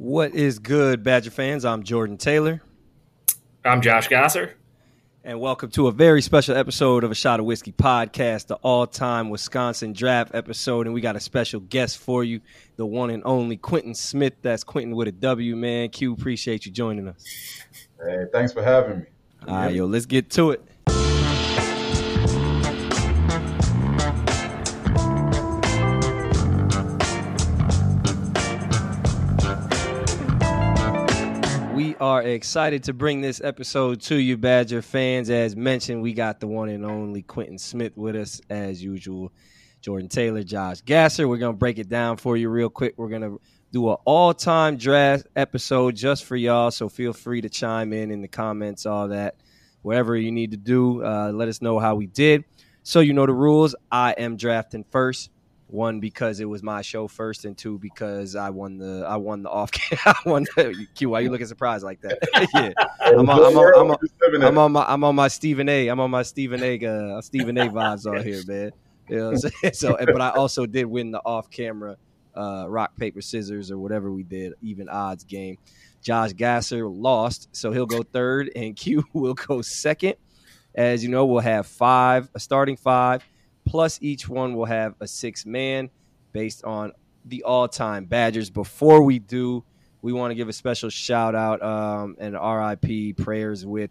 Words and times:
What 0.00 0.34
is 0.34 0.58
good, 0.58 1.02
Badger 1.02 1.30
fans? 1.30 1.66
I'm 1.66 1.82
Jordan 1.82 2.16
Taylor. 2.16 2.62
I'm 3.66 3.82
Josh 3.82 4.08
Gasser. 4.08 4.56
And 5.24 5.38
welcome 5.38 5.70
to 5.72 5.88
a 5.88 5.92
very 5.92 6.22
special 6.22 6.56
episode 6.56 7.04
of 7.04 7.10
A 7.10 7.14
Shot 7.14 7.38
of 7.38 7.44
Wisky 7.44 7.74
podcast, 7.74 8.46
the 8.46 8.54
all 8.62 8.86
time 8.86 9.28
Wisconsin 9.28 9.92
draft 9.92 10.34
episode. 10.34 10.86
And 10.86 10.94
we 10.94 11.02
got 11.02 11.16
a 11.16 11.20
special 11.20 11.60
guest 11.60 11.98
for 11.98 12.24
you, 12.24 12.40
the 12.76 12.86
one 12.86 13.10
and 13.10 13.22
only 13.26 13.58
Wquinton 13.58 13.94
Smith. 13.94 14.32
That's 14.40 14.64
Wquinton 14.64 14.94
with 14.94 15.08
a 15.08 15.12
W, 15.12 15.54
man. 15.54 15.90
Q, 15.90 16.14
appreciate 16.14 16.64
you 16.64 16.72
joining 16.72 17.06
us. 17.06 17.22
Hey, 18.02 18.24
thanks 18.32 18.54
for 18.54 18.62
having 18.62 19.00
me. 19.00 19.04
All 19.46 19.54
right, 19.54 19.74
yo, 19.74 19.84
let's 19.84 20.06
get 20.06 20.30
to 20.30 20.52
it. 20.52 20.66
Are 32.00 32.22
excited 32.22 32.84
to 32.84 32.94
bring 32.94 33.20
this 33.20 33.42
episode 33.44 34.00
to 34.04 34.14
you, 34.16 34.38
Badger 34.38 34.80
fans. 34.80 35.28
As 35.28 35.54
mentioned, 35.54 36.00
we 36.00 36.14
got 36.14 36.40
the 36.40 36.46
one 36.46 36.70
and 36.70 36.82
only 36.82 37.22
Wquinton 37.22 37.60
Smith 37.60 37.94
with 37.94 38.16
us, 38.16 38.40
as 38.48 38.82
usual. 38.82 39.30
Jordan 39.82 40.08
Taylor, 40.08 40.42
Josh 40.42 40.80
Gasser. 40.80 41.28
We're 41.28 41.36
gonna 41.36 41.52
break 41.52 41.78
it 41.78 41.90
down 41.90 42.16
for 42.16 42.38
you 42.38 42.48
real 42.48 42.70
quick. 42.70 42.94
We're 42.96 43.10
gonna 43.10 43.36
do 43.70 43.90
an 43.90 43.98
all-time 44.06 44.78
draft 44.78 45.26
episode 45.36 45.94
just 45.94 46.24
for 46.24 46.36
y'all. 46.36 46.70
So 46.70 46.88
feel 46.88 47.12
free 47.12 47.42
to 47.42 47.50
chime 47.50 47.92
in 47.92 48.10
in 48.10 48.22
the 48.22 48.28
comments, 48.28 48.86
all 48.86 49.08
that, 49.08 49.36
whatever 49.82 50.16
you 50.16 50.32
need 50.32 50.52
to 50.52 50.56
do. 50.56 51.04
Uh, 51.04 51.32
let 51.34 51.48
us 51.48 51.60
know 51.60 51.78
how 51.78 51.96
we 51.96 52.06
did. 52.06 52.44
So 52.82 53.00
you 53.00 53.12
know 53.12 53.26
the 53.26 53.34
rules. 53.34 53.74
I 53.92 54.12
am 54.12 54.38
drafting 54.38 54.84
first. 54.90 55.28
One 55.70 56.00
because 56.00 56.40
it 56.40 56.46
was 56.46 56.62
my 56.62 56.82
show 56.82 57.06
first, 57.06 57.44
and 57.44 57.56
two 57.56 57.78
because 57.78 58.34
I 58.34 58.50
won 58.50 58.78
the 58.78 59.04
I 59.06 59.16
won 59.16 59.44
the 59.44 59.50
off. 59.50 59.70
I 60.04 60.14
won 60.26 60.44
the 60.56 60.86
Q. 60.96 61.10
Why 61.10 61.20
you 61.20 61.30
looking 61.30 61.46
surprised 61.46 61.84
like 61.84 62.00
that? 62.00 62.18
yeah, 62.54 62.72
I'm 63.00 63.30
on, 63.30 63.44
I'm 63.44 63.56
on, 63.56 63.74
I'm 63.78 63.90
on, 63.90 64.42
I'm 64.42 64.58
on 64.58 64.72
my 64.72 64.84
I'm 64.88 65.04
on 65.04 65.14
my 65.14 65.28
Stephen 65.28 65.68
A. 65.68 65.88
I'm 65.88 66.00
on 66.00 66.10
my 66.10 66.22
Stephen 66.22 66.62
A. 66.62 66.84
Uh, 66.84 67.20
Stephen 67.20 67.56
A. 67.56 67.68
vibes 67.68 68.04
on 68.04 68.24
here, 68.24 68.42
man. 68.46 68.72
You 69.08 69.16
know 69.16 69.30
what 69.30 69.52
I'm? 69.64 69.70
So, 69.74 69.96
but 69.96 70.20
I 70.20 70.30
also 70.30 70.66
did 70.66 70.86
win 70.86 71.12
the 71.12 71.20
off 71.24 71.50
camera 71.50 71.96
uh, 72.36 72.66
rock 72.68 72.96
paper 72.96 73.20
scissors 73.20 73.70
or 73.70 73.78
whatever 73.78 74.10
we 74.12 74.22
did 74.22 74.54
even 74.62 74.88
odds 74.88 75.24
game. 75.24 75.56
Josh 76.02 76.32
Gasser 76.32 76.88
lost, 76.88 77.48
so 77.52 77.72
he'll 77.72 77.86
go 77.86 78.02
third, 78.02 78.50
and 78.56 78.74
Q 78.74 79.04
will 79.12 79.34
go 79.34 79.62
second. 79.62 80.14
As 80.74 81.02
you 81.02 81.10
know, 81.10 81.26
we'll 81.26 81.40
have 81.40 81.66
five, 81.66 82.28
a 82.34 82.40
starting 82.40 82.76
five, 82.76 83.24
plus 83.70 84.00
each 84.02 84.28
one 84.28 84.54
will 84.54 84.64
have 84.64 84.96
a 84.98 85.06
six 85.06 85.46
man 85.46 85.88
based 86.32 86.64
on 86.64 86.90
the 87.24 87.44
all 87.44 87.68
time 87.68 88.04
Badgers. 88.04 88.50
Before 88.50 89.00
we 89.00 89.20
do, 89.20 89.62
we 90.02 90.12
want 90.12 90.32
to 90.32 90.34
give 90.34 90.48
a 90.48 90.52
special 90.52 90.90
shout 90.90 91.36
out 91.36 91.62
um, 91.62 92.16
and 92.18 92.34
RIP 92.34 93.16
prayers 93.16 93.64
with 93.64 93.90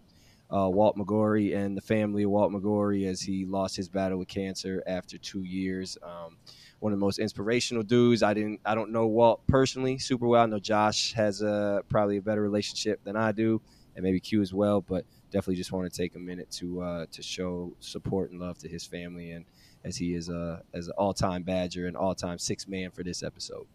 uh, 0.53 0.67
Walt 0.69 0.97
McGrory 0.97 1.55
and 1.55 1.77
the 1.77 1.81
family 1.81 2.23
of 2.23 2.31
Walt 2.31 2.51
McGrory 2.51 3.07
as 3.07 3.21
he 3.21 3.45
lost 3.45 3.77
his 3.77 3.87
battle 3.87 4.17
with 4.17 4.27
cancer 4.27 4.83
after 4.85 5.17
two 5.17 5.43
years. 5.43 5.97
Um, 6.03 6.35
one 6.81 6.91
of 6.91 6.99
the 6.99 7.05
most 7.05 7.17
inspirational 7.17 7.83
dudes. 7.83 8.21
I 8.21 8.33
didn't, 8.33 8.59
I 8.65 8.75
don't 8.75 8.91
know 8.91 9.07
Walt 9.07 9.47
personally 9.47 9.97
super 9.97 10.27
well. 10.27 10.43
I 10.43 10.45
know 10.47 10.59
Josh 10.59 11.13
has 11.13 11.41
a 11.41 11.83
probably 11.87 12.17
a 12.17 12.21
better 12.21 12.41
relationship 12.41 13.01
than 13.05 13.15
I 13.15 13.31
do, 13.31 13.61
and 13.95 14.03
maybe 14.03 14.19
Q 14.19 14.41
as 14.41 14.53
well. 14.53 14.81
But 14.81 15.05
definitely 15.31 15.55
just 15.55 15.71
want 15.71 15.89
to 15.89 15.97
take 15.97 16.15
a 16.15 16.19
minute 16.19 16.51
to 16.51 16.81
uh, 16.81 17.05
to 17.13 17.21
show 17.21 17.73
support 17.79 18.31
and 18.31 18.41
love 18.41 18.57
to 18.57 18.67
his 18.67 18.85
family 18.85 19.31
and 19.31 19.45
as 19.83 19.97
he 19.97 20.13
is 20.13 20.29
a 20.29 20.61
as 20.73 20.87
an 20.87 20.93
all 20.97 21.13
time 21.13 21.43
Badger 21.43 21.87
and 21.87 21.95
all 21.95 22.15
time 22.15 22.37
six 22.37 22.67
man 22.67 22.91
for 22.91 23.03
this 23.03 23.23
episode. 23.23 23.65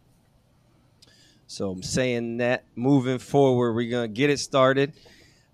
So 1.47 1.71
I'm 1.71 1.83
saying 1.83 2.39
that 2.39 2.65
moving 2.75 3.19
forward, 3.19 3.75
we're 3.75 3.91
gonna 3.91 4.09
get 4.09 4.31
it 4.31 4.39
started. 4.39 4.93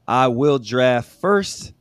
I 0.06 0.28
will 0.28 0.58
draft 0.58 1.08
first, 1.20 1.72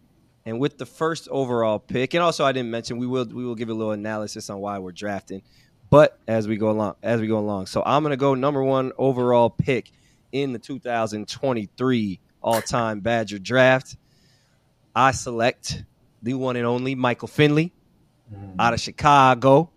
and 0.46 0.60
with 0.60 0.78
the 0.78 0.86
first 0.86 1.28
overall 1.30 1.80
pick, 1.80 2.14
and 2.14 2.24
also 2.24 2.46
I 2.46 2.52
didn't 2.52 2.72
mention 2.72 2.98
we 2.98 3.08
will 3.08 3.26
we 3.26 3.46
will 3.46 3.56
give 3.56 3.70
a 3.70 3.74
little 3.74 3.94
analysis 3.94 4.50
on 4.50 4.60
why 4.60 4.80
we're 4.80 4.92
drafting, 4.92 5.42
but 5.90 6.18
as 6.28 6.48
we 6.48 6.58
go 6.58 6.70
along 6.70 6.96
as 7.04 7.22
we 7.22 7.28
go 7.28 7.40
along. 7.40 7.68
So 7.68 7.84
I'm 7.86 8.04
gonna 8.04 8.18
go 8.18 8.36
number 8.36 8.64
one 8.64 8.92
overall 8.98 9.50
pick 9.50 9.92
in 10.32 10.54
the 10.54 10.60
2023 10.60 12.20
all 12.42 12.62
time 12.62 13.00
Badger 13.00 13.40
draft. 13.40 13.96
I 14.96 15.12
select 15.12 15.84
the 16.22 16.34
one 16.34 16.56
and 16.56 16.66
only 16.66 16.96
Michael 16.96 17.28
Finley 17.28 17.72
out 18.58 18.74
of 18.74 18.80
Chicago, 18.80 19.72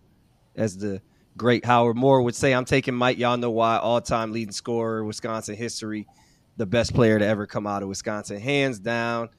as 0.56 0.76
the 0.76 1.00
great 1.36 1.64
Howard 1.64 1.96
Moore 1.96 2.22
would 2.22 2.34
say. 2.34 2.52
I'm 2.52 2.64
taking 2.64 2.94
Mike. 2.94 3.18
Y'all 3.18 3.36
know 3.36 3.50
why. 3.50 3.78
All 3.78 4.00
time 4.00 4.32
leading 4.32 4.52
scorer, 4.52 5.04
Wisconsin 5.04 5.56
history, 5.56 6.06
the 6.56 6.66
best 6.66 6.94
player 6.94 7.18
to 7.18 7.24
ever 7.24 7.46
come 7.46 7.66
out 7.66 7.82
of 7.82 7.88
Wisconsin, 7.88 8.40
hands 8.40 8.78
down. 8.78 9.30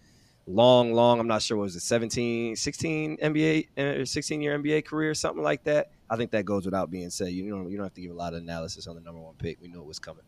Long, 0.46 0.94
long. 0.94 1.20
I'm 1.20 1.28
not 1.28 1.42
sure 1.42 1.56
what 1.58 1.64
was 1.64 1.76
it, 1.76 1.82
17, 1.82 2.58
16 2.58 3.18
NBA, 3.18 4.02
uh, 4.02 4.06
16 4.06 4.42
year 4.42 4.60
NBA 4.60 4.86
career, 4.86 5.14
something 5.14 5.44
like 5.44 5.64
that. 5.64 5.92
I 6.10 6.18
think 6.18 6.32
that 6.32 6.44
goes 6.44 6.66
without 6.66 6.92
being 6.92 7.10
said. 7.10 7.30
You 7.30 7.44
know, 7.44 7.68
you 7.68 7.78
don't 7.78 7.86
have 7.86 7.94
to 7.94 8.02
give 8.02 8.12
a 8.12 8.16
lot 8.16 8.34
of 8.34 8.42
analysis 8.42 8.88
on 8.88 8.96
the 8.96 9.02
number 9.02 9.22
one 9.22 9.36
pick. 9.36 9.62
We 9.62 9.70
knew 9.70 9.80
it 9.80 9.86
was 9.86 10.00
coming. 10.00 10.26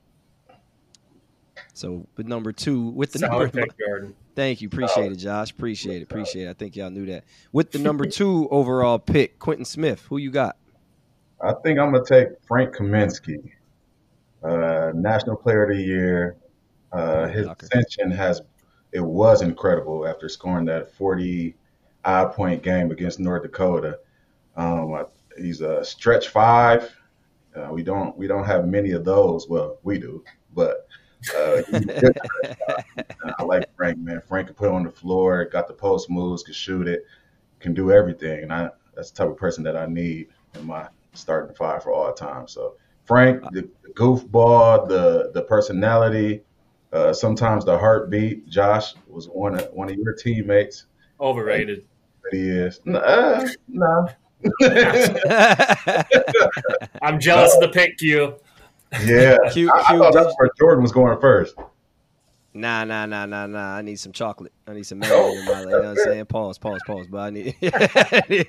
So, 1.75 2.07
with 2.15 2.25
number 2.25 2.53
two, 2.53 2.83
with 2.91 3.11
the 3.11 3.19
Solid 3.19 3.53
number, 3.53 3.67
pick, 3.67 4.15
Thank 4.35 4.61
you. 4.61 4.69
Appreciate 4.69 5.11
it, 5.11 5.17
Josh. 5.17 5.51
Appreciate 5.51 5.97
it. 5.97 6.03
Appreciate 6.03 6.45
it. 6.47 6.49
I 6.49 6.53
think 6.53 6.77
y'all 6.77 6.89
knew 6.89 7.05
that. 7.07 7.25
With 7.51 7.71
the 7.71 7.79
number 7.79 8.05
two 8.05 8.47
overall 8.49 8.97
pick, 8.97 9.37
Wquinton 9.39 9.67
Smith, 9.67 10.01
who 10.07 10.15
you 10.17 10.31
got? 10.31 10.55
I 11.41 11.51
think 11.63 11.77
I'm 11.77 11.91
gonna 11.91 12.05
take 12.05 12.29
Frank 12.47 12.73
Kaminsky, 12.73 13.51
uh, 14.41 14.93
National 14.95 15.35
Player 15.35 15.63
of 15.63 15.75
the 15.75 15.83
Year. 15.83 16.37
Uh, 16.93 17.27
his 17.27 17.45
Knocker. 17.45 17.65
ascension 17.65 18.09
has 18.09 18.41
it 18.93 19.01
was 19.01 19.41
incredible 19.41 20.07
after 20.07 20.29
scoring 20.29 20.63
that 20.65 20.93
40 20.93 21.55
odd 22.05 22.31
point 22.31 22.63
game 22.63 22.89
against 22.91 23.19
North 23.19 23.43
Dakota. 23.43 23.99
Um, 24.55 24.93
I- 24.93 25.05
he's 25.37 25.59
a 25.59 25.83
stretch 25.83 26.29
five. 26.29 26.95
Uh, 27.53 27.67
we 27.73 27.83
don't 27.83 28.17
we 28.17 28.27
don't 28.27 28.45
have 28.45 28.65
many 28.65 28.91
of 28.91 29.03
those. 29.03 29.49
Well, 29.49 29.77
we 29.83 29.99
do, 29.99 30.23
but 30.53 30.87
uh, 31.35 31.61
he's 31.69 31.81
a 31.81 31.99
good 31.99 32.17
stretch 32.25 32.57
five. 32.67 33.05
And 33.23 33.33
I 33.37 33.43
like 33.43 33.75
Frank, 33.75 33.97
man. 33.99 34.21
Frank 34.27 34.47
can 34.47 34.55
put 34.55 34.69
on 34.69 34.83
the 34.83 34.91
floor, 34.91 35.45
got 35.45 35.67
the 35.67 35.73
post 35.73 36.09
moves, 36.09 36.43
can 36.43 36.53
shoot 36.53 36.87
it, 36.87 37.05
can 37.59 37.73
do 37.73 37.91
everything, 37.91 38.43
and 38.43 38.53
I 38.53 38.69
that's 38.95 39.11
the 39.11 39.17
type 39.17 39.29
of 39.29 39.37
person 39.37 39.63
that 39.63 39.75
I 39.75 39.85
need 39.85 40.27
in 40.55 40.65
my 40.65 40.87
starting 41.13 41.55
five 41.55 41.83
for 41.83 41.91
all 41.93 42.13
time. 42.13 42.47
So 42.47 42.75
Frank, 43.05 43.41
the, 43.51 43.69
the 43.83 43.89
goofball, 43.93 44.87
the 44.87 45.31
the 45.33 45.41
personality, 45.43 46.41
uh, 46.91 47.13
sometimes 47.13 47.65
the 47.65 47.77
heartbeat. 47.77 48.47
Josh 48.47 48.93
was 49.07 49.27
one 49.27 49.55
of 49.59 49.71
one 49.73 49.89
of 49.89 49.97
your 49.97 50.13
teammates. 50.13 50.85
Overrated. 51.19 51.85
But 52.23 52.33
he 52.33 52.49
is 52.49 52.79
nah, 52.85 53.45
nah. 53.67 54.07
I'm 57.01 57.19
jealous 57.19 57.55
of 57.55 57.61
the 57.61 57.69
pick, 57.71 57.97
Q. 57.97 58.35
yeah, 59.03 59.37
Q- 59.51 59.69
I, 59.73 59.79
I 59.79 59.83
Q, 59.91 59.97
thought 59.99 60.13
that's 60.13 60.33
where 60.37 60.49
Jordan 60.57 60.81
was 60.81 60.91
going 60.91 61.19
first. 61.19 61.55
nah, 62.53 62.83
nah, 62.85 63.05
nah, 63.05 63.25
nah, 63.25 63.45
nah. 63.47 63.75
I 63.75 63.81
need 63.81 63.97
some 63.97 64.11
chocolate. 64.11 64.53
I 64.67 64.73
need 64.73 64.85
some 64.85 65.01
melanin 65.01 65.39
in 65.39 65.45
my 65.45 65.51
life. 65.51 65.65
You 65.65 65.69
know 65.71 65.79
what 65.79 65.87
I'm 65.87 65.95
saying? 65.97 66.25
Pause, 66.27 66.57
pause, 66.59 66.79
pause. 66.85 67.07
But 67.07 67.17
I 67.19 67.29
need 67.31 67.55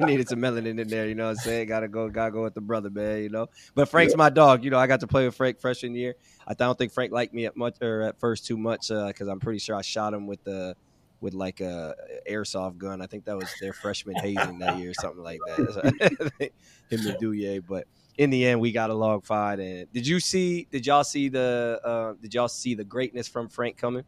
needed 0.00 0.28
some 0.28 0.38
melanin 0.41 0.78
in 0.80 0.88
there. 0.88 1.06
You 1.06 1.14
know 1.14 1.24
what 1.24 1.30
I'm 1.30 1.36
saying? 1.36 1.69
Gotta 1.69 1.88
go, 1.88 2.08
gotta 2.08 2.30
go 2.30 2.42
with 2.44 2.54
the 2.54 2.60
brother, 2.60 2.91
man. 2.91 3.22
You 3.22 3.30
know. 3.30 3.48
But 3.74 3.88
Frank's 3.88 4.14
my 4.16 4.30
dog. 4.30 4.64
You 4.64 4.70
know, 4.70 4.78
I 4.78 4.86
got 4.86 5.00
to 5.00 5.06
play 5.06 5.24
with 5.24 5.34
Frank 5.34 5.60
freshman 5.60 5.94
year. 5.94 6.14
I 6.47 6.54
don't 6.54 6.78
think 6.78 6.92
Frank 6.92 7.12
liked 7.12 7.34
me 7.34 7.47
at 7.47 7.56
much 7.56 7.76
or 7.82 8.03
at 8.03 8.20
first 8.20 8.47
too 8.47 8.56
much 8.56 8.91
uh, 8.91 9.08
because 9.08 9.26
I'm 9.28 9.41
pretty 9.41 9.58
sure 9.58 9.74
I 9.74 9.82
shot 9.82 10.14
him 10.14 10.26
with 10.26 10.44
the 10.44 10.76
with 11.21 11.34
like 11.34 11.60
a 11.60 11.94
airsoft 12.31 12.78
gun. 12.78 13.00
I 13.00 13.06
think 13.06 13.25
that 13.25 13.37
was 13.37 13.53
their 13.60 13.72
freshman 13.72 14.16
hazing 14.22 14.59
that 14.60 14.78
year, 14.78 14.91
or 14.91 14.94
something 14.94 15.22
like 15.22 15.41
that. 15.47 16.31
Him 16.91 17.06
and 17.06 17.19
Duje, 17.19 17.62
but 17.66 17.87
in 18.19 18.31
the 18.31 18.47
end, 18.47 18.60
we 18.60 18.72
got 18.72 18.91
a 18.91 18.94
log 18.94 19.25
fight. 19.25 19.59
And 19.59 19.91
did 19.93 20.06
you 20.06 20.21
see? 20.21 20.66
Did 20.71 20.87
y'all 20.87 21.04
see 21.04 21.28
the? 21.28 21.81
Uh, 21.84 22.15
did 22.21 22.34
y'all 22.34 22.49
see 22.49 22.74
the 22.74 22.84
greatness 22.84 23.28
from 23.28 23.48
Frank 23.48 23.77
coming? 23.77 24.04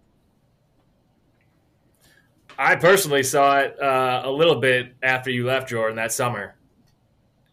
I 2.59 2.75
personally 2.75 3.23
saw 3.23 3.61
it 3.61 3.81
uh, 3.81 4.23
a 4.25 4.31
little 4.31 4.61
bit 4.61 4.95
after 5.03 5.31
you 5.31 5.47
left, 5.47 5.69
Jordan, 5.69 5.97
that 5.97 6.13
summer. 6.13 6.57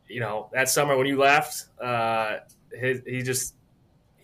You 0.07 0.19
know, 0.19 0.50
that 0.54 0.69
summer 0.69 0.98
when 0.98 1.07
you 1.07 1.18
left, 1.18 1.66
uh, 1.81 2.38
he, 2.80 3.00
he 3.06 3.22
just 3.22 3.55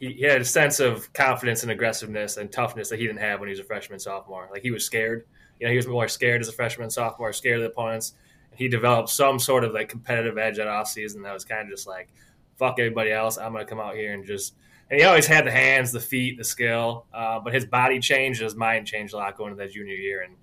he, 0.01 0.13
he 0.13 0.23
had 0.23 0.41
a 0.41 0.45
sense 0.45 0.79
of 0.79 1.13
confidence 1.13 1.61
and 1.61 1.71
aggressiveness 1.71 2.37
and 2.37 2.51
toughness 2.51 2.89
that 2.89 2.99
he 2.99 3.05
didn't 3.05 3.21
have 3.21 3.39
when 3.39 3.47
he 3.47 3.51
was 3.51 3.59
a 3.59 3.63
freshman 3.63 3.99
sophomore. 3.99 4.49
Like 4.51 4.63
he 4.63 4.71
was 4.71 4.83
scared. 4.83 5.27
You 5.59 5.67
know, 5.67 5.71
he 5.71 5.77
was 5.77 5.87
more 5.87 6.07
scared 6.07 6.41
as 6.41 6.49
a 6.49 6.51
freshman 6.51 6.89
sophomore, 6.89 7.31
scared 7.31 7.57
of 7.57 7.63
the 7.63 7.69
opponents. 7.69 8.15
He 8.55 8.67
developed 8.67 9.09
some 9.09 9.39
sort 9.39 9.63
of 9.63 9.73
like 9.73 9.87
competitive 9.87 10.37
edge 10.37 10.57
at 10.59 10.67
off 10.67 10.87
season 10.87 11.21
that 11.21 11.33
was 11.33 11.45
kind 11.45 11.61
of 11.61 11.69
just 11.69 11.87
like, 11.87 12.09
fuck 12.57 12.79
everybody 12.79 13.11
else. 13.11 13.37
I'm 13.37 13.53
going 13.53 13.63
to 13.63 13.69
come 13.69 13.79
out 13.79 13.95
here 13.95 14.13
and 14.13 14.25
just. 14.25 14.55
And 14.89 14.99
he 14.99 15.05
always 15.05 15.25
had 15.25 15.45
the 15.45 15.51
hands, 15.51 15.93
the 15.93 16.01
feet, 16.01 16.37
the 16.37 16.43
skill, 16.43 17.05
uh, 17.13 17.39
but 17.39 17.53
his 17.53 17.65
body 17.65 18.01
changed, 18.01 18.41
his 18.41 18.55
mind 18.55 18.85
changed 18.85 19.13
a 19.13 19.17
lot 19.17 19.37
going 19.37 19.51
into 19.51 19.63
that 19.63 19.71
junior 19.71 19.95
year, 19.95 20.23
and 20.23 20.35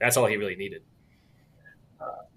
that's 0.00 0.16
all 0.16 0.26
he 0.26 0.36
really 0.36 0.56
needed. 0.56 0.82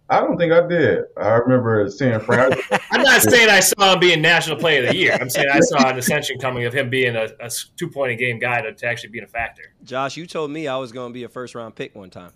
I 0.07 0.19
don't 0.19 0.37
think 0.37 0.53
I 0.53 0.65
did. 0.67 1.05
I 1.17 1.29
remember 1.33 1.89
seeing 1.89 2.19
Frank. 2.19 2.55
I'm 2.91 3.01
not 3.01 3.23
saying 3.23 3.49
I 3.49 3.59
saw 3.59 3.93
him 3.93 3.99
being 3.99 4.21
National 4.21 4.55
Player 4.55 4.83
of 4.83 4.89
the 4.89 4.97
Year. 4.97 5.17
I'm 5.19 5.29
saying 5.31 5.47
I 5.51 5.59
saw 5.61 5.89
an 5.89 5.97
ascension 5.97 6.37
coming 6.37 6.65
of 6.65 6.73
him 6.73 6.91
being 6.91 7.15
a, 7.15 7.27
a 7.39 7.49
two 7.75 7.89
point 7.89 8.11
a 8.11 8.15
game 8.15 8.37
guy 8.37 8.61
to, 8.61 8.71
to 8.73 8.85
actually 8.85 9.09
being 9.09 9.23
a 9.23 9.27
factor. 9.27 9.73
Josh, 9.83 10.15
you 10.15 10.27
told 10.27 10.51
me 10.51 10.67
I 10.67 10.77
was 10.77 10.91
going 10.91 11.09
to 11.09 11.13
be 11.13 11.23
a 11.23 11.29
first 11.29 11.55
round 11.55 11.75
pick 11.75 11.95
one 11.95 12.11
time. 12.11 12.31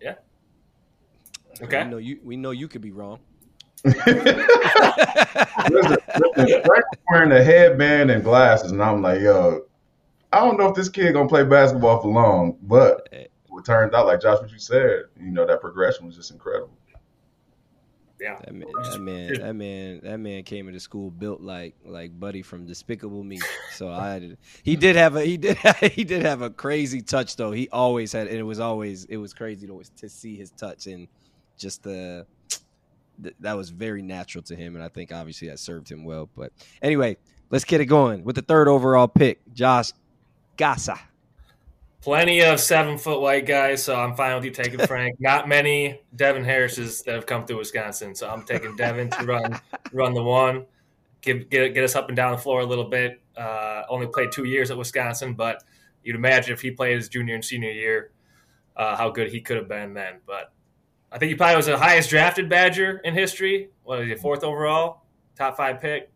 Yeah. 0.00 0.14
Okay. 1.60 1.84
We 1.84 1.90
know 1.90 1.98
you. 1.98 2.20
We 2.24 2.36
know 2.36 2.52
you 2.52 2.68
could 2.68 2.82
be 2.82 2.92
wrong. 2.92 3.18
listen, 3.84 4.06
listen, 5.66 6.62
Frank 6.64 6.84
wearing 7.10 7.32
a 7.32 7.44
headband 7.44 8.10
and 8.10 8.24
glasses, 8.24 8.70
and 8.70 8.82
I'm 8.82 9.02
like, 9.02 9.20
yo, 9.20 9.60
I 10.32 10.40
don't 10.40 10.58
know 10.58 10.68
if 10.68 10.74
this 10.74 10.88
kid 10.88 11.12
gonna 11.12 11.28
play 11.28 11.44
basketball 11.44 12.00
for 12.00 12.08
long, 12.08 12.56
but 12.62 13.06
it 13.58 13.64
turned 13.64 13.94
out 13.94 14.06
like 14.06 14.20
Josh, 14.20 14.40
what 14.40 14.50
you 14.50 14.58
said, 14.58 15.04
you 15.20 15.30
know, 15.30 15.46
that 15.46 15.60
progression 15.60 16.06
was 16.06 16.16
just 16.16 16.30
incredible. 16.30 16.76
Yeah, 18.20 18.38
That 18.44 18.54
man, 18.54 18.68
that 18.82 19.00
man, 19.00 19.34
that 19.34 19.54
man, 19.54 20.00
that 20.04 20.16
man 20.18 20.44
came 20.44 20.68
into 20.68 20.78
school 20.78 21.10
built 21.10 21.40
like 21.40 21.74
like 21.84 22.18
Buddy 22.18 22.42
from 22.42 22.64
Despicable 22.64 23.24
Me. 23.24 23.40
So 23.72 23.88
I, 23.88 24.36
he 24.62 24.76
did 24.76 24.94
have 24.94 25.16
a 25.16 25.24
he 25.24 25.36
did 25.36 25.58
he 25.92 26.04
did 26.04 26.22
have 26.22 26.40
a 26.40 26.48
crazy 26.48 27.02
touch 27.02 27.34
though. 27.36 27.50
He 27.50 27.68
always 27.70 28.12
had, 28.12 28.28
and 28.28 28.36
it 28.36 28.44
was 28.44 28.60
always 28.60 29.04
it 29.06 29.16
was 29.16 29.34
crazy 29.34 29.66
to 29.66 29.82
to 29.96 30.08
see 30.08 30.36
his 30.36 30.52
touch 30.52 30.86
and 30.86 31.08
just 31.58 31.82
the 31.82 32.24
that 33.40 33.56
was 33.56 33.70
very 33.70 34.02
natural 34.02 34.42
to 34.44 34.56
him, 34.56 34.74
and 34.74 34.84
I 34.84 34.88
think 34.88 35.12
obviously 35.12 35.48
that 35.48 35.58
served 35.58 35.90
him 35.90 36.04
well. 36.04 36.28
But 36.36 36.52
anyway, 36.82 37.16
let's 37.50 37.64
get 37.64 37.80
it 37.80 37.86
going 37.86 38.24
with 38.24 38.36
the 38.36 38.42
third 38.42 38.68
overall 38.68 39.08
pick, 39.08 39.40
Josh 39.52 39.92
Gasser. 40.56 40.98
Plenty 42.04 42.42
of 42.42 42.60
seven 42.60 42.98
foot 42.98 43.22
white 43.22 43.46
guys, 43.46 43.82
so 43.82 43.96
I'm 43.96 44.14
fine 44.14 44.34
with 44.34 44.44
you 44.44 44.50
taking 44.50 44.78
Frank. 44.86 45.18
Not 45.20 45.48
many 45.48 46.02
Devin 46.14 46.44
Harris's 46.44 47.00
that 47.04 47.14
have 47.14 47.24
come 47.24 47.46
through 47.46 47.56
Wisconsin, 47.56 48.14
so 48.14 48.28
I'm 48.28 48.42
taking 48.42 48.76
Devin 48.76 49.08
to 49.08 49.24
run 49.24 49.58
run 49.90 50.12
the 50.12 50.22
one, 50.22 50.66
get 51.22 51.48
get, 51.48 51.72
get 51.72 51.82
us 51.82 51.96
up 51.96 52.08
and 52.08 52.16
down 52.16 52.32
the 52.32 52.36
floor 52.36 52.60
a 52.60 52.66
little 52.66 52.84
bit. 52.84 53.22
Uh, 53.34 53.84
only 53.88 54.06
played 54.06 54.32
two 54.32 54.44
years 54.44 54.70
at 54.70 54.76
Wisconsin, 54.76 55.32
but 55.32 55.64
you'd 56.02 56.14
imagine 56.14 56.52
if 56.52 56.60
he 56.60 56.70
played 56.70 56.96
his 56.96 57.08
junior 57.08 57.36
and 57.36 57.42
senior 57.42 57.70
year, 57.70 58.10
uh, 58.76 58.94
how 58.96 59.08
good 59.08 59.32
he 59.32 59.40
could 59.40 59.56
have 59.56 59.68
been 59.68 59.94
then. 59.94 60.16
But 60.26 60.52
I 61.10 61.16
think 61.16 61.30
he 61.30 61.36
probably 61.36 61.56
was 61.56 61.64
the 61.64 61.78
highest 61.78 62.10
drafted 62.10 62.50
Badger 62.50 62.98
in 62.98 63.14
history. 63.14 63.70
What 63.82 64.00
was 64.00 64.08
he, 64.08 64.14
fourth 64.16 64.44
overall, 64.44 65.04
top 65.38 65.56
five 65.56 65.80
pick, 65.80 66.12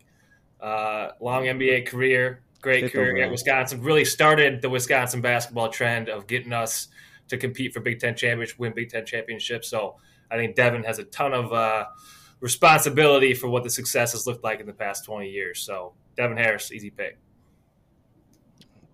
uh, 0.61 1.12
long 1.19 1.44
NBA 1.44 1.87
career 1.87 2.43
great 2.60 2.84
Fifth 2.84 2.93
career 2.93 3.12
overall. 3.12 3.25
at 3.25 3.31
Wisconsin. 3.31 3.82
Really 3.82 4.05
started 4.05 4.62
the 4.62 4.70
Wisconsin 4.70 5.20
basketball 5.20 5.69
trend 5.69 6.08
of 6.08 6.26
getting 6.26 6.52
us 6.52 6.88
to 7.28 7.37
compete 7.37 7.72
for 7.72 7.81
Big 7.81 8.00
Ten 8.00 8.16
championships, 8.16 8.58
win 8.58 8.72
Big 8.75 8.90
Ten 8.90 9.05
championships. 9.06 9.69
So 9.69 9.96
I 10.31 10.37
think 10.37 10.56
Devin 10.56 10.84
has 10.84 10.99
a 10.99 11.05
ton 11.05 11.32
of 11.32 11.52
uh, 11.52 11.87
responsibility 12.40 13.34
for 13.34 13.49
what 13.49 13.64
the 13.64 13.70
success 13.70 14.12
has 14.12 14.26
looked 14.26 14.44
like 14.44 14.60
in 14.60 14.66
the 14.66 14.72
past 14.72 15.05
20 15.05 15.28
years. 15.28 15.60
So 15.60 15.94
Devin 16.16 16.37
Harris, 16.37 16.72
easy 16.72 16.90
pick. 16.90 17.19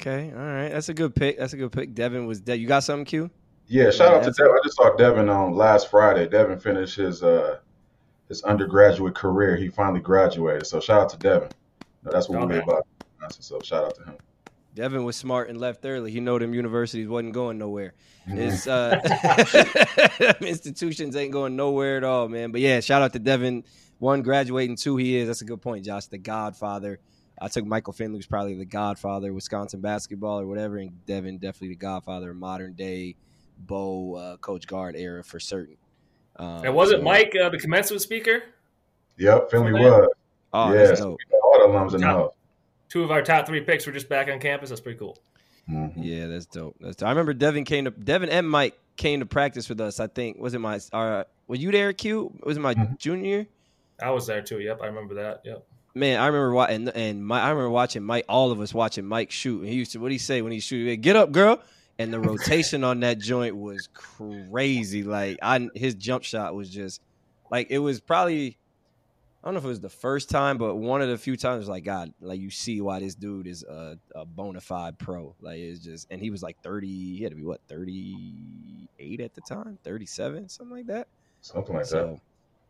Okay, 0.00 0.32
all 0.32 0.42
right, 0.42 0.68
that's 0.68 0.88
a 0.88 0.94
good 0.94 1.14
pick. 1.14 1.38
That's 1.38 1.52
a 1.52 1.56
good 1.56 1.72
pick. 1.72 1.94
Devin 1.94 2.26
was 2.26 2.40
dead. 2.40 2.60
You 2.60 2.66
got 2.66 2.80
something, 2.80 3.04
Q? 3.04 3.30
Yeah, 3.66 3.90
shout 3.90 4.10
yeah, 4.10 4.18
out 4.18 4.24
to 4.24 4.30
Devin. 4.32 4.52
I 4.52 4.58
just 4.62 4.76
saw 4.76 4.94
Devin 4.96 5.28
on 5.28 5.54
last 5.54 5.90
Friday. 5.90 6.28
Devin 6.28 6.58
finished 6.58 6.96
his 6.96 7.22
uh, 7.22 7.58
his 8.28 8.42
undergraduate 8.42 9.14
career. 9.14 9.56
He 9.56 9.68
finally 9.68 10.00
graduated. 10.00 10.66
So 10.66 10.80
shout 10.80 11.00
out 11.00 11.08
to 11.10 11.16
Devin. 11.18 11.48
That's 12.02 12.28
what 12.28 12.42
okay. 12.42 12.56
we 12.56 12.60
about. 12.60 12.86
So 13.30 13.60
shout 13.62 13.84
out 13.84 13.94
to 13.96 14.04
him. 14.04 14.16
Devin 14.74 15.04
was 15.04 15.16
smart 15.16 15.48
and 15.48 15.60
left 15.60 15.84
early. 15.84 16.10
He 16.10 16.20
know 16.20 16.38
them 16.38 16.52
universities 16.52 17.08
wasn't 17.08 17.32
going 17.32 17.58
nowhere. 17.58 17.94
His 18.26 18.66
uh, 18.66 19.00
institutions 20.40 21.14
ain't 21.14 21.32
going 21.32 21.56
nowhere 21.56 21.98
at 21.98 22.04
all, 22.04 22.28
man. 22.28 22.52
But 22.52 22.60
yeah, 22.60 22.80
shout 22.80 23.02
out 23.02 23.12
to 23.12 23.18
Devin. 23.18 23.64
One 23.98 24.22
graduating, 24.22 24.76
two 24.76 24.96
he 24.96 25.16
is. 25.16 25.28
That's 25.28 25.42
a 25.42 25.44
good 25.44 25.62
point, 25.62 25.84
Josh. 25.84 26.06
The 26.06 26.18
Godfather. 26.18 26.98
I 27.40 27.48
took 27.48 27.66
Michael 27.66 27.92
Finley 27.92 28.16
was 28.16 28.26
probably 28.26 28.54
the 28.54 28.64
Godfather, 28.64 29.32
Wisconsin 29.32 29.80
basketball 29.80 30.40
or 30.40 30.46
whatever, 30.46 30.78
and 30.78 31.04
Devin 31.04 31.38
definitely 31.38 31.68
the 31.68 31.76
Godfather, 31.76 32.32
modern 32.32 32.74
day 32.74 33.16
Bo 33.58 34.14
uh, 34.14 34.36
Coach 34.38 34.66
Gard 34.66 34.96
era 34.96 35.22
for 35.22 35.38
certain. 35.38 35.76
Um, 36.36 36.64
and 36.64 36.74
wasn't 36.74 37.00
so, 37.00 37.04
Mike 37.04 37.32
uh, 37.40 37.48
the 37.50 37.58
commencement 37.58 38.02
speaker? 38.02 38.44
Yep, 39.18 39.50
Finley 39.50 39.72
was. 39.72 40.08
Oh, 40.52 40.72
yes, 40.72 41.00
all 41.00 41.16
the 41.16 41.66
alums 41.66 41.94
in 41.94 42.00
the 42.00 42.06
house 42.06 42.32
two 42.88 43.02
of 43.02 43.10
our 43.10 43.22
top 43.22 43.46
three 43.46 43.60
picks 43.60 43.86
were 43.86 43.92
just 43.92 44.08
back 44.08 44.28
on 44.28 44.38
campus. 44.38 44.68
That's 44.70 44.80
pretty 44.80 44.98
cool. 44.98 45.18
Mm-hmm. 45.70 46.02
Yeah, 46.02 46.26
that's 46.26 46.46
dope. 46.46 46.76
That's 46.80 46.96
dope. 46.96 47.06
I 47.06 47.10
remember 47.10 47.34
Devin 47.34 47.64
came 47.64 47.86
to 47.86 47.90
Devin 47.90 48.28
and 48.28 48.48
Mike 48.48 48.78
came 48.96 49.20
to 49.20 49.26
practice 49.26 49.68
with 49.68 49.80
us. 49.80 50.00
I 50.00 50.06
think 50.06 50.38
was 50.38 50.54
it 50.54 50.58
my 50.58 50.78
our 50.92 51.26
were 51.46 51.56
you 51.56 51.70
there, 51.70 51.92
Q? 51.92 52.32
Was 52.42 52.56
it 52.56 52.60
my 52.60 52.74
mm-hmm. 52.74 52.94
junior? 52.98 53.46
I 54.02 54.10
was 54.10 54.26
there 54.26 54.42
too. 54.42 54.60
Yep, 54.60 54.80
I 54.82 54.86
remember 54.86 55.14
that. 55.14 55.42
Yep. 55.44 55.66
Man, 55.94 56.20
I 56.20 56.26
remember 56.26 56.52
watching 56.52 56.88
and, 56.88 56.96
and 56.96 57.26
my, 57.26 57.40
I 57.40 57.50
remember 57.50 57.70
watching 57.70 58.02
Mike. 58.02 58.24
All 58.28 58.50
of 58.50 58.60
us 58.60 58.74
watching 58.74 59.06
Mike 59.06 59.30
shoot. 59.30 59.60
And 59.60 59.68
he 59.68 59.76
used 59.76 59.92
to 59.92 59.98
what 59.98 60.10
he 60.10 60.18
say 60.18 60.42
when 60.42 60.52
he 60.52 60.60
shoot? 60.60 61.00
Get 61.00 61.16
up, 61.16 61.32
girl! 61.32 61.62
And 61.98 62.12
the 62.12 62.18
rotation 62.18 62.82
on 62.82 63.00
that 63.00 63.20
joint 63.20 63.56
was 63.56 63.88
crazy. 63.94 65.04
Like 65.04 65.38
I, 65.40 65.68
his 65.74 65.94
jump 65.94 66.24
shot 66.24 66.54
was 66.54 66.68
just 66.68 67.00
like 67.50 67.68
it 67.70 67.78
was 67.78 68.00
probably 68.00 68.58
I 69.44 69.48
don't 69.48 69.54
know 69.54 69.58
if 69.58 69.66
it 69.66 69.68
was 69.68 69.80
the 69.80 69.90
first 69.90 70.30
time, 70.30 70.56
but 70.56 70.76
one 70.76 71.02
of 71.02 71.10
the 71.10 71.18
few 71.18 71.36
times, 71.36 71.68
like 71.68 71.84
God, 71.84 72.14
like 72.22 72.40
you 72.40 72.48
see 72.48 72.80
why 72.80 73.00
this 73.00 73.14
dude 73.14 73.46
is 73.46 73.62
a, 73.62 73.98
a 74.14 74.24
bona 74.24 74.62
fide 74.62 74.98
pro. 74.98 75.34
Like 75.38 75.58
it's 75.58 75.80
just, 75.80 76.06
and 76.10 76.18
he 76.18 76.30
was 76.30 76.42
like 76.42 76.56
thirty. 76.62 77.16
He 77.18 77.22
had 77.22 77.30
to 77.30 77.36
be 77.36 77.44
what 77.44 77.60
thirty 77.68 78.88
eight 78.98 79.20
at 79.20 79.34
the 79.34 79.42
time, 79.42 79.78
thirty 79.84 80.06
seven, 80.06 80.48
something 80.48 80.74
like 80.74 80.86
that. 80.86 81.08
Something 81.42 81.76
like 81.76 81.84
so, 81.84 82.18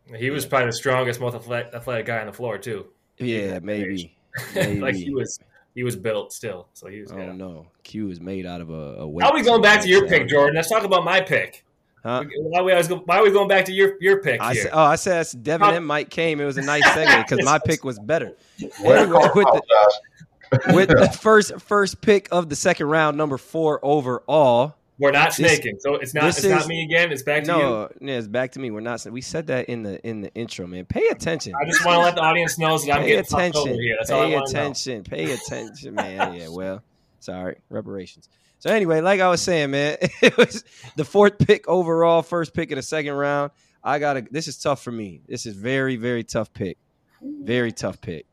that. 0.08 0.18
He 0.18 0.30
was 0.30 0.46
probably 0.46 0.66
the 0.66 0.72
strongest, 0.72 1.20
most 1.20 1.36
athletic, 1.36 1.72
athletic 1.74 2.06
guy 2.06 2.18
on 2.18 2.26
the 2.26 2.32
floor 2.32 2.58
too. 2.58 2.86
Yeah, 3.18 3.60
maybe. 3.60 4.16
maybe. 4.56 4.80
like 4.80 4.96
he 4.96 5.14
was, 5.14 5.38
he 5.76 5.84
was 5.84 5.94
built 5.94 6.32
still. 6.32 6.66
So 6.74 6.88
he 6.88 7.02
was. 7.02 7.12
I 7.12 7.18
don't 7.18 7.38
know. 7.38 7.68
Q 7.84 8.10
is 8.10 8.20
made 8.20 8.46
out 8.46 8.60
of 8.60 8.70
a. 8.70 8.96
a 8.96 9.20
How 9.20 9.30
are 9.30 9.34
we 9.34 9.42
going 9.42 9.62
back 9.62 9.80
to 9.82 9.88
your 9.88 10.08
pick, 10.08 10.26
Jordan? 10.26 10.56
Let's 10.56 10.70
talk 10.70 10.82
about 10.82 11.04
my 11.04 11.20
pick. 11.20 11.64
Huh? 12.04 12.22
Why, 12.36 12.60
we 12.60 12.72
always 12.72 12.86
go, 12.86 12.96
why 12.96 13.18
are 13.18 13.22
we 13.22 13.30
going 13.30 13.48
back 13.48 13.64
to 13.64 13.72
your 13.72 13.94
your 13.98 14.22
pick 14.22 14.38
I 14.38 14.52
here? 14.52 14.64
Said, 14.64 14.72
oh, 14.74 14.82
I 14.82 14.96
said 14.96 15.26
Devin 15.42 15.70
and 15.70 15.86
Mike 15.86 16.10
came. 16.10 16.38
It 16.38 16.44
was 16.44 16.58
a 16.58 16.62
nice 16.62 16.84
segue 16.88 17.26
because 17.26 17.42
my 17.44 17.58
pick 17.58 17.82
was 17.82 17.98
better. 17.98 18.36
Anyway, 18.60 19.06
with, 19.34 19.46
the, 19.46 20.72
with 20.74 20.88
the 20.90 21.08
first 21.20 21.58
first 21.60 22.02
pick 22.02 22.28
of 22.30 22.50
the 22.50 22.56
second 22.56 22.88
round, 22.88 23.16
number 23.16 23.38
four 23.38 23.80
overall. 23.82 24.74
We're 24.98 25.12
not 25.12 25.32
snaking, 25.32 25.78
so 25.80 25.94
it's 25.94 26.14
not 26.14 26.24
it's 26.24 26.44
is, 26.44 26.50
not 26.50 26.68
me 26.68 26.84
again. 26.84 27.10
It's 27.10 27.22
back 27.22 27.44
to 27.44 27.48
no, 27.48 27.88
you. 28.00 28.08
Yeah, 28.08 28.18
it's 28.18 28.28
back 28.28 28.52
to 28.52 28.60
me. 28.60 28.70
We're 28.70 28.80
not. 28.80 29.04
We 29.06 29.22
said 29.22 29.46
that 29.48 29.70
in 29.70 29.82
the 29.82 30.06
in 30.06 30.20
the 30.20 30.32
intro, 30.34 30.66
man. 30.66 30.84
Pay 30.84 31.08
attention. 31.08 31.54
I 31.60 31.64
just 31.64 31.84
want 31.84 31.96
to 31.96 32.02
let 32.02 32.14
the 32.14 32.20
audience 32.20 32.58
know 32.58 32.78
that 32.78 32.92
I'm 32.92 33.00
Pay 33.00 33.08
getting 33.08 33.24
attention. 33.24 33.80
here. 33.80 33.96
That's 33.98 34.10
Pay 34.10 34.16
all 34.16 34.40
I 34.40 34.42
attention. 34.44 35.02
Pay 35.02 35.32
attention, 35.32 35.94
man. 35.94 36.34
Yeah, 36.34 36.48
well, 36.48 36.84
sorry, 37.18 37.56
reparations. 37.70 38.28
So 38.64 38.70
anyway, 38.70 39.02
like 39.02 39.20
I 39.20 39.28
was 39.28 39.42
saying, 39.42 39.72
man, 39.72 39.98
it 40.22 40.38
was 40.38 40.64
the 40.96 41.04
fourth 41.04 41.36
pick 41.36 41.68
overall, 41.68 42.22
first 42.22 42.54
pick 42.54 42.70
of 42.72 42.76
the 42.76 42.82
second 42.82 43.12
round. 43.12 43.50
I 43.82 43.98
got 43.98 44.14
to 44.14 44.26
this 44.30 44.48
is 44.48 44.56
tough 44.56 44.82
for 44.82 44.90
me. 44.90 45.20
This 45.28 45.44
is 45.44 45.54
very 45.54 45.96
very 45.96 46.24
tough 46.24 46.50
pick. 46.50 46.78
Very 47.20 47.72
tough 47.72 48.00
pick. 48.00 48.24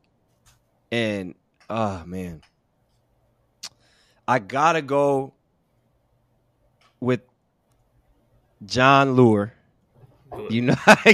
And 0.90 1.34
oh 1.68 2.04
man. 2.06 2.40
I 4.26 4.38
got 4.38 4.72
to 4.72 4.80
go 4.80 5.34
with 6.98 7.20
Jon 8.64 9.14
Leuer 9.14 9.50
you 10.50 10.62
know, 10.62 10.74
I 10.86 11.12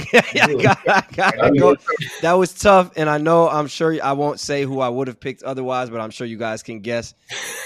got, 1.13 1.39
I 1.41 1.49
go. 1.51 1.75
That 2.21 2.33
was 2.33 2.53
tough, 2.53 2.91
and 2.95 3.09
I 3.09 3.17
know 3.17 3.49
I'm 3.49 3.67
sure 3.67 3.97
I 4.03 4.13
won't 4.13 4.39
say 4.39 4.63
who 4.63 4.79
I 4.79 4.89
would 4.89 5.07
have 5.07 5.19
picked 5.19 5.43
otherwise, 5.43 5.89
but 5.89 6.01
I'm 6.01 6.11
sure 6.11 6.27
you 6.27 6.37
guys 6.37 6.63
can 6.63 6.79
guess. 6.79 7.13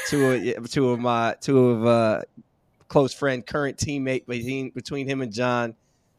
Two 0.07 0.53
of 0.57 0.69
two 0.69 0.89
of 0.89 0.99
my 0.99 1.35
two 1.39 1.69
of 1.69 1.85
uh, 1.85 2.21
close 2.87 3.13
friend, 3.13 3.45
current 3.45 3.77
teammate 3.77 4.25
between 4.25 4.69
between 4.71 5.07
him 5.07 5.21
and 5.21 5.31
John. 5.31 5.75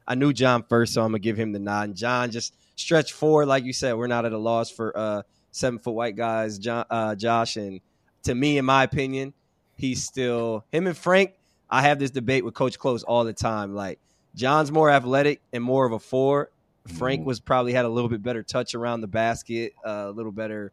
I 0.07 0.14
knew 0.14 0.33
John 0.33 0.64
first, 0.69 0.95
so 0.95 1.03
I'm 1.03 1.09
gonna 1.09 1.19
give 1.21 1.37
him 1.37 1.53
the 1.53 1.59
nod. 1.59 1.88
And 1.88 1.97
John 1.97 2.31
just 2.31 2.55
stretch 2.76 3.12
forward, 3.12 3.47
like 3.47 3.64
you 3.64 3.73
said. 3.73 3.95
We're 3.95 4.07
not 4.07 4.25
at 4.25 4.33
a 4.33 4.38
loss 4.38 4.71
for 4.71 4.97
uh, 4.97 5.23
seven 5.50 5.79
foot 5.79 5.95
white 5.95 6.17
guys, 6.17 6.59
John, 6.59 6.85
uh, 6.91 7.14
Josh, 7.14 7.57
and 7.57 7.81
to 8.25 8.35
me, 8.35 8.59
in 8.59 8.64
my 8.64 8.85
opinion, 8.85 9.33
he's 9.76 10.03
still 10.03 10.64
him 10.73 10.87
and 10.87 10.97
Frank. 10.97 11.33
I 11.71 11.83
have 11.83 11.99
this 11.99 12.11
debate 12.11 12.45
with 12.45 12.55
Coach 12.55 12.79
Close 12.79 13.03
all 13.03 13.25
the 13.25 13.33
time, 13.33 13.75
like 13.75 13.99
John's 14.35 14.73
more 14.73 14.91
athletic 14.91 15.41
and 15.53 15.62
more 15.62 15.87
of 15.87 15.93
a 15.93 15.99
four. 15.99 16.50
Frank 16.87 17.21
mm-hmm. 17.21 17.29
was 17.29 17.41
probably 17.41 17.73
had 17.73 17.85
a 17.85 17.88
little 17.88 18.11
bit 18.11 18.23
better 18.23 18.43
touch 18.43 18.75
around 18.75 19.00
the 19.00 19.07
basket, 19.07 19.73
uh, 19.87 20.07
a 20.09 20.11
little 20.11 20.33
better. 20.33 20.73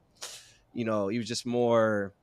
You 0.74 0.86
know, 0.86 1.08
he 1.08 1.18
was 1.18 1.28
just 1.28 1.46
more. 1.46 2.14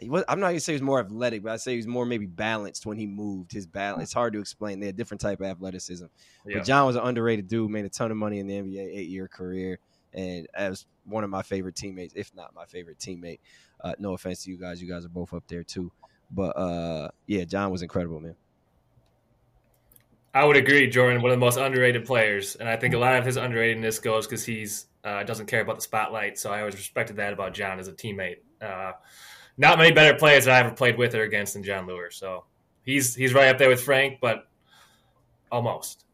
Was, 0.00 0.24
I'm 0.28 0.40
not 0.40 0.48
gonna 0.48 0.60
say 0.60 0.72
he 0.72 0.76
was 0.76 0.82
more 0.82 1.00
athletic, 1.00 1.42
but 1.42 1.52
I 1.52 1.56
say 1.56 1.72
he 1.72 1.76
was 1.78 1.86
more 1.86 2.04
maybe 2.04 2.26
balanced 2.26 2.86
when 2.86 2.96
he 2.96 3.06
moved. 3.06 3.52
His 3.52 3.66
balance. 3.66 4.04
It's 4.04 4.12
hard 4.12 4.32
to 4.34 4.40
explain. 4.40 4.80
They 4.80 4.86
had 4.86 4.96
different 4.96 5.20
type 5.20 5.40
of 5.40 5.46
athleticism. 5.46 6.06
Yeah. 6.46 6.58
But 6.58 6.66
John 6.66 6.86
was 6.86 6.96
an 6.96 7.02
underrated 7.02 7.48
dude. 7.48 7.70
Made 7.70 7.84
a 7.84 7.90
ton 7.90 8.10
of 8.10 8.16
money 8.16 8.38
in 8.38 8.46
the 8.46 8.54
NBA, 8.54 8.96
eight 8.96 9.08
year 9.08 9.28
career, 9.28 9.78
and 10.14 10.46
as 10.54 10.86
one 11.04 11.24
of 11.24 11.30
my 11.30 11.42
favorite 11.42 11.76
teammates, 11.76 12.14
if 12.16 12.34
not 12.34 12.54
my 12.54 12.66
favorite 12.66 12.98
teammate. 12.98 13.40
Uh, 13.82 13.94
no 13.98 14.14
offense 14.14 14.44
to 14.44 14.50
you 14.50 14.58
guys. 14.58 14.80
You 14.80 14.88
guys 14.88 15.04
are 15.04 15.10
both 15.10 15.34
up 15.34 15.44
there 15.48 15.62
too. 15.62 15.92
But 16.30 16.56
uh, 16.56 17.10
yeah, 17.26 17.44
John 17.44 17.70
was 17.70 17.82
incredible, 17.82 18.20
man. 18.20 18.36
I 20.36 20.44
would 20.44 20.58
agree, 20.58 20.86
Jordan, 20.86 21.22
one 21.22 21.30
of 21.30 21.40
the 21.40 21.44
most 21.44 21.56
underrated 21.56 22.04
players, 22.04 22.56
and 22.56 22.68
I 22.68 22.76
think 22.76 22.92
a 22.92 22.98
lot 22.98 23.16
of 23.16 23.24
his 23.24 23.38
underratedness 23.38 24.02
goes 24.02 24.26
because 24.26 24.44
he's 24.44 24.84
uh, 25.02 25.22
doesn't 25.22 25.46
care 25.46 25.62
about 25.62 25.76
the 25.76 25.80
spotlight. 25.80 26.38
So 26.38 26.50
I 26.50 26.58
always 26.58 26.74
respected 26.74 27.16
that 27.16 27.32
about 27.32 27.54
John 27.54 27.78
as 27.78 27.88
a 27.88 27.92
teammate. 27.94 28.40
Uh, 28.60 28.92
not 29.56 29.78
many 29.78 29.92
better 29.92 30.18
players 30.18 30.44
that 30.44 30.54
I 30.54 30.66
ever 30.66 30.74
played 30.74 30.98
with 30.98 31.14
or 31.14 31.22
against 31.22 31.54
than 31.54 31.62
Jon 31.62 31.86
Leuer. 31.86 32.12
So 32.12 32.44
he's 32.82 33.14
he's 33.14 33.32
right 33.32 33.48
up 33.48 33.56
there 33.56 33.70
with 33.70 33.80
Frank, 33.80 34.18
but 34.20 34.46
almost. 35.50 36.04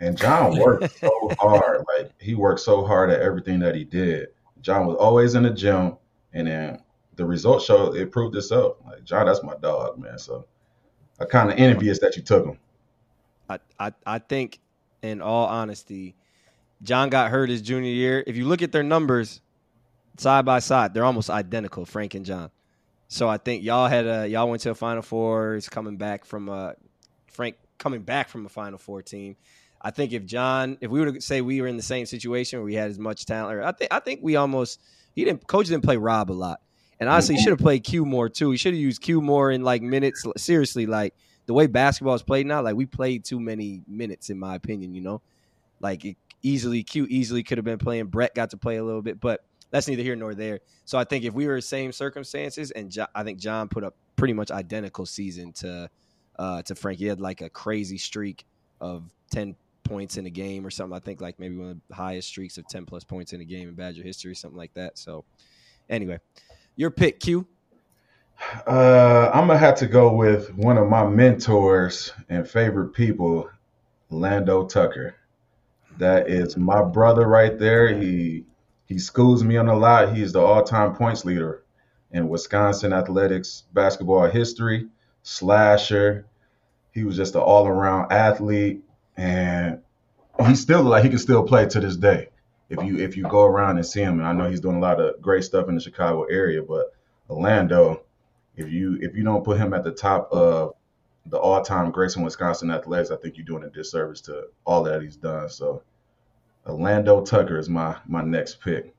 And 0.00 0.18
John 0.18 0.58
worked 0.58 0.98
so 0.98 1.30
hard. 1.38 1.84
Like 1.96 2.10
he 2.20 2.34
worked 2.34 2.60
so 2.60 2.84
hard 2.84 3.10
at 3.10 3.20
everything 3.20 3.60
that 3.60 3.76
he 3.76 3.84
did. 3.84 4.30
John 4.60 4.88
was 4.88 4.96
always 4.96 5.36
in 5.36 5.44
the 5.44 5.50
gym, 5.50 5.96
and 6.32 6.48
then 6.48 6.82
the 7.14 7.24
results 7.24 7.66
show 7.66 7.94
it 7.94 8.10
proved 8.10 8.34
itself. 8.34 8.78
Like 8.84 9.04
John, 9.04 9.26
that's 9.26 9.44
my 9.44 9.54
dog, 9.62 10.00
man. 10.00 10.18
So 10.18 10.46
I 11.20 11.26
kind 11.26 11.48
of 11.52 11.58
envious 11.58 12.00
that 12.00 12.16
you 12.16 12.22
took 12.22 12.44
him. 12.44 12.58
I, 13.48 13.58
I 13.78 13.92
I 14.06 14.18
think, 14.18 14.60
in 15.02 15.22
all 15.22 15.46
honesty, 15.46 16.16
John 16.82 17.08
got 17.08 17.30
hurt 17.30 17.48
his 17.48 17.62
junior 17.62 17.90
year. 17.90 18.24
If 18.26 18.36
you 18.36 18.46
look 18.46 18.62
at 18.62 18.72
their 18.72 18.82
numbers 18.82 19.40
side 20.16 20.44
by 20.44 20.58
side, 20.58 20.94
they're 20.94 21.04
almost 21.04 21.30
identical, 21.30 21.84
Frank 21.84 22.14
and 22.14 22.24
John. 22.24 22.50
So 23.08 23.28
I 23.28 23.38
think 23.38 23.64
y'all 23.64 23.88
had 23.88 24.06
a 24.06 24.28
y'all 24.28 24.48
went 24.48 24.62
to 24.62 24.70
a 24.70 24.74
Final 24.74 25.02
Four. 25.02 25.54
He's 25.54 25.68
coming 25.68 25.96
back 25.96 26.24
from 26.24 26.48
a 26.48 26.74
Frank 27.26 27.56
coming 27.78 28.02
back 28.02 28.28
from 28.28 28.44
a 28.44 28.48
Final 28.48 28.78
Four 28.78 29.02
team. 29.02 29.36
I 29.80 29.90
think 29.90 30.12
if 30.12 30.26
John, 30.26 30.76
if 30.80 30.90
we 30.90 31.00
were 31.00 31.12
to 31.12 31.20
say 31.20 31.40
we 31.40 31.60
were 31.60 31.68
in 31.68 31.76
the 31.76 31.82
same 31.82 32.04
situation 32.04 32.58
where 32.58 32.66
we 32.66 32.74
had 32.74 32.90
as 32.90 32.98
much 32.98 33.24
talent, 33.24 33.62
I 33.62 33.72
think 33.72 33.94
I 33.94 34.00
think 34.00 34.20
we 34.22 34.36
almost 34.36 34.80
he 35.14 35.24
didn't 35.24 35.46
coach 35.46 35.68
didn't 35.68 35.84
play 35.84 35.96
Rob 35.96 36.30
a 36.30 36.34
lot, 36.34 36.60
and 37.00 37.08
honestly, 37.08 37.34
he 37.34 37.38
mm-hmm. 37.38 37.44
should 37.44 37.50
have 37.52 37.60
played 37.60 37.84
Q 37.84 38.04
more 38.04 38.28
too. 38.28 38.50
He 38.50 38.56
should 38.56 38.74
have 38.74 38.80
used 38.80 39.00
Q 39.00 39.22
more 39.22 39.50
in 39.50 39.62
like 39.62 39.80
minutes. 39.80 40.26
Seriously, 40.36 40.86
like 40.86 41.14
the 41.48 41.54
way 41.54 41.66
basketball 41.66 42.14
is 42.14 42.22
played 42.22 42.46
now, 42.46 42.60
like 42.60 42.76
we 42.76 42.84
played 42.84 43.24
too 43.24 43.40
many 43.40 43.80
minutes 43.88 44.28
in 44.28 44.38
my 44.38 44.54
opinion. 44.54 44.94
You 44.94 45.00
know, 45.00 45.22
like 45.80 46.04
it 46.04 46.18
easily 46.42 46.82
Q 46.82 47.06
easily 47.08 47.42
could 47.42 47.56
have 47.56 47.64
been 47.64 47.78
playing. 47.78 48.06
Brett 48.06 48.34
got 48.34 48.50
to 48.50 48.58
play 48.58 48.76
a 48.76 48.84
little 48.84 49.00
bit, 49.00 49.18
but 49.18 49.44
that's 49.70 49.88
neither 49.88 50.02
here 50.02 50.14
nor 50.14 50.34
there. 50.34 50.60
So 50.84 50.98
I 50.98 51.04
think 51.04 51.24
if 51.24 51.32
we 51.32 51.46
were 51.46 51.56
in 51.56 51.62
same 51.62 51.90
circumstances, 51.90 52.70
and 52.70 52.90
jo- 52.90 53.06
I 53.14 53.24
think 53.24 53.38
John 53.38 53.68
put 53.68 53.82
up 53.82 53.96
pretty 54.14 54.34
much 54.34 54.50
identical 54.50 55.06
season 55.06 55.54
to 55.54 55.88
uh, 56.38 56.60
to 56.62 56.74
Frank. 56.74 56.98
He 56.98 57.06
had 57.06 57.18
like 57.18 57.40
a 57.40 57.48
crazy 57.48 57.96
streak 57.96 58.44
of 58.82 59.10
ten 59.30 59.56
points 59.84 60.18
in 60.18 60.26
a 60.26 60.30
game 60.30 60.66
or 60.66 60.70
something. 60.70 60.94
I 60.94 61.00
think 61.00 61.22
like 61.22 61.40
maybe 61.40 61.56
one 61.56 61.70
of 61.70 61.80
the 61.88 61.94
highest 61.94 62.28
streaks 62.28 62.58
of 62.58 62.68
10 62.68 62.84
plus 62.84 63.04
points 63.04 63.32
in 63.32 63.40
a 63.40 63.44
game 63.44 63.68
in 63.68 63.74
Badger 63.74 64.02
history, 64.02 64.34
something 64.34 64.58
like 64.58 64.74
that. 64.74 64.98
So 64.98 65.24
anyway, 65.88 66.18
your 66.76 66.90
pick, 66.90 67.20
Q. 67.20 67.46
Uh, 68.66 69.30
I'm 69.34 69.46
gonna 69.46 69.58
have 69.58 69.76
to 69.76 69.86
go 69.86 70.12
with 70.12 70.54
one 70.54 70.78
of 70.78 70.88
my 70.88 71.06
mentors 71.06 72.12
and 72.28 72.48
favorite 72.48 72.90
people, 72.90 73.50
Alando 74.10 74.68
Tucker. 74.68 75.16
That 75.98 76.28
is 76.28 76.56
my 76.56 76.82
brother 76.82 77.26
right 77.26 77.58
there. 77.58 77.88
He 77.88 78.44
he 78.86 78.98
schools 78.98 79.42
me 79.42 79.56
on 79.56 79.68
a 79.68 79.76
lot. 79.76 80.14
He's 80.14 80.32
the 80.32 80.40
all-time 80.40 80.94
points 80.94 81.24
leader 81.24 81.64
in 82.12 82.28
Wisconsin 82.28 82.92
athletics 82.92 83.64
basketball 83.74 84.26
history. 84.28 84.88
Slasher. 85.22 86.26
He 86.92 87.04
was 87.04 87.16
just 87.16 87.34
an 87.34 87.42
all-around 87.42 88.12
athlete 88.12 88.82
and 89.16 89.82
he's 90.46 90.60
still 90.60 90.82
like 90.82 91.02
he 91.02 91.10
can 91.10 91.18
still 91.18 91.42
play 91.42 91.66
to 91.66 91.80
this 91.80 91.96
day. 91.96 92.28
If 92.70 92.82
you 92.84 92.98
if 92.98 93.16
you 93.16 93.24
go 93.24 93.42
around 93.42 93.76
and 93.76 93.86
see 93.86 94.00
him, 94.00 94.20
and 94.20 94.28
I 94.28 94.32
know 94.32 94.48
he's 94.48 94.60
doing 94.60 94.76
a 94.76 94.80
lot 94.80 95.00
of 95.00 95.20
great 95.20 95.44
stuff 95.44 95.68
in 95.68 95.74
the 95.74 95.80
Chicago 95.80 96.24
area, 96.24 96.62
but 96.62 96.94
Alando, 97.28 98.00
if 98.58 98.70
you 98.70 98.98
if 99.00 99.14
you 99.16 99.24
don't 99.24 99.44
put 99.44 99.58
him 99.58 99.72
at 99.72 99.84
the 99.84 99.92
top 99.92 100.28
of 100.32 100.74
the 101.26 101.38
all-time 101.38 101.90
greats 101.90 102.16
in 102.16 102.22
Wisconsin 102.22 102.70
athletics, 102.70 103.10
I 103.10 103.16
think 103.16 103.36
you're 103.36 103.46
doing 103.46 103.64
a 103.64 103.70
disservice 103.70 104.20
to 104.22 104.48
all 104.64 104.82
that 104.84 105.02
he's 105.02 105.16
done. 105.16 105.48
So, 105.48 105.82
Alando 106.66 107.24
Tucker 107.24 107.58
is 107.58 107.68
my 107.68 107.96
my 108.06 108.22
next 108.22 108.60
pick. 108.60 108.94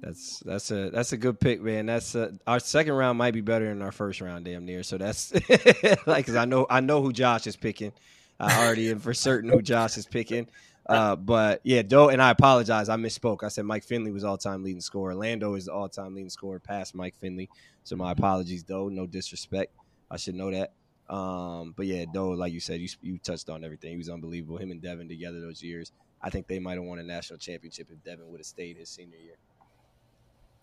That's 0.00 0.40
that's 0.40 0.70
a 0.70 0.90
that's 0.90 1.12
a 1.12 1.16
good 1.16 1.40
pick, 1.40 1.62
man. 1.62 1.86
That's 1.86 2.14
a, 2.14 2.32
our 2.46 2.60
second 2.60 2.92
round 2.94 3.16
might 3.16 3.32
be 3.32 3.40
better 3.40 3.66
than 3.66 3.80
our 3.80 3.92
first 3.92 4.20
round, 4.20 4.44
damn 4.44 4.66
near. 4.66 4.82
So 4.82 4.98
that's 4.98 5.32
like, 6.06 6.26
cause 6.26 6.36
I 6.36 6.44
know 6.44 6.66
I 6.68 6.80
know 6.80 7.00
who 7.00 7.12
Josh 7.12 7.46
is 7.46 7.56
picking. 7.56 7.92
I 8.38 8.66
already 8.66 8.90
am 8.90 8.98
for 8.98 9.14
certain 9.14 9.50
who 9.50 9.62
Josh 9.62 9.96
is 9.96 10.06
picking. 10.06 10.48
Uh, 10.86 11.16
but 11.16 11.60
yeah, 11.64 11.82
Doe 11.82 12.08
and 12.08 12.20
I 12.20 12.30
apologize. 12.30 12.88
I 12.88 12.96
misspoke. 12.96 13.42
I 13.42 13.48
said 13.48 13.64
Mike 13.64 13.84
Finley 13.84 14.10
was 14.10 14.24
all 14.24 14.36
time 14.36 14.62
leading 14.62 14.82
scorer. 14.82 15.14
Alando 15.14 15.56
is 15.56 15.66
the 15.66 15.72
all 15.72 15.88
time 15.88 16.14
leading 16.14 16.30
scorer 16.30 16.58
past 16.58 16.94
Mike 16.94 17.14
Finley. 17.16 17.48
So 17.84 17.96
my 17.96 18.12
apologies, 18.12 18.64
though. 18.64 18.88
No 18.88 19.06
disrespect. 19.06 19.72
I 20.10 20.16
should 20.16 20.34
know 20.34 20.50
that. 20.50 20.72
Um, 21.08 21.74
but 21.76 21.86
yeah, 21.86 22.06
though, 22.12 22.30
like 22.30 22.52
you 22.52 22.60
said, 22.60 22.80
you 22.80 22.88
you 23.02 23.18
touched 23.18 23.50
on 23.50 23.62
everything. 23.62 23.90
He 23.92 23.96
was 23.96 24.08
unbelievable. 24.08 24.56
Him 24.56 24.70
and 24.70 24.80
Devin 24.80 25.08
together 25.08 25.40
those 25.40 25.62
years. 25.62 25.92
I 26.22 26.30
think 26.30 26.46
they 26.46 26.58
might 26.58 26.74
have 26.74 26.84
won 26.84 26.98
a 26.98 27.02
national 27.02 27.38
championship 27.38 27.88
if 27.92 28.02
Devin 28.02 28.30
would 28.30 28.40
have 28.40 28.46
stayed 28.46 28.78
his 28.78 28.88
senior 28.88 29.18
year. 29.18 29.36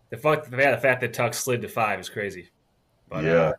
The 0.10 0.18
fact, 0.18 0.48
yeah, 0.52 0.72
the 0.72 0.82
fact 0.82 1.02
that 1.02 1.14
Tuck 1.14 1.36
slid 1.36 1.62
to 1.62 1.68
five 1.68 2.00
is 2.00 2.10
crazy. 2.10 2.50
But, 3.08 3.24
yeah. 3.24 3.32
Uh, 3.32 3.54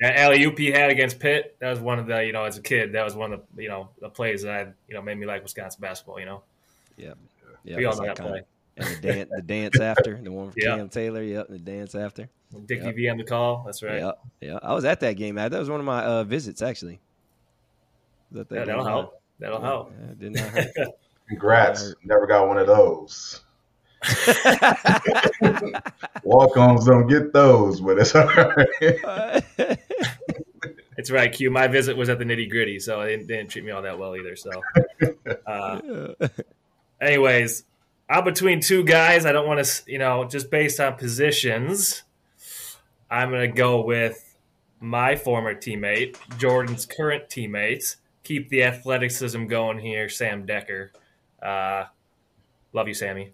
that 0.00 0.16
alley 0.16 0.42
oop 0.42 0.58
he 0.58 0.72
had 0.72 0.90
against 0.90 1.20
Pitt, 1.20 1.56
that 1.60 1.70
was 1.70 1.78
one 1.78 1.98
of 1.98 2.06
the 2.06 2.24
you 2.24 2.32
know 2.32 2.44
as 2.44 2.58
a 2.58 2.62
kid 2.62 2.92
that 2.92 3.04
was 3.04 3.14
one 3.14 3.32
of 3.32 3.42
the 3.54 3.62
you 3.62 3.68
know 3.68 3.90
the 4.00 4.08
plays 4.08 4.42
that 4.42 4.74
you 4.88 4.94
know 4.94 5.02
made 5.02 5.18
me 5.18 5.26
like 5.26 5.42
Wisconsin 5.42 5.80
basketball. 5.80 6.18
You 6.18 6.26
know. 6.26 6.42
Yeah. 6.96 7.12
Yeah. 7.64 7.76
We 7.76 7.84
all 7.84 7.96
know 7.96 8.06
that 8.06 8.16
play. 8.16 8.42
And 8.76 8.86
the 8.86 9.00
dance, 9.00 9.30
the 9.34 9.42
dance 9.42 9.80
after 9.80 10.18
the 10.22 10.32
one 10.32 10.50
for 10.50 10.58
yep. 10.58 10.78
Cam 10.78 10.88
Taylor. 10.88 11.22
Yep, 11.22 11.48
the 11.48 11.58
dance 11.58 11.94
after. 11.94 12.28
Dickie 12.66 12.84
yep. 12.84 12.96
V 12.96 13.08
on 13.08 13.18
the 13.18 13.24
call. 13.24 13.62
That's 13.64 13.82
right. 13.82 14.00
Yeah, 14.00 14.12
yeah. 14.40 14.58
I 14.62 14.72
was 14.74 14.84
at 14.84 15.00
that 15.00 15.14
game. 15.14 15.34
That 15.34 15.52
was 15.52 15.68
one 15.68 15.80
of 15.80 15.86
my 15.86 16.02
uh, 16.04 16.24
visits 16.24 16.62
actually. 16.62 17.00
That 18.32 18.50
yeah, 18.50 18.64
that'll 18.64 18.84
help. 18.84 19.20
That'll 19.38 19.60
yeah, 19.60 19.66
help. 19.66 19.92
Yeah, 20.00 20.14
did 20.18 20.32
not 20.32 20.48
hurt. 20.50 20.70
Congrats. 21.28 21.94
Never 22.04 22.26
got 22.26 22.48
one 22.48 22.58
of 22.58 22.66
those. 22.66 23.42
Walk-ons 26.24 26.86
don't 26.86 27.06
get 27.06 27.32
those, 27.32 27.80
but 27.80 27.98
it's 27.98 28.14
all 28.14 28.26
right. 28.26 28.66
it's 30.96 31.10
right, 31.10 31.32
Q. 31.32 31.50
My 31.50 31.68
visit 31.68 31.96
was 31.96 32.08
at 32.08 32.18
the 32.18 32.24
nitty 32.24 32.50
gritty, 32.50 32.80
so 32.80 33.00
they 33.02 33.10
didn't, 33.10 33.28
didn't, 33.28 33.48
treat 33.48 33.64
me 33.64 33.70
all 33.70 33.82
that 33.82 33.98
well 33.98 34.16
either. 34.16 34.34
So, 34.34 34.50
uh, 35.46 36.14
anyways, 37.00 37.64
I'm 38.12 38.24
between 38.24 38.60
two 38.60 38.84
guys. 38.84 39.24
I 39.24 39.32
don't 39.32 39.46
want 39.46 39.64
to, 39.64 39.90
you 39.90 39.96
know, 39.96 40.24
just 40.24 40.50
based 40.50 40.78
on 40.80 40.96
positions. 40.96 42.02
I'm 43.10 43.30
going 43.30 43.50
to 43.50 43.56
go 43.56 43.80
with 43.80 44.36
my 44.80 45.16
former 45.16 45.54
teammate, 45.54 46.18
Jordan's 46.36 46.84
current 46.84 47.30
teammates. 47.30 47.96
Keep 48.22 48.50
the 48.50 48.64
athleticism 48.64 49.46
going 49.46 49.78
here, 49.78 50.10
Sam 50.10 50.44
Decker. 50.44 50.92
Uh, 51.42 51.84
love 52.74 52.86
you, 52.86 52.92
Sammy. 52.92 53.32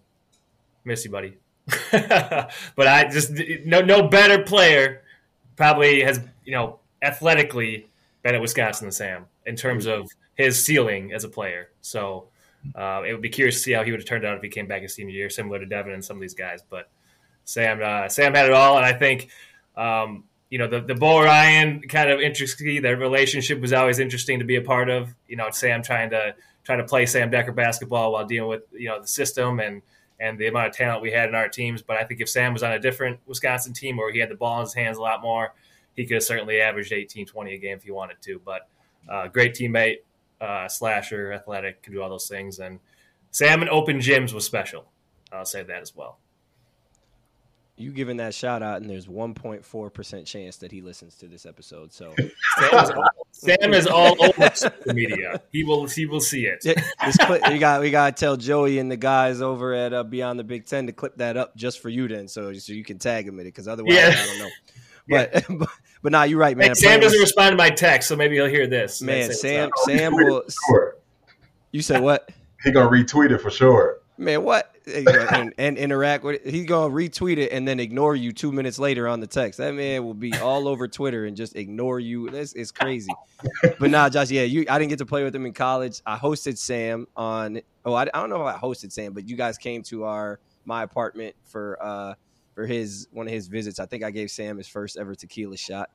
Miss 0.85 1.03
you, 1.03 1.11
buddy. 1.11 1.37
but 1.91 2.87
I 2.87 3.09
just 3.11 3.31
no 3.65 3.81
no 3.81 4.07
better 4.07 4.41
player 4.43 5.03
probably 5.55 6.01
has 6.01 6.19
you 6.43 6.53
know 6.53 6.79
athletically 7.03 7.87
been 8.23 8.33
at 8.33 8.41
Wisconsin 8.41 8.85
than 8.85 8.91
Sam 8.91 9.25
in 9.45 9.55
terms 9.55 9.85
of 9.85 10.09
his 10.35 10.63
ceiling 10.63 11.11
as 11.13 11.25
a 11.25 11.29
player. 11.29 11.69
So 11.81 12.29
uh, 12.75 13.03
it 13.05 13.13
would 13.13 13.21
be 13.21 13.29
curious 13.29 13.55
to 13.55 13.61
see 13.61 13.71
how 13.71 13.83
he 13.83 13.91
would 13.91 13.99
have 13.99 14.07
turned 14.07 14.25
out 14.25 14.35
if 14.37 14.43
he 14.43 14.49
came 14.49 14.67
back 14.67 14.81
his 14.81 14.93
senior 14.93 15.13
year, 15.13 15.29
similar 15.29 15.59
to 15.59 15.65
Devin 15.65 15.93
and 15.93 16.03
some 16.03 16.17
of 16.17 16.21
these 16.21 16.33
guys. 16.33 16.61
But 16.69 16.89
Sam 17.45 17.81
uh, 17.83 18.07
Sam 18.09 18.33
had 18.33 18.45
it 18.45 18.53
all, 18.53 18.77
and 18.77 18.85
I 18.85 18.93
think 18.93 19.29
um, 19.75 20.25
you 20.49 20.59
know 20.59 20.67
the 20.67 20.81
the 20.81 20.95
Bo 20.95 21.23
Ryan 21.23 21.81
kind 21.81 22.09
of 22.09 22.19
interesting. 22.19 22.81
Their 22.81 22.97
relationship 22.97 23.59
was 23.59 23.73
always 23.73 23.99
interesting 23.99 24.39
to 24.39 24.45
be 24.45 24.55
a 24.55 24.61
part 24.61 24.89
of. 24.89 25.13
You 25.27 25.35
know, 25.35 25.49
Sam 25.51 25.81
trying 25.81 26.09
to 26.11 26.35
trying 26.63 26.79
to 26.79 26.85
play 26.85 27.05
Sam 27.05 27.29
Decker 27.29 27.51
basketball 27.51 28.11
while 28.11 28.25
dealing 28.25 28.49
with 28.49 28.63
you 28.71 28.89
know 28.89 29.01
the 29.01 29.07
system 29.07 29.59
and 29.59 29.81
and 30.19 30.37
the 30.37 30.47
amount 30.47 30.67
of 30.67 30.75
talent 30.75 31.01
we 31.01 31.11
had 31.11 31.29
in 31.29 31.35
our 31.35 31.47
teams. 31.47 31.81
But 31.81 31.97
I 31.97 32.03
think 32.03 32.21
if 32.21 32.29
Sam 32.29 32.53
was 32.53 32.63
on 32.63 32.73
a 32.73 32.79
different 32.79 33.19
Wisconsin 33.25 33.73
team 33.73 33.97
where 33.97 34.11
he 34.11 34.19
had 34.19 34.29
the 34.29 34.35
ball 34.35 34.59
in 34.59 34.65
his 34.65 34.73
hands 34.73 34.97
a 34.97 35.01
lot 35.01 35.21
more, 35.21 35.53
he 35.95 36.05
could 36.05 36.15
have 36.15 36.23
certainly 36.23 36.59
averaged 36.61 36.91
18, 36.91 37.25
20 37.25 37.53
a 37.53 37.57
game 37.57 37.77
if 37.77 37.83
he 37.83 37.91
wanted 37.91 38.21
to. 38.23 38.41
But 38.43 38.67
uh, 39.09 39.27
great 39.27 39.55
teammate, 39.55 39.99
uh, 40.41 40.67
slasher, 40.67 41.33
athletic, 41.33 41.83
can 41.83 41.93
do 41.93 42.01
all 42.01 42.09
those 42.09 42.27
things. 42.27 42.59
And 42.59 42.79
Sam 43.31 43.61
in 43.61 43.69
open 43.69 43.99
gyms 43.99 44.33
was 44.33 44.45
special. 44.45 44.91
I'll 45.31 45.45
say 45.45 45.63
that 45.63 45.81
as 45.81 45.95
well 45.95 46.19
you 47.79 47.91
giving 47.91 48.17
that 48.17 48.33
shout 48.33 48.61
out, 48.61 48.81
and 48.81 48.89
there's 48.89 49.07
1.4 49.07 49.93
percent 49.93 50.27
chance 50.27 50.57
that 50.57 50.71
he 50.71 50.81
listens 50.81 51.15
to 51.15 51.27
this 51.27 51.45
episode. 51.45 51.93
So 51.93 52.13
Sam 52.59 52.83
is 52.83 52.89
all, 52.89 53.05
Sam 53.31 53.73
is 53.73 53.87
all 53.87 54.23
over 54.23 54.51
social 54.53 54.93
media. 54.93 55.41
He 55.51 55.63
will 55.63 55.87
he 55.87 56.05
will 56.05 56.19
see 56.19 56.45
it. 56.45 56.61
clip, 57.21 57.41
we 57.49 57.57
got 57.57 57.79
we 57.79 57.89
got 57.89 58.17
to 58.17 58.19
tell 58.19 58.35
Joey 58.35 58.79
and 58.79 58.91
the 58.91 58.97
guys 58.97 59.41
over 59.41 59.73
at 59.73 59.93
uh, 59.93 60.03
Beyond 60.03 60.39
the 60.39 60.43
Big 60.43 60.65
Ten 60.65 60.87
to 60.87 60.91
clip 60.91 61.15
that 61.17 61.37
up 61.37 61.55
just 61.55 61.79
for 61.79 61.89
you, 61.89 62.07
then, 62.07 62.27
so 62.27 62.53
so 62.53 62.73
you 62.73 62.83
can 62.83 62.99
tag 62.99 63.25
him 63.25 63.39
in 63.39 63.41
it, 63.41 63.45
because 63.45 63.67
otherwise 63.67 63.95
yeah. 63.95 64.15
I 64.15 64.25
don't 64.25 64.39
know. 64.39 64.49
But, 65.07 65.33
yeah. 65.33 65.41
but 65.57 65.69
but 66.01 66.11
nah, 66.11 66.23
you're 66.23 66.39
right, 66.39 66.55
man. 66.57 66.69
Hey, 66.69 66.73
Sam 66.75 66.99
doesn't 66.99 67.19
respond 67.19 67.53
to 67.53 67.57
my 67.57 67.69
text, 67.69 68.07
so 68.09 68.15
maybe 68.15 68.35
he'll 68.35 68.47
hear 68.47 68.67
this. 68.67 69.01
Man, 69.01 69.31
Sam 69.33 69.69
Sam 69.85 70.13
will. 70.15 70.43
You 71.71 71.81
said 71.81 72.01
what? 72.01 72.31
He 72.61 72.71
gonna 72.71 72.89
retweet 72.89 73.31
it 73.31 73.37
for 73.37 73.49
sure. 73.49 73.99
Man, 74.17 74.43
what? 74.43 74.75
and, 74.93 75.53
and, 75.57 75.77
interact 75.77 76.23
with 76.23 76.45
it. 76.45 76.53
He's 76.53 76.65
gonna 76.65 76.93
retweet 76.93 77.37
it 77.37 77.51
and 77.51 77.67
then 77.67 77.79
ignore 77.79 78.15
you 78.15 78.31
two 78.31 78.51
minutes 78.51 78.79
later 78.79 79.07
on 79.07 79.19
the 79.19 79.27
text. 79.27 79.59
That 79.59 79.73
man 79.73 80.03
will 80.03 80.13
be 80.13 80.33
all 80.35 80.67
over 80.67 80.87
Twitter 80.87 81.25
and 81.25 81.37
just 81.37 81.55
ignore 81.55 81.99
you. 81.99 82.29
This 82.29 82.53
is 82.53 82.71
crazy. 82.71 83.11
but 83.79 83.89
nah, 83.89 84.09
Josh, 84.09 84.29
yeah, 84.29 84.43
you. 84.43 84.65
I 84.69 84.77
didn't 84.77 84.89
get 84.89 84.99
to 84.99 85.05
play 85.05 85.23
with 85.23 85.35
him 85.35 85.45
in 85.45 85.53
college. 85.53 86.01
I 86.05 86.17
hosted 86.17 86.57
Sam 86.57 87.07
on. 87.15 87.61
Oh, 87.85 87.93
I, 87.93 88.03
I 88.03 88.19
don't 88.19 88.29
know 88.29 88.45
if 88.47 88.55
I 88.55 88.59
hosted 88.59 88.91
Sam, 88.91 89.13
but 89.13 89.27
you 89.27 89.35
guys 89.35 89.57
came 89.57 89.83
to 89.83 90.05
our 90.05 90.39
my 90.65 90.83
apartment 90.83 91.35
for 91.45 91.77
uh 91.81 92.13
for 92.59 92.65
his 92.65 93.07
one 93.13 93.25
of 93.25 93.31
his 93.31 93.47
visits. 93.47 93.79
I 93.79 93.85
think 93.85 94.03
I 94.03 94.11
gave 94.11 94.29
Sam 94.29 94.57
his 94.57 94.67
first 94.67 94.97
ever 94.97 95.15
tequila 95.15 95.55
shot. 95.55 95.89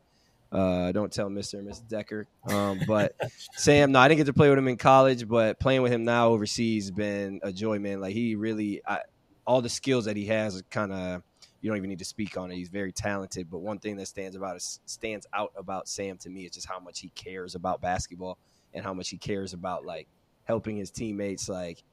Uh, 0.50 0.92
don't 0.92 1.12
tell 1.12 1.28
Mr. 1.28 1.58
and 1.58 1.68
Mrs. 1.68 1.86
Decker. 1.88 2.26
Um, 2.48 2.80
but 2.86 3.14
Sam, 3.52 3.92
no, 3.92 3.98
I 3.98 4.08
didn't 4.08 4.20
get 4.20 4.26
to 4.28 4.32
play 4.32 4.48
with 4.48 4.56
him 4.56 4.68
in 4.68 4.78
college, 4.78 5.28
but 5.28 5.60
playing 5.60 5.82
with 5.82 5.92
him 5.92 6.04
now 6.04 6.28
overseas 6.28 6.84
has 6.84 6.90
been 6.90 7.40
a 7.42 7.52
joy, 7.52 7.78
man. 7.80 8.00
Like 8.00 8.14
he 8.14 8.34
really, 8.34 8.80
I, 8.86 9.00
all 9.46 9.60
the 9.60 9.68
skills 9.68 10.06
that 10.06 10.16
he 10.16 10.24
has, 10.26 10.58
are 10.58 10.62
kind 10.70 10.90
of, 10.90 11.22
you 11.60 11.68
don't 11.68 11.76
even 11.76 11.90
need 11.90 11.98
to 11.98 12.06
speak 12.06 12.38
on 12.38 12.50
it. 12.50 12.54
He's 12.54 12.70
very 12.70 12.92
talented. 12.92 13.50
But 13.50 13.58
one 13.58 13.78
thing 13.78 13.96
that 13.96 14.06
stands 14.06 14.34
about 14.34 14.62
stands 14.62 15.26
out 15.34 15.52
about 15.58 15.86
Sam 15.86 16.16
to 16.18 16.30
me 16.30 16.46
is 16.46 16.52
just 16.52 16.66
how 16.66 16.80
much 16.80 17.00
he 17.00 17.10
cares 17.10 17.54
about 17.54 17.82
basketball 17.82 18.38
and 18.72 18.82
how 18.82 18.94
much 18.94 19.10
he 19.10 19.18
cares 19.18 19.52
about 19.52 19.84
like 19.84 20.08
helping 20.44 20.78
his 20.78 20.90
teammates. 20.90 21.46
Like 21.46 21.84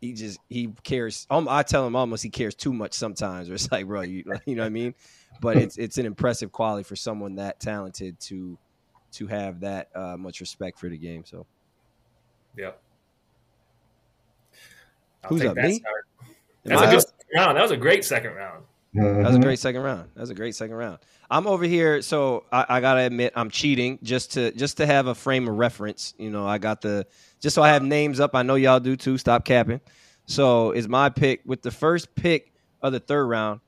he 0.00 0.12
just 0.12 0.38
he 0.48 0.72
cares. 0.84 1.26
I 1.30 1.62
tell 1.62 1.86
him 1.86 1.96
almost 1.96 2.22
he 2.22 2.30
cares 2.30 2.54
too 2.54 2.72
much 2.72 2.92
sometimes. 2.94 3.48
Where 3.48 3.54
it's 3.56 3.70
like, 3.70 3.86
bro, 3.86 4.02
you 4.02 4.24
you 4.46 4.54
know 4.54 4.62
what 4.62 4.66
I 4.66 4.70
mean? 4.70 4.94
but 5.40 5.56
it's 5.56 5.76
it's 5.76 5.98
an 5.98 6.06
impressive 6.06 6.52
quality 6.52 6.82
for 6.82 6.96
someone 6.96 7.36
that 7.36 7.60
talented 7.60 8.18
to 8.20 8.58
to 9.12 9.26
have 9.26 9.60
that 9.60 9.88
uh, 9.94 10.16
much 10.16 10.40
respect 10.40 10.78
for 10.78 10.88
the 10.88 10.98
game. 10.98 11.24
So, 11.24 11.46
yeah. 12.56 12.72
Who's 15.26 15.44
up? 15.44 15.56
Me? 15.56 15.82
That's 16.64 16.82
a 16.82 16.86
good 16.86 17.04
round. 17.34 17.56
That 17.56 17.62
was 17.62 17.70
a 17.70 17.76
great 17.76 18.04
second 18.04 18.34
round. 18.34 18.64
Mm-hmm. 18.94 19.22
That 19.22 19.26
was 19.26 19.36
a 19.36 19.40
great 19.40 19.58
second 19.58 19.82
round. 19.82 20.10
That 20.14 20.20
was 20.20 20.30
a 20.30 20.34
great 20.34 20.54
second 20.54 20.76
round. 20.76 20.98
I'm 21.30 21.46
over 21.46 21.64
here, 21.64 22.02
so 22.02 22.44
I, 22.52 22.66
I, 22.68 22.80
gotta 22.80 23.00
admit 23.00 23.32
I'm 23.34 23.50
cheating 23.50 23.98
just 24.02 24.32
to 24.32 24.52
just 24.52 24.76
to 24.76 24.86
have 24.86 25.08
a 25.08 25.14
frame 25.14 25.48
of 25.48 25.56
reference. 25.56 26.14
You 26.18 26.30
know, 26.30 26.46
I 26.46 26.58
got 26.58 26.80
the 26.80 27.06
just 27.40 27.54
so 27.54 27.62
I 27.62 27.68
have 27.68 27.82
names 27.82 28.20
up. 28.20 28.34
I 28.34 28.42
know 28.42 28.54
y'all 28.54 28.80
do 28.80 28.96
too. 28.96 29.18
Stop 29.18 29.44
capping. 29.44 29.80
So 30.26 30.70
is 30.70 30.88
my 30.88 31.08
pick 31.08 31.42
with 31.44 31.62
the 31.62 31.70
first 31.70 32.14
pick 32.14 32.52
of 32.82 32.92
the 32.92 33.00
third 33.00 33.26
round 33.26 33.60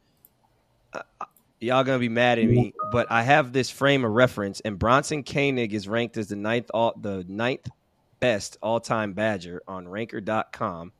y'all 1.61 1.85
gonna 1.85 1.99
be 1.99 2.09
mad 2.09 2.39
at 2.39 2.47
me, 2.47 2.73
but 2.93 3.11
I 3.11 3.23
have 3.23 3.53
this 3.53 3.71
frame 3.71 4.05
of 4.05 4.13
reference, 4.13 4.61
and 4.61 4.79
Bronson 4.79 5.23
Koenig 5.23 5.75
is 5.75 5.89
ranked 5.89 6.17
as 6.17 6.29
the 6.29 6.37
ninth 6.37 6.71
all 6.73 6.95
the 7.01 7.25
ninth 7.29 7.69
best 8.21 8.59
all 8.63 8.81
time 8.81 9.13
Badger 9.13 9.63
on 9.69 9.89
Ranker.com. 9.89 10.93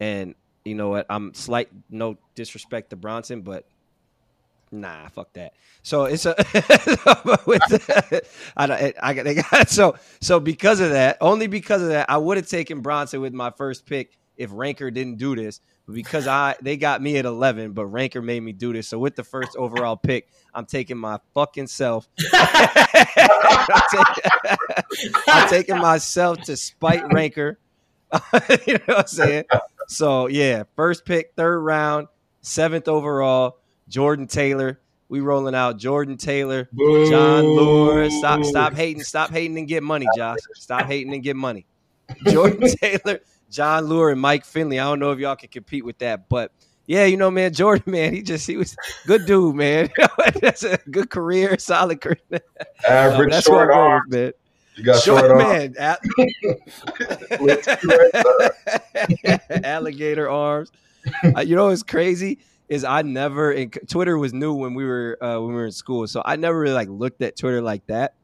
And 0.00 0.34
you 0.64 0.74
know 0.74 0.88
what? 0.88 1.06
I'm 1.08 1.32
slight 1.34 1.68
no 1.90 2.18
disrespect 2.34 2.90
to 2.90 2.96
Bronson, 2.96 3.42
but 3.42 3.66
nah, 4.80 5.08
fuck 5.08 5.32
that. 5.34 5.54
So 5.82 6.04
it's 6.04 6.26
a 6.26 6.34
with 7.46 7.62
I, 8.56 8.92
I, 9.02 9.14
got 9.14 9.68
so 9.68 9.96
so 10.20 10.40
because 10.40 10.80
of 10.80 10.90
that, 10.90 11.18
only 11.20 11.46
because 11.46 11.82
of 11.82 11.88
that, 11.88 12.10
I 12.10 12.16
would 12.18 12.36
have 12.36 12.48
taken 12.48 12.80
Bronson 12.80 13.20
with 13.20 13.32
my 13.32 13.50
first 13.50 13.86
pick 13.86 14.16
if 14.36 14.50
Ranker 14.52 14.90
didn't 14.90 15.16
do 15.16 15.34
this 15.34 15.60
because 15.90 16.26
I 16.26 16.56
they 16.60 16.76
got 16.76 17.00
me 17.00 17.16
at 17.16 17.24
11, 17.24 17.72
but 17.72 17.86
Ranker 17.86 18.20
made 18.20 18.40
me 18.40 18.52
do 18.52 18.72
this. 18.72 18.88
So 18.88 18.98
with 18.98 19.16
the 19.16 19.24
first 19.24 19.56
overall 19.56 19.96
pick, 19.96 20.28
I'm 20.54 20.66
taking 20.66 20.98
my 20.98 21.18
fucking 21.34 21.68
self. 21.68 22.08
I'm, 22.32 23.76
taking, 23.90 25.14
I'm, 25.28 25.48
taking, 25.48 25.78
myself 25.78 26.40
to 26.42 26.56
spite 26.56 27.12
Ranker. 27.12 27.58
you 28.66 28.74
know 28.74 28.80
what 28.86 28.98
I'm 28.98 29.06
saying? 29.06 29.44
So 29.88 30.26
yeah, 30.26 30.64
first 30.74 31.04
pick, 31.04 31.32
third 31.36 31.60
round, 31.60 32.08
seventh 32.40 32.88
overall, 32.88 33.58
Jordan 33.88 34.26
Taylor. 34.26 34.80
We 35.08 35.20
rolling 35.20 35.54
out 35.54 35.78
Jordan 35.78 36.16
Taylor, 36.16 36.68
Boo. 36.72 37.08
Jon 37.08 37.44
Leuer. 37.44 38.10
Stop, 38.10 38.44
stop 38.44 38.74
hating, 38.74 39.04
stop 39.04 39.30
hating 39.30 39.56
and 39.56 39.68
get 39.68 39.84
money, 39.84 40.06
Josh. 40.16 40.40
Stop 40.54 40.86
hating 40.86 41.14
and 41.14 41.22
get 41.22 41.36
money. 41.36 41.64
Jordan 42.26 42.68
Taylor. 42.68 43.20
Jon 43.48 43.84
Leuer 43.84 44.10
and 44.10 44.20
Mike 44.20 44.44
Finley. 44.44 44.80
I 44.80 44.84
don't 44.84 44.98
know 44.98 45.12
if 45.12 45.20
y'all 45.20 45.36
can 45.36 45.48
compete 45.48 45.84
with 45.84 45.98
that, 45.98 46.28
but 46.28 46.50
yeah, 46.86 47.04
you 47.04 47.16
know, 47.16 47.30
man, 47.30 47.52
Jordan, 47.52 47.84
man, 47.92 48.12
he 48.12 48.22
just 48.22 48.46
he 48.48 48.56
was 48.56 48.76
good 49.06 49.26
dude, 49.26 49.54
man. 49.54 49.90
that's 50.40 50.64
a 50.64 50.76
good 50.90 51.10
career, 51.10 51.56
solid 51.58 52.00
career. 52.00 52.18
Average 52.88 53.30
that's 53.30 53.46
short 53.46 53.70
arm, 53.70 54.02
man. 54.08 54.32
You 54.74 54.84
got 54.84 55.02
short, 55.02 55.24
short 55.24 55.38
man. 55.38 55.74
Alligator 59.64 60.28
arms. 60.28 60.72
Uh, 61.36 61.40
you 61.40 61.54
know 61.54 61.68
it's 61.68 61.84
crazy 61.84 62.40
is 62.68 62.84
I 62.84 63.02
never 63.02 63.52
and 63.52 63.76
Twitter 63.88 64.18
was 64.18 64.32
new 64.32 64.54
when 64.54 64.74
we 64.74 64.84
were 64.84 65.18
uh, 65.20 65.38
when 65.40 65.48
we 65.48 65.54
were 65.54 65.66
in 65.66 65.72
school, 65.72 66.06
so 66.06 66.22
I 66.24 66.36
never 66.36 66.58
really 66.58 66.74
like 66.74 66.88
looked 66.88 67.22
at 67.22 67.36
Twitter 67.36 67.62
like 67.62 67.86
that. 67.86 68.14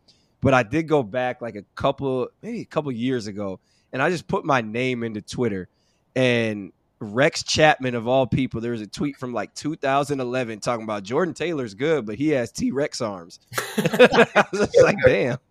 But 0.41 0.55
I 0.55 0.65
did 0.65 0.89
go 0.89 1.03
back 1.05 1.41
like 1.41 1.55
a 1.55 1.63
couple, 1.77 2.29
maybe 2.43 2.61
a 2.63 2.65
couple 2.65 2.91
years 2.91 3.29
ago, 3.29 3.61
and 3.93 4.03
I 4.03 4.11
just 4.11 4.27
put 4.27 4.45
my 4.45 4.61
name 4.61 5.05
into 5.05 5.21
Twitter 5.23 5.69
and 6.17 6.73
Rex 7.03 7.43
Chapman 7.43 7.95
of 7.95 8.07
all 8.07 8.27
people, 8.27 8.61
there 8.61 8.73
was 8.73 8.81
a 8.81 8.87
tweet 8.87 9.17
from 9.17 9.33
like 9.33 9.55
2011 9.55 10.61
talking 10.61 10.85
about 10.85 11.03
Jordan 11.03 11.35
Taylor's 11.35 11.75
good, 11.75 12.07
but 12.07 12.15
he 12.15 12.29
has 12.29 12.53
T 12.53 12.71
Rex 12.71 13.01
arms. 13.01 13.41
I 13.77 14.45
was 14.53 14.61
just 14.61 14.83
like, 14.83 14.97
damn. 15.05 15.39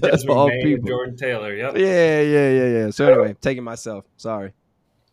That's 0.00 0.26
all 0.26 0.50
people. 0.62 0.88
Jordan 0.88 1.16
Taylor. 1.16 1.54
Yep. 1.54 1.76
Yeah, 1.76 2.20
yeah, 2.20 2.50
yeah, 2.50 2.66
yeah. 2.66 2.90
So 2.90 3.06
anyway, 3.06 3.36
taking 3.40 3.62
myself. 3.62 4.04
Sorry. 4.16 4.52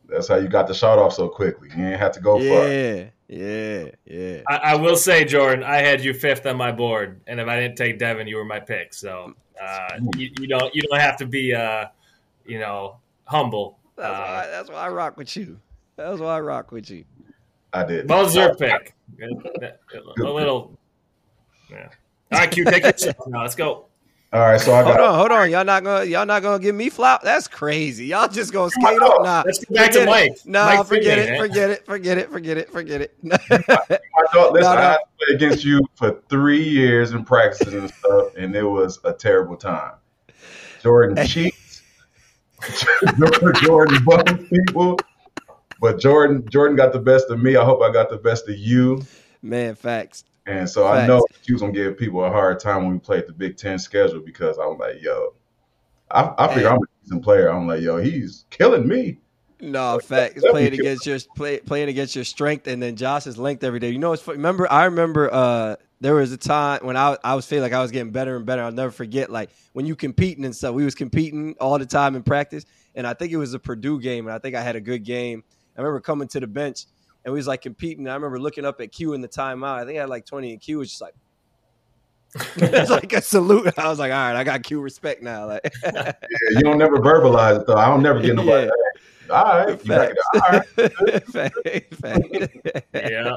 That's 0.07 0.27
how 0.27 0.35
you 0.35 0.47
got 0.47 0.67
the 0.67 0.73
shot 0.73 0.99
off 0.99 1.13
so 1.13 1.27
quickly. 1.27 1.69
You 1.69 1.83
didn't 1.83 1.99
have 1.99 2.11
to 2.13 2.21
go 2.21 2.39
yeah, 2.39 2.49
far. 2.49 2.67
Yeah, 2.71 3.05
yeah, 3.27 3.89
yeah. 4.05 4.41
I, 4.47 4.55
I, 4.57 4.75
will 4.75 4.95
say, 4.95 5.25
Jordan, 5.25 5.63
I 5.63 5.77
had 5.77 6.03
you 6.03 6.13
fifth 6.13 6.45
on 6.45 6.57
my 6.57 6.71
board, 6.71 7.19
and 7.27 7.39
if 7.39 7.47
I 7.47 7.59
didn't 7.59 7.77
take 7.77 7.97
Devin, 7.97 8.27
you 8.27 8.37
were 8.37 8.45
my 8.45 8.59
pick. 8.59 8.93
So 8.93 9.33
uh, 9.61 9.89
you, 10.15 10.31
you, 10.39 10.47
don't 10.47 10.73
you 10.75 10.83
don't 10.83 10.99
have 10.99 11.17
to 11.17 11.25
be 11.25 11.53
uh, 11.53 11.87
you 12.45 12.59
know 12.59 12.97
humble. 13.25 13.79
That's, 13.95 14.09
uh, 14.09 14.11
why, 14.11 14.47
that's 14.47 14.69
why 14.69 14.75
I 14.75 14.89
rock 14.89 15.17
with 15.17 15.35
you. 15.35 15.59
That's 15.95 16.19
why 16.19 16.37
I 16.37 16.39
rock 16.41 16.71
with 16.71 16.89
you. 16.89 17.05
I 17.73 17.83
did. 17.83 18.09
What 18.09 18.25
was 18.25 18.35
your 18.35 18.55
pick? 18.55 18.93
a 19.21 20.23
little. 20.23 20.77
Yeah. 21.69 21.89
All 22.31 22.39
right, 22.39 22.51
Q, 22.51 22.65
take 22.65 22.83
your 22.83 23.13
now. 23.27 23.41
Let's 23.41 23.55
go. 23.55 23.85
All 24.33 24.41
right, 24.41 24.59
so 24.59 24.73
I 24.73 24.83
got. 24.83 24.97
Hold 24.97 25.09
on, 25.09 25.15
hold 25.19 25.31
on. 25.31 25.49
Y'all 25.51 25.63
not 25.63 25.83
gonna 25.83 26.03
y'all 26.03 26.25
not 26.25 26.41
gonna 26.41 26.59
give 26.59 26.75
me 26.75 26.89
flop. 26.89 27.21
That's 27.21 27.47
crazy. 27.47 28.07
Y'all 28.07 28.27
just 28.27 28.51
gonna 28.51 28.69
skate 28.69 29.01
up. 29.01 29.23
Nah, 29.23 29.43
let's 29.45 29.59
get 29.59 29.73
back 29.73 29.91
to 29.91 30.05
Mike. 30.05 30.37
Nah, 30.45 30.65
Mike 30.65 30.87
forget, 30.87 31.19
it, 31.19 31.39
forget 31.39 31.69
it, 31.69 31.85
forget 31.85 32.17
it, 32.17 32.29
forget 32.29 32.57
it, 32.57 32.69
forget 32.71 33.01
it, 33.01 33.01
forget 33.01 33.01
it. 33.01 33.15
Listen, 33.23 33.63
no, 34.33 34.51
no. 34.51 34.67
I 34.67 34.81
had 34.81 34.97
to 34.97 35.03
play 35.17 35.35
against 35.35 35.63
you 35.63 35.81
for 35.95 36.21
three 36.29 36.63
years 36.63 37.11
in 37.11 37.23
practices 37.23 37.73
and 37.73 37.89
stuff, 37.89 38.35
and 38.35 38.55
it 38.55 38.63
was 38.63 38.99
a 39.05 39.13
terrible 39.13 39.55
time. 39.55 39.93
Jordan 40.81 41.25
cheats. 41.25 41.83
Jordan 43.61 44.03
bumped 44.03 44.49
people, 44.49 44.99
but 45.79 45.99
Jordan 45.99 46.47
Jordan 46.49 46.75
got 46.75 46.93
the 46.93 46.99
best 46.99 47.29
of 47.29 47.41
me. 47.41 47.55
I 47.55 47.63
hope 47.63 47.81
I 47.81 47.91
got 47.91 48.09
the 48.09 48.17
best 48.17 48.49
of 48.49 48.57
you. 48.57 49.03
Man, 49.41 49.75
facts. 49.75 50.25
And 50.45 50.69
so 50.69 50.83
Facts. 50.83 51.03
I 51.03 51.07
know 51.07 51.25
he 51.41 51.53
was 51.53 51.61
gonna 51.61 51.73
give 51.73 51.97
people 51.97 52.23
a 52.23 52.29
hard 52.29 52.59
time 52.59 52.83
when 52.83 52.93
we 52.93 52.99
played 52.99 53.25
the 53.27 53.33
Big 53.33 53.57
Ten 53.57 53.79
schedule 53.79 54.19
because 54.19 54.57
I'm 54.57 54.77
like, 54.77 55.01
yo, 55.01 55.33
I, 56.11 56.33
I 56.37 56.53
figure 56.53 56.69
I'm 56.69 56.77
a 56.77 57.03
decent 57.03 57.23
player. 57.23 57.49
I'm 57.49 57.67
like, 57.67 57.81
yo, 57.81 57.97
he's 57.97 58.45
killing 58.51 58.87
me. 58.87 59.19
No, 59.59 59.99
facts. 59.99 60.43
Playing 60.49 60.73
against 60.73 61.05
your 61.05 61.17
play, 61.35 61.59
playing 61.59 61.89
against 61.89 62.15
your 62.15 62.25
strength, 62.25 62.67
and 62.67 62.81
then 62.81 62.95
Josh's 62.95 63.37
length 63.37 63.63
every 63.63 63.79
day. 63.79 63.89
You 63.89 63.99
know, 63.99 64.13
it's 64.13 64.21
funny. 64.21 64.37
remember. 64.37 64.71
I 64.71 64.85
remember 64.85 65.33
uh, 65.33 65.75
there 66.01 66.13
was 66.13 66.31
a 66.31 66.37
time 66.37 66.81
when 66.83 66.97
I 66.97 67.17
I 67.23 67.35
was 67.35 67.47
feeling 67.47 67.63
like 67.63 67.73
I 67.73 67.81
was 67.81 67.91
getting 67.91 68.11
better 68.11 68.35
and 68.35 68.45
better. 68.45 68.61
I'll 68.61 68.71
never 68.71 68.91
forget 68.91 69.31
like 69.31 69.49
when 69.73 69.85
you 69.85 69.95
competing 69.95 70.45
and 70.45 70.55
stuff. 70.55 70.75
We 70.75 70.85
was 70.85 70.93
competing 70.93 71.55
all 71.59 71.79
the 71.79 71.85
time 71.85 72.15
in 72.15 72.23
practice, 72.23 72.65
and 72.93 73.07
I 73.07 73.13
think 73.13 73.31
it 73.31 73.37
was 73.37 73.53
a 73.53 73.59
Purdue 73.59 73.99
game, 73.99 74.27
and 74.27 74.35
I 74.35 74.39
think 74.39 74.55
I 74.55 74.61
had 74.61 74.75
a 74.75 74.81
good 74.81 75.03
game. 75.03 75.43
I 75.75 75.81
remember 75.81 76.01
coming 76.01 76.27
to 76.29 76.39
the 76.39 76.47
bench 76.47 76.85
and 77.25 77.33
we 77.33 77.39
was 77.39 77.47
like 77.47 77.63
competing. 77.63 78.07
I 78.07 78.13
remember 78.13 78.39
looking 78.39 78.65
up 78.65 78.79
at 78.79 78.91
Q 78.91 79.13
in 79.13 79.21
the 79.21 79.27
timeout. 79.27 79.79
I 79.79 79.85
think 79.85 79.97
I 79.97 80.01
had 80.01 80.09
like 80.09 80.25
20 80.25 80.53
and 80.53 80.61
Q 80.61 80.77
was 80.77 80.89
just 80.89 81.01
like 81.01 81.15
it's 82.57 82.91
like 82.91 83.13
a 83.13 83.21
salute. 83.21 83.73
I 83.77 83.89
was 83.89 83.97
like, 83.97 84.11
all 84.11 84.17
right, 84.17 84.35
I 84.35 84.43
got 84.43 84.61
Q 84.63 84.79
respect 84.79 85.23
now. 85.23 85.47
Like 85.47 85.73
Yeah, 85.83 86.13
you 86.51 86.61
don't 86.61 86.77
never 86.77 86.97
verbalize 86.99 87.59
it 87.59 87.67
though. 87.67 87.77
I 87.77 87.87
don't 87.87 88.03
never 88.03 88.21
get 88.21 88.35
nobody. 88.35 88.69
Yeah. 89.27 89.35
All 89.35 89.65
right. 89.65 89.81
Facts. 89.81 90.21
All 90.35 90.51
right. 90.51 91.85
yeah. 92.93 93.35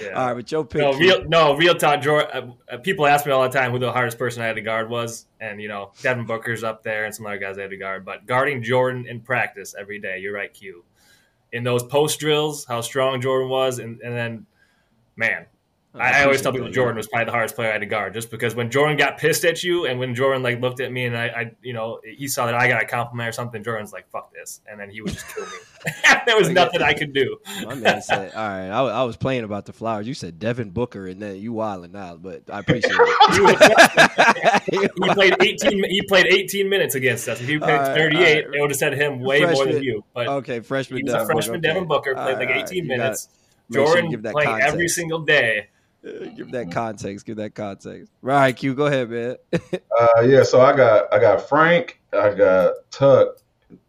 Yeah. 0.00 0.10
All 0.10 0.26
right, 0.26 0.34
but 0.34 0.46
Joe 0.46 0.62
pick. 0.62 0.82
No, 0.82 0.92
real, 0.94 1.24
no, 1.24 1.56
real 1.56 1.74
talk. 1.74 2.00
Jordan, 2.00 2.54
uh, 2.70 2.76
people 2.78 3.06
ask 3.06 3.26
me 3.26 3.32
all 3.32 3.42
the 3.42 3.48
time 3.48 3.72
who 3.72 3.78
the 3.80 3.90
hardest 3.90 4.18
person 4.18 4.42
I 4.42 4.46
had 4.46 4.54
to 4.54 4.62
guard 4.62 4.88
was, 4.88 5.26
and 5.40 5.60
you 5.60 5.66
know, 5.66 5.90
Devin 6.00 6.26
Booker's 6.26 6.62
up 6.62 6.84
there, 6.84 7.06
and 7.06 7.14
some 7.14 7.26
other 7.26 7.38
guys 7.38 7.58
I 7.58 7.62
had 7.62 7.70
to 7.70 7.76
guard. 7.76 8.04
But 8.04 8.24
guarding 8.26 8.62
Jordan 8.62 9.06
in 9.08 9.20
practice 9.20 9.74
every 9.76 9.98
day, 9.98 10.18
you're 10.18 10.32
right, 10.32 10.52
Q 10.52 10.84
in 11.54 11.62
those 11.62 11.84
post 11.84 12.18
drills, 12.18 12.64
how 12.64 12.80
strong 12.80 13.20
Jordan 13.20 13.48
was, 13.48 13.78
and, 13.78 14.00
and 14.00 14.12
then, 14.14 14.46
man, 15.14 15.46
Oh, 15.96 16.00
I, 16.00 16.22
I 16.22 16.24
always 16.24 16.42
tell 16.42 16.50
people 16.50 16.70
Jordan 16.70 16.96
was 16.96 17.06
probably 17.06 17.26
the 17.26 17.30
hardest 17.30 17.54
player 17.54 17.68
I 17.68 17.72
had 17.74 17.78
to 17.78 17.86
guard, 17.86 18.14
just 18.14 18.28
because 18.28 18.56
when 18.56 18.68
Jordan 18.68 18.96
got 18.96 19.16
pissed 19.16 19.44
at 19.44 19.62
you, 19.62 19.86
and 19.86 20.00
when 20.00 20.16
Jordan 20.16 20.42
like 20.42 20.60
looked 20.60 20.80
at 20.80 20.90
me 20.90 21.04
and 21.04 21.16
I, 21.16 21.26
I 21.26 21.52
you 21.62 21.72
know, 21.72 22.00
he 22.04 22.26
saw 22.26 22.46
that 22.46 22.54
I 22.56 22.66
got 22.66 22.82
a 22.82 22.86
compliment 22.86 23.28
or 23.28 23.32
something, 23.32 23.62
Jordan's 23.62 23.92
like, 23.92 24.08
"Fuck 24.10 24.32
this," 24.32 24.60
and 24.66 24.80
then 24.80 24.90
he 24.90 25.00
would 25.02 25.12
just 25.12 25.32
kill 25.32 25.44
me. 25.44 25.52
there 26.26 26.36
was 26.36 26.48
nothing 26.48 26.82
I 26.82 26.94
could 26.94 27.12
do. 27.12 27.36
My 27.64 27.74
man 27.76 28.02
said, 28.02 28.32
"All 28.34 28.48
right, 28.48 28.70
I, 28.70 28.80
I, 28.80 29.02
was 29.04 29.16
playing 29.16 29.44
about 29.44 29.66
the 29.66 29.72
flowers. 29.72 30.08
You 30.08 30.14
said 30.14 30.40
Devin 30.40 30.70
Booker, 30.70 31.06
and 31.06 31.22
then 31.22 31.36
you 31.36 31.52
wilding 31.52 31.94
out, 31.94 32.22
but 32.22 32.42
I 32.50 32.58
appreciate 32.58 32.92
it." 32.92 34.62
he 34.98 35.08
played 35.14 35.36
eighteen. 35.42 35.84
He 35.84 36.02
played 36.08 36.26
eighteen 36.26 36.68
minutes 36.68 36.96
against 36.96 37.28
us. 37.28 37.40
If 37.40 37.46
he 37.46 37.56
played 37.58 37.76
right, 37.76 37.96
thirty-eight, 37.96 38.48
right. 38.48 38.54
it 38.56 38.60
would 38.60 38.70
have 38.70 38.78
said 38.78 38.94
him 38.94 39.20
way 39.20 39.42
freshman, 39.42 39.64
more 39.64 39.74
than 39.74 39.82
you. 39.84 40.04
But 40.12 40.26
okay, 40.26 40.58
freshman. 40.58 40.98
He 40.98 41.04
was 41.04 41.12
a 41.12 41.24
freshman. 41.24 41.58
Okay. 41.58 41.68
Devin 41.68 41.86
Booker 41.86 42.14
played 42.14 42.38
like 42.38 42.50
eighteen 42.50 42.88
minutes. 42.88 43.28
Jordan 43.70 44.10
sure 44.10 44.32
playing 44.32 44.60
every 44.60 44.88
single 44.88 45.20
day 45.20 45.68
give 46.36 46.50
that 46.52 46.70
context. 46.70 47.26
Give 47.26 47.36
that 47.36 47.54
context. 47.54 48.12
Right, 48.22 48.54
Q. 48.54 48.74
Go 48.74 48.86
ahead, 48.86 49.10
man. 49.10 49.36
uh, 49.52 50.20
yeah. 50.22 50.42
So 50.42 50.60
I 50.60 50.76
got 50.76 51.12
I 51.12 51.18
got 51.18 51.48
Frank. 51.48 52.00
I 52.12 52.34
got 52.34 52.74
Tuck. 52.90 53.38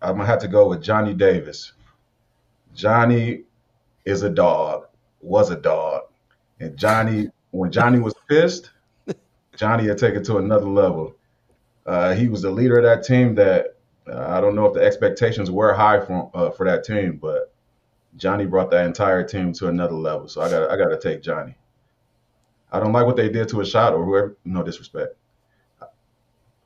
I'm 0.02 0.18
gonna 0.18 0.26
have 0.26 0.40
to 0.40 0.48
go 0.48 0.70
with 0.70 0.82
Johnny 0.82 1.14
Davis. 1.14 1.74
Johnny 2.74 3.44
is 4.06 4.24
a 4.24 4.30
dog. 4.30 4.88
Was 5.22 5.50
a 5.50 5.56
dog, 5.56 6.04
and 6.60 6.78
Johnny 6.78 7.30
when 7.52 7.72
Johnny 7.72 8.00
was 8.00 8.14
pissed, 8.30 8.72
Johnny 9.56 9.88
had 9.88 9.98
taken 9.98 10.24
to 10.26 10.38
another 10.38 10.68
level. 10.68 11.16
Uh, 11.86 12.14
he 12.14 12.28
was 12.28 12.42
the 12.42 12.52
leader 12.52 12.78
of 12.78 12.84
that 12.84 13.04
team. 13.04 13.36
That 13.36 13.76
uh, 14.08 14.26
I 14.28 14.42
don't 14.42 14.56
know 14.56 14.66
if 14.66 14.74
the 14.74 14.84
expectations 14.84 15.50
were 15.50 15.74
high 15.74 16.00
for 16.00 16.30
uh, 16.34 16.52
for 16.52 16.66
that 16.66 16.84
team, 16.84 17.18
but 17.22 17.54
Johnny 18.18 18.46
brought 18.46 18.72
that 18.72 18.86
entire 18.86 19.24
team 19.24 19.52
to 19.54 19.68
another 19.68 19.96
level. 19.96 20.28
So 20.28 20.42
I 20.42 20.50
got 20.50 20.70
I 20.70 20.78
got 20.78 20.90
to 20.90 21.00
take 21.00 21.22
Johnny. 21.22 21.56
I 22.72 22.80
don't 22.80 22.94
like 22.94 23.06
what 23.06 23.16
they 23.16 23.30
did 23.30 23.48
to 23.50 23.62
a 23.62 23.66
shot 23.66 23.94
or 23.94 24.04
whoever. 24.04 24.38
No 24.46 24.64
disrespect. 24.64 25.16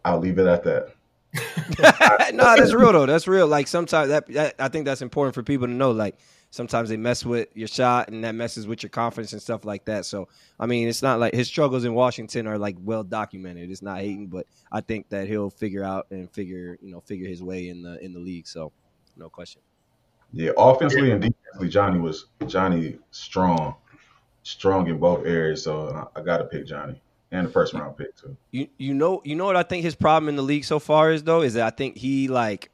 I'll 0.04 0.20
leave 0.20 0.40
it 0.40 0.48
at 0.48 0.64
that. 0.64 0.96
no, 2.34 2.56
that's 2.56 2.74
real 2.74 2.92
though. 2.92 3.06
That's 3.06 3.28
real. 3.28 3.48
Like 3.48 3.68
sometimes 3.68 4.10
that, 4.10 4.28
that, 4.34 4.56
I 4.58 4.68
think 4.70 4.86
that's 4.86 5.02
important 5.02 5.36
for 5.36 5.44
people 5.44 5.68
to 5.68 5.74
know. 5.74 5.92
Like 5.92 6.18
sometimes 6.50 6.90
they 6.90 6.98
mess 6.98 7.24
with 7.24 7.50
your 7.54 7.68
shot 7.68 8.10
and 8.10 8.24
that 8.24 8.34
messes 8.34 8.66
with 8.66 8.82
your 8.82 8.90
confidence 8.90 9.34
and 9.34 9.42
stuff 9.42 9.66
like 9.66 9.86
that. 9.86 10.06
So 10.06 10.28
I 10.60 10.66
mean, 10.66 10.88
it's 10.88 11.04
not 11.04 11.20
like 11.20 11.34
his 11.34 11.48
struggles 11.48 11.86
in 11.86 11.94
Washington 11.94 12.48
are 12.48 12.58
like 12.58 12.78
well 12.82 13.04
documented. 13.04 13.70
It's 13.70 13.82
not 13.82 14.00
hating, 14.00 14.28
but 14.28 14.48
I 14.72 14.82
think 14.82 15.10
that 15.10 15.28
he'll 15.28 15.52
figure 15.52 15.84
out 15.84 16.08
and 16.10 16.32
figure 16.32 16.78
you 16.82 16.92
know 16.92 17.02
figure 17.02 17.28
his 17.28 17.44
way 17.44 17.70
in 17.70 17.84
the 17.84 18.04
in 18.04 18.14
the 18.14 18.20
league. 18.20 18.48
So 18.48 18.72
no 19.16 19.30
question. 19.30 19.62
Yeah, 20.32 20.52
offensively 20.58 21.12
and 21.12 21.22
defensively, 21.22 21.70
Johnny 21.70 22.00
was 22.00 22.28
Johnny 22.48 22.98
strong 23.12 23.76
strong 24.44 24.88
in 24.88 24.98
both 24.98 25.26
areas, 25.26 25.64
so 25.64 26.10
I, 26.16 26.22
got 26.22 26.38
to 26.38 26.46
pick 26.46 26.66
Johnny 26.66 27.00
and 27.32 27.48
the 27.48 27.52
first 27.52 27.74
round 27.74 27.98
pick 27.98 28.16
too. 28.16 28.36
You 28.52 28.68
you 28.78 28.94
know 28.94 29.22
you 29.24 29.36
know 29.36 29.46
what 29.46 29.56
I 29.56 29.64
think 29.64 29.84
his 29.84 29.96
problem 29.96 30.30
in 30.30 30.36
the 30.36 30.42
league 30.42 30.66
so 30.66 30.80
far 30.80 31.12
is 31.12 31.24
though 31.24 31.42
is 31.42 31.54
that 31.54 31.66
I 31.66 31.70
think 31.70 31.98
he 31.98 32.28
like 32.28 32.72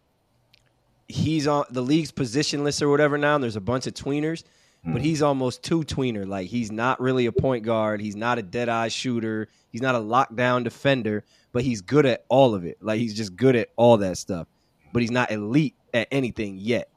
he's 1.08 1.48
on 1.48 1.66
the 1.70 1.82
league's 1.82 2.12
position 2.12 2.64
list 2.64 2.82
or 2.82 2.90
whatever 2.90 3.18
now. 3.18 3.36
And 3.36 3.44
there's 3.44 3.56
a 3.56 3.62
bunch 3.62 3.88
of 3.88 3.94
tweeners, 3.94 4.44
mm. 4.86 4.94
but 4.94 5.02
he's 5.02 5.22
almost 5.22 5.64
too 5.64 5.82
tweener. 5.82 6.28
Like 6.28 6.48
he's 6.48 6.72
not 6.72 7.00
really 7.00 7.26
a 7.26 7.32
point 7.32 7.64
guard. 7.64 8.02
He's 8.02 8.16
not 8.16 8.38
a 8.38 8.42
dead 8.42 8.70
eye 8.70 8.88
shooter. 8.88 9.48
He's 9.72 9.82
not 9.82 9.96
a 9.96 10.00
lockdown 10.00 10.64
defender. 10.64 11.24
But 11.52 11.64
he's 11.64 11.82
good 11.82 12.06
at 12.06 12.26
all 12.28 12.54
of 12.54 12.66
it. 12.66 12.78
Like 12.82 13.00
he's 13.00 13.14
just 13.14 13.36
good 13.36 13.56
at 13.56 13.70
all 13.76 13.98
that 13.98 14.18
stuff. 14.18 14.48
But 14.92 15.02
he's 15.02 15.12
not 15.12 15.32
elite 15.32 15.76
at 15.94 16.08
anything 16.12 16.58
yet. 16.58 16.90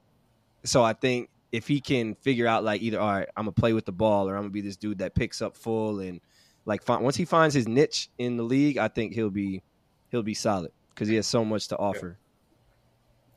So 0.65 0.83
I 0.83 0.93
think 0.93 1.31
if 1.53 1.67
he 1.67 1.81
can 1.81 2.15
figure 2.15 2.47
out 2.47 2.65
like 2.65 2.83
either 2.83 3.01
all 3.01 3.13
right, 3.13 3.29
I'm 3.37 3.45
gonna 3.45 3.53
play 3.53 3.73
with 3.73 3.87
the 3.87 3.93
ball 3.93 4.29
or 4.29 4.37
I'm 4.37 4.43
gonna 4.43 4.51
be 4.51 4.61
this 4.61 4.77
dude 4.77 4.99
that 4.99 5.15
picks 5.15 5.41
up 5.41 5.57
full 5.57 6.01
and 6.01 6.21
like 6.65 6.87
once 6.87 7.17
he 7.17 7.25
finds 7.25 7.55
his 7.55 7.67
niche 7.67 8.11
in 8.19 8.37
the 8.37 8.43
league, 8.43 8.77
I 8.77 8.89
think 8.89 9.15
he'll 9.15 9.31
be 9.31 9.63
he'll 10.11 10.23
be 10.23 10.35
solid 10.35 10.71
because 10.91 11.09
he 11.09 11.17
has 11.17 11.27
so 11.27 11.45
much 11.45 11.69
to 11.69 11.79
offer. 11.79 12.19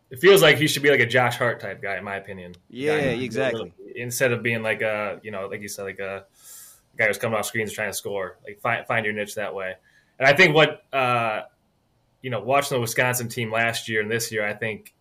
It 0.09 0.19
feels 0.19 0.41
like 0.41 0.57
he 0.57 0.67
should 0.67 0.83
be 0.83 0.89
like 0.89 0.99
a 0.99 1.05
Josh 1.05 1.37
Hart 1.37 1.61
type 1.61 1.81
guy, 1.81 1.95
in 1.95 2.03
my 2.03 2.17
opinion. 2.17 2.53
Yeah, 2.69 2.95
exactly. 2.95 3.71
instead 3.95 4.33
of 4.33 4.43
being 4.43 4.61
like 4.61 4.81
a 4.81 5.19
you 5.23 5.31
know 5.31 5.47
like 5.47 5.61
you 5.61 5.69
said 5.69 5.83
like 5.83 5.99
a 5.99 6.25
guy 6.97 7.07
who's 7.07 7.17
coming 7.17 7.39
off 7.39 7.45
screens 7.45 7.71
trying 7.71 7.89
to 7.89 7.93
score, 7.93 8.37
like 8.45 8.59
find 8.59 8.85
find 8.85 9.05
your 9.05 9.13
niche 9.13 9.35
that 9.35 9.55
way. 9.55 9.75
And 10.19 10.27
I 10.27 10.33
think 10.33 10.53
what 10.53 10.83
uh, 10.91 11.43
you 12.21 12.29
know 12.29 12.41
watching 12.41 12.75
the 12.75 12.81
Wisconsin 12.81 13.29
team 13.29 13.49
last 13.49 13.87
year 13.87 14.01
and 14.01 14.11
this 14.11 14.29
year, 14.29 14.45
I 14.45 14.53
think 14.53 14.93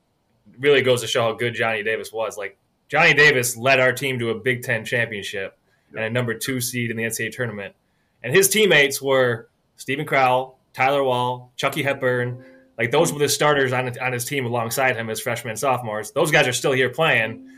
really 0.61 0.83
goes 0.83 1.01
to 1.01 1.09
show 1.09 1.23
how 1.23 1.33
good 1.33 1.55
Johnny 1.55 1.83
Davis 1.83 2.13
was. 2.13 2.39
Like 2.39 2.57
Johnny 2.91 3.15
Davis 3.15 3.57
led 3.57 3.79
our 3.79 3.93
team 3.93 4.19
to 4.19 4.31
a 4.31 4.35
Big 4.35 4.65
Ten 4.65 4.85
championship 4.85 5.57
and 5.95 6.05
a 6.05 6.11
number 6.11 6.35
two 6.35 6.61
seed 6.61 6.91
in 6.91 6.97
the 6.97 7.05
NCAA 7.05 7.31
tournament. 7.31 7.75
And 8.23 8.35
his 8.35 8.49
teammates 8.49 9.01
were 9.01 9.49
Steven 9.77 10.05
Crowl, 10.05 10.59
Tyler 10.73 11.05
Wahl, 11.05 11.53
Chucky 11.57 11.85
Hepburn. 11.85 12.45
Like 12.77 12.91
those 12.91 13.13
were 13.13 13.21
the 13.21 13.29
starters 13.29 13.73
on, 13.73 13.97
on 13.99 14.13
his 14.13 14.25
team 14.25 14.45
alongside 14.45 14.97
him 14.97 15.09
as 15.09 15.21
freshmen 15.21 15.51
and 15.51 15.59
sophomores. 15.59 16.11
Those 16.11 16.33
guys 16.33 16.49
are 16.49 16.53
still 16.53 16.73
here 16.73 16.91
playing, 16.91 17.49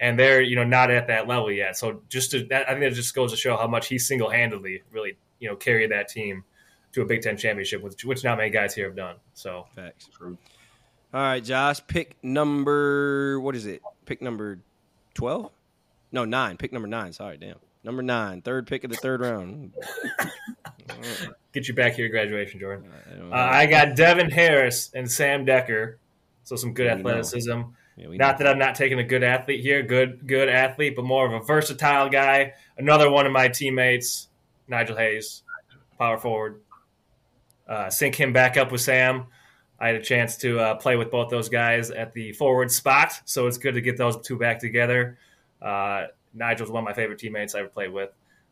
and 0.00 0.18
they're 0.18 0.42
you 0.42 0.54
know 0.54 0.64
not 0.64 0.90
at 0.90 1.06
that 1.06 1.26
level 1.26 1.50
yet. 1.50 1.78
So 1.78 2.02
just 2.10 2.32
to, 2.32 2.44
that, 2.46 2.68
I 2.68 2.72
think 2.72 2.84
that 2.84 2.94
just 2.94 3.14
goes 3.14 3.30
to 3.30 3.36
show 3.38 3.56
how 3.56 3.66
much 3.66 3.88
he 3.88 3.98
single 3.98 4.28
handedly 4.28 4.82
really 4.92 5.16
you 5.38 5.48
know 5.48 5.56
carried 5.56 5.92
that 5.92 6.08
team 6.08 6.44
to 6.92 7.00
a 7.00 7.06
Big 7.06 7.22
Ten 7.22 7.38
championship, 7.38 7.82
which, 7.82 8.04
which 8.04 8.22
not 8.22 8.36
many 8.36 8.50
guys 8.50 8.74
here 8.74 8.86
have 8.86 8.96
done. 8.96 9.16
So 9.32 9.66
Facts. 9.74 10.10
True. 10.12 10.36
All 11.14 11.20
right, 11.20 11.42
Josh, 11.42 11.80
pick 11.86 12.16
number 12.22 13.40
what 13.40 13.56
is 13.56 13.66
it? 13.66 13.80
Pick 14.04 14.20
number 14.20 14.58
12? 15.14 15.50
No, 16.12 16.24
nine. 16.24 16.56
Pick 16.56 16.72
number 16.72 16.88
nine. 16.88 17.12
Sorry, 17.12 17.36
damn. 17.36 17.56
Number 17.84 18.02
nine, 18.02 18.40
third 18.40 18.66
pick 18.66 18.82
of 18.84 18.90
the 18.90 18.96
third 18.96 19.20
round. 19.20 19.72
Get 21.52 21.68
you 21.68 21.74
back 21.74 21.92
here 21.92 22.08
graduation, 22.08 22.58
Jordan. 22.58 22.90
Uh, 23.30 23.34
I 23.34 23.66
got 23.66 23.94
Devin 23.94 24.30
Harris 24.30 24.90
and 24.94 25.10
Sam 25.10 25.44
Decker. 25.44 25.98
So 26.44 26.56
some 26.56 26.72
good 26.72 26.86
yeah, 26.86 26.94
athleticism. 26.94 27.60
Yeah, 27.96 28.06
not 28.08 28.38
that 28.38 28.46
I'm 28.46 28.58
not 28.58 28.74
taking 28.74 28.98
a 28.98 29.04
good 29.04 29.22
athlete 29.22 29.60
here, 29.60 29.82
good 29.82 30.26
good 30.26 30.48
athlete, 30.48 30.96
but 30.96 31.04
more 31.04 31.26
of 31.26 31.32
a 31.32 31.44
versatile 31.44 32.08
guy. 32.08 32.54
Another 32.76 33.10
one 33.10 33.26
of 33.26 33.32
my 33.32 33.48
teammates, 33.48 34.28
Nigel 34.66 34.96
Hayes, 34.96 35.42
power 35.98 36.18
forward. 36.18 36.60
Uh, 37.68 37.90
sync 37.90 38.14
him 38.14 38.32
back 38.32 38.56
up 38.56 38.72
with 38.72 38.80
Sam. 38.80 39.26
I 39.84 39.88
had 39.88 39.96
a 39.96 40.02
chance 40.02 40.38
to 40.38 40.58
uh, 40.58 40.74
play 40.76 40.96
with 40.96 41.10
both 41.10 41.28
those 41.28 41.50
guys 41.50 41.90
at 41.90 42.14
the 42.14 42.32
forward 42.32 42.72
spot, 42.72 43.20
so 43.26 43.46
it's 43.46 43.58
good 43.58 43.74
to 43.74 43.82
get 43.82 43.98
those 43.98 44.18
two 44.22 44.38
back 44.38 44.58
together. 44.58 45.18
Uh, 45.60 46.06
Nigel's 46.32 46.70
one 46.70 46.82
of 46.82 46.86
my 46.86 46.94
favorite 46.94 47.18
teammates 47.18 47.54
I 47.54 47.58
ever 47.58 47.68
played 47.68 47.92
with. 47.92 48.08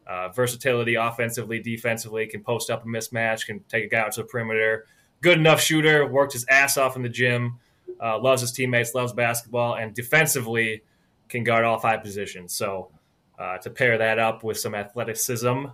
Uh, 0.07 0.29
versatility, 0.29 0.97
offensively, 0.97 1.59
defensively, 1.59 2.27
can 2.27 2.43
post 2.43 2.69
up 2.69 2.85
a 2.85 2.87
mismatch, 2.87 3.47
can 3.47 3.61
take 3.61 3.85
a 3.85 3.89
guy 3.89 4.01
out 4.01 4.13
to 4.13 4.21
the 4.21 4.27
perimeter. 4.27 4.85
Good 5.23 5.39
enough 5.39 5.59
shooter, 5.59 6.07
worked 6.07 6.35
his 6.35 6.45
ass 6.51 6.77
off 6.77 6.97
in 6.97 7.03
the 7.03 7.09
gym, 7.09 7.59
uh, 7.99 8.19
loves 8.19 8.43
his 8.43 8.53
teammates, 8.53 8.95
loves 8.95 9.15
basketball, 9.15 9.77
and 9.77 9.95
defensively 9.95 10.83
can 11.31 11.45
guard 11.45 11.65
all 11.65 11.79
five 11.79 12.03
positions. 12.03 12.53
So 12.53 12.91
uh, 13.39 13.57
to 13.57 13.71
pair 13.71 13.97
that 13.97 14.19
up 14.19 14.45
with 14.45 14.59
some 14.59 14.75
athleticism 14.75 15.65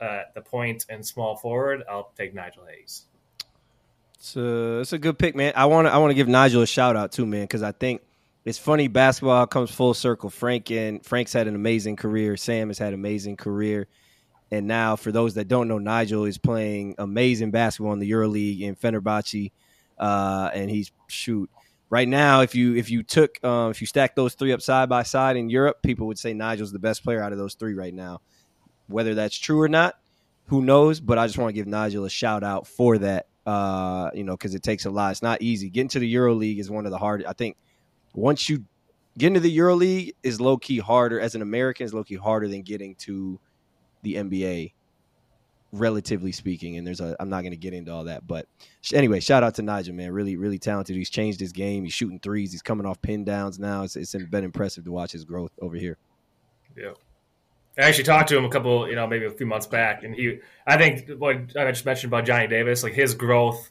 at 0.00 0.32
the 0.34 0.40
point 0.40 0.86
and 0.88 1.04
small 1.04 1.36
forward, 1.36 1.82
I'll 1.90 2.10
take 2.16 2.32
Nigel 2.32 2.64
Hayes. 2.64 3.04
It's 4.24 4.36
a, 4.36 4.80
it's 4.80 4.94
a 4.94 4.98
good 4.98 5.18
pick, 5.18 5.36
man. 5.36 5.52
I 5.54 5.66
want 5.66 5.86
to 5.86 5.92
I 5.92 5.98
want 5.98 6.10
to 6.10 6.14
give 6.14 6.28
Nigel 6.28 6.62
a 6.62 6.66
shout 6.66 6.96
out 6.96 7.12
too, 7.12 7.26
man, 7.26 7.42
because 7.42 7.62
I 7.62 7.72
think 7.72 8.00
it's 8.46 8.56
funny. 8.56 8.88
Basketball 8.88 9.46
comes 9.46 9.70
full 9.70 9.92
circle. 9.92 10.30
Frank 10.30 10.70
and 10.70 11.04
Frank's 11.04 11.34
had 11.34 11.46
an 11.46 11.54
amazing 11.54 11.96
career. 11.96 12.38
Sam 12.38 12.68
has 12.68 12.78
had 12.78 12.88
an 12.88 12.94
amazing 12.94 13.36
career, 13.36 13.86
and 14.50 14.66
now 14.66 14.96
for 14.96 15.12
those 15.12 15.34
that 15.34 15.46
don't 15.46 15.68
know, 15.68 15.78
Nigel 15.78 16.24
is 16.24 16.38
playing 16.38 16.94
amazing 16.96 17.50
basketball 17.50 17.92
in 17.92 17.98
the 17.98 18.10
EuroLeague 18.10 18.62
in 18.62 18.76
Fenerbahce, 18.76 19.52
uh, 19.98 20.50
and 20.54 20.70
he's 20.70 20.90
shoot 21.06 21.50
right 21.90 22.08
now. 22.08 22.40
If 22.40 22.54
you 22.54 22.76
if 22.76 22.88
you 22.88 23.02
took 23.02 23.44
um, 23.44 23.72
if 23.72 23.82
you 23.82 23.86
stack 23.86 24.16
those 24.16 24.32
three 24.32 24.54
up 24.54 24.62
side 24.62 24.88
by 24.88 25.02
side 25.02 25.36
in 25.36 25.50
Europe, 25.50 25.82
people 25.82 26.06
would 26.06 26.18
say 26.18 26.32
Nigel's 26.32 26.72
the 26.72 26.78
best 26.78 27.04
player 27.04 27.22
out 27.22 27.32
of 27.32 27.38
those 27.38 27.56
three 27.56 27.74
right 27.74 27.92
now. 27.92 28.22
Whether 28.86 29.14
that's 29.16 29.36
true 29.36 29.60
or 29.60 29.68
not, 29.68 29.96
who 30.46 30.62
knows? 30.62 30.98
But 31.00 31.18
I 31.18 31.26
just 31.26 31.36
want 31.36 31.50
to 31.50 31.54
give 31.54 31.66
Nigel 31.66 32.06
a 32.06 32.10
shout 32.10 32.42
out 32.42 32.66
for 32.66 32.96
that 32.96 33.26
uh, 33.46 34.10
you 34.14 34.24
know, 34.24 34.36
because 34.36 34.54
it 34.54 34.62
takes 34.62 34.84
a 34.86 34.90
lot. 34.90 35.12
It's 35.12 35.22
not 35.22 35.42
easy. 35.42 35.70
Getting 35.70 35.88
to 35.88 35.98
the 35.98 36.08
Euro 36.08 36.34
League 36.34 36.58
is 36.58 36.70
one 36.70 36.86
of 36.86 36.92
the 36.92 36.98
hard. 36.98 37.24
I 37.24 37.32
think 37.32 37.56
once 38.14 38.48
you 38.48 38.64
get 39.18 39.28
into 39.28 39.40
the 39.40 39.50
Euro 39.50 39.74
League 39.74 40.14
is 40.22 40.40
low 40.40 40.56
key 40.56 40.78
harder 40.78 41.20
as 41.20 41.34
an 41.34 41.42
American 41.42 41.84
is 41.84 41.94
low 41.94 42.04
key 42.04 42.16
harder 42.16 42.48
than 42.48 42.62
getting 42.62 42.94
to 42.96 43.38
the 44.02 44.14
NBA, 44.14 44.72
relatively 45.72 46.32
speaking. 46.32 46.78
And 46.78 46.86
there's 46.86 47.00
a 47.00 47.16
I'm 47.20 47.28
not 47.28 47.42
going 47.42 47.52
to 47.52 47.58
get 47.58 47.74
into 47.74 47.92
all 47.92 48.04
that, 48.04 48.26
but 48.26 48.46
anyway, 48.92 49.20
shout 49.20 49.42
out 49.42 49.54
to 49.56 49.62
Nigel, 49.62 49.94
man. 49.94 50.12
Really, 50.12 50.36
really 50.36 50.58
talented. 50.58 50.96
He's 50.96 51.10
changed 51.10 51.40
his 51.40 51.52
game. 51.52 51.84
He's 51.84 51.92
shooting 51.92 52.20
threes. 52.20 52.52
He's 52.52 52.62
coming 52.62 52.86
off 52.86 53.00
pin 53.02 53.24
downs 53.24 53.58
now. 53.58 53.82
It's 53.82 53.96
it's 53.96 54.14
been 54.14 54.44
impressive 54.44 54.84
to 54.84 54.92
watch 54.92 55.12
his 55.12 55.24
growth 55.24 55.52
over 55.60 55.76
here. 55.76 55.98
Yeah. 56.76 56.92
I 57.76 57.82
actually 57.82 58.04
talked 58.04 58.28
to 58.28 58.38
him 58.38 58.44
a 58.44 58.48
couple, 58.48 58.88
you 58.88 58.94
know, 58.94 59.06
maybe 59.06 59.24
a 59.24 59.30
few 59.30 59.46
months 59.46 59.66
back, 59.66 60.04
and 60.04 60.14
he, 60.14 60.38
I 60.66 60.76
think 60.76 61.10
what 61.18 61.36
I 61.56 61.70
just 61.70 61.84
mentioned 61.84 62.10
about 62.10 62.24
Johnny 62.24 62.46
Davis, 62.46 62.82
like 62.82 62.92
his 62.92 63.14
growth, 63.14 63.70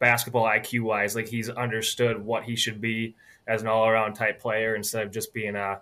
basketball 0.00 0.44
IQ 0.44 0.82
wise, 0.82 1.14
like 1.14 1.28
he's 1.28 1.48
understood 1.48 2.24
what 2.24 2.44
he 2.44 2.56
should 2.56 2.80
be 2.80 3.14
as 3.46 3.62
an 3.62 3.68
all 3.68 3.86
around 3.86 4.14
type 4.14 4.40
player 4.40 4.74
instead 4.74 5.06
of 5.06 5.12
just 5.12 5.32
being 5.32 5.54
a, 5.54 5.80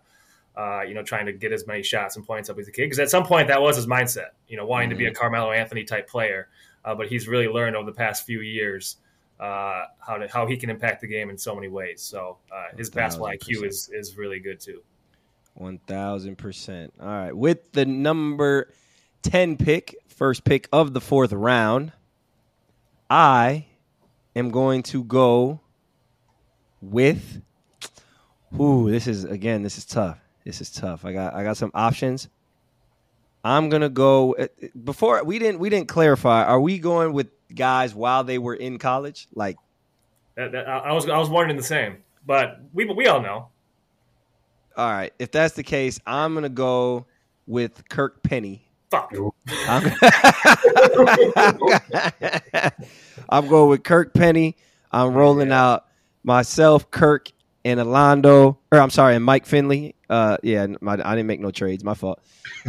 uh, 0.56 0.82
you 0.82 0.94
know, 0.94 1.02
trying 1.02 1.26
to 1.26 1.32
get 1.32 1.52
as 1.52 1.66
many 1.66 1.82
shots 1.82 2.16
and 2.16 2.26
points 2.26 2.50
up 2.50 2.58
as 2.58 2.66
he 2.66 2.72
could. 2.72 2.82
Because 2.82 2.98
at 2.98 3.10
some 3.10 3.24
point, 3.24 3.48
that 3.48 3.62
was 3.62 3.76
his 3.76 3.86
mindset, 3.86 4.30
you 4.48 4.56
know, 4.56 4.66
wanting 4.66 4.90
mm-hmm. 4.90 4.94
to 4.94 4.98
be 4.98 5.06
a 5.06 5.10
mm-hmm. 5.10 5.18
Carmelo 5.20 5.50
Anthony 5.52 5.84
type 5.84 6.08
player. 6.08 6.48
Uh, 6.84 6.94
but 6.94 7.08
he's 7.08 7.26
really 7.26 7.48
learned 7.48 7.76
over 7.76 7.86
the 7.86 7.96
past 7.96 8.26
few 8.26 8.40
years 8.40 8.96
uh, 9.40 9.86
how 9.98 10.16
to 10.16 10.28
how 10.28 10.46
he 10.46 10.56
can 10.56 10.70
impact 10.70 11.00
the 11.00 11.06
game 11.06 11.30
in 11.30 11.38
so 11.38 11.54
many 11.54 11.68
ways. 11.68 12.02
So 12.02 12.38
uh, 12.52 12.76
his 12.76 12.90
basketball 12.90 13.30
IQ 13.30 13.66
is 13.66 13.90
is 13.92 14.16
really 14.16 14.40
good 14.40 14.60
too. 14.60 14.82
One 15.54 15.78
thousand 15.78 16.38
percent. 16.38 16.94
All 17.00 17.06
right, 17.06 17.36
with 17.36 17.72
the 17.72 17.84
number 17.84 18.72
ten 19.22 19.56
pick, 19.56 19.96
first 20.08 20.44
pick 20.44 20.68
of 20.72 20.94
the 20.94 21.00
fourth 21.00 21.32
round, 21.32 21.92
I 23.10 23.66
am 24.34 24.50
going 24.50 24.82
to 24.84 25.04
go 25.04 25.60
with. 26.80 27.42
Ooh, 28.60 28.90
this 28.90 29.06
is 29.06 29.24
again. 29.24 29.62
This 29.62 29.78
is 29.78 29.84
tough. 29.84 30.18
This 30.44 30.60
is 30.60 30.70
tough. 30.70 31.04
I 31.04 31.12
got 31.12 31.34
I 31.34 31.44
got 31.44 31.56
some 31.56 31.70
options. 31.74 32.28
I'm 33.44 33.68
gonna 33.68 33.88
go 33.88 34.34
uh, 34.34 34.46
before 34.84 35.22
we 35.24 35.38
didn't 35.38 35.60
we 35.60 35.68
didn't 35.68 35.88
clarify. 35.88 36.44
Are 36.44 36.60
we 36.60 36.78
going 36.78 37.12
with 37.12 37.28
guys 37.54 37.94
while 37.94 38.24
they 38.24 38.38
were 38.38 38.54
in 38.54 38.78
college? 38.78 39.28
Like, 39.34 39.56
that, 40.36 40.52
that, 40.52 40.66
I 40.68 40.92
was 40.92 41.08
I 41.08 41.18
was 41.18 41.28
wondering 41.28 41.56
the 41.56 41.62
same, 41.62 41.98
but 42.24 42.60
we 42.72 42.86
we 42.86 43.06
all 43.06 43.20
know. 43.20 43.48
All 44.76 44.90
right, 44.90 45.12
if 45.18 45.30
that's 45.30 45.54
the 45.54 45.62
case, 45.62 46.00
I'm 46.06 46.34
gonna 46.34 46.48
go 46.48 47.06
with 47.46 47.88
Kirk 47.88 48.22
Penney. 48.22 48.62
Fuck. 48.90 49.14
I'm, 49.68 49.92
I'm 53.28 53.48
going 53.48 53.70
with 53.70 53.84
Kirk 53.84 54.12
Penney. 54.12 54.56
I'm 54.90 55.14
rolling 55.14 55.50
out 55.50 55.86
myself, 56.24 56.90
Kirk, 56.90 57.30
and 57.64 57.80
Alonzo, 57.80 58.58
or 58.70 58.78
I'm 58.78 58.90
sorry, 58.90 59.16
and 59.16 59.24
Mike 59.24 59.46
Finley. 59.46 59.94
Uh, 60.10 60.36
yeah, 60.42 60.66
my, 60.80 60.94
I 60.94 61.14
didn't 61.14 61.26
make 61.26 61.40
no 61.40 61.50
trades. 61.50 61.84
My 61.84 61.94
fault. 61.94 62.20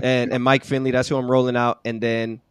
And 0.02 0.32
and 0.32 0.44
Mike 0.44 0.64
Finley, 0.64 0.92
that's 0.92 1.10
who 1.10 1.18
I'm 1.18 1.30
rolling 1.30 1.58
out. 1.58 1.82
And 1.84 2.02
then 2.02 2.42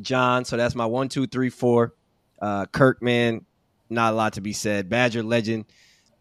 John. 0.00 0.44
So 0.44 0.56
that's 0.56 0.74
my 0.74 0.86
one, 0.86 1.08
two, 1.08 1.26
three, 1.26 1.50
four. 1.50 1.94
Uh, 2.40 2.66
Kirk, 2.66 3.02
man, 3.02 3.44
not 3.90 4.12
a 4.12 4.16
lot 4.16 4.34
to 4.34 4.40
be 4.40 4.52
said. 4.52 4.88
Badger 4.88 5.22
legend. 5.22 5.66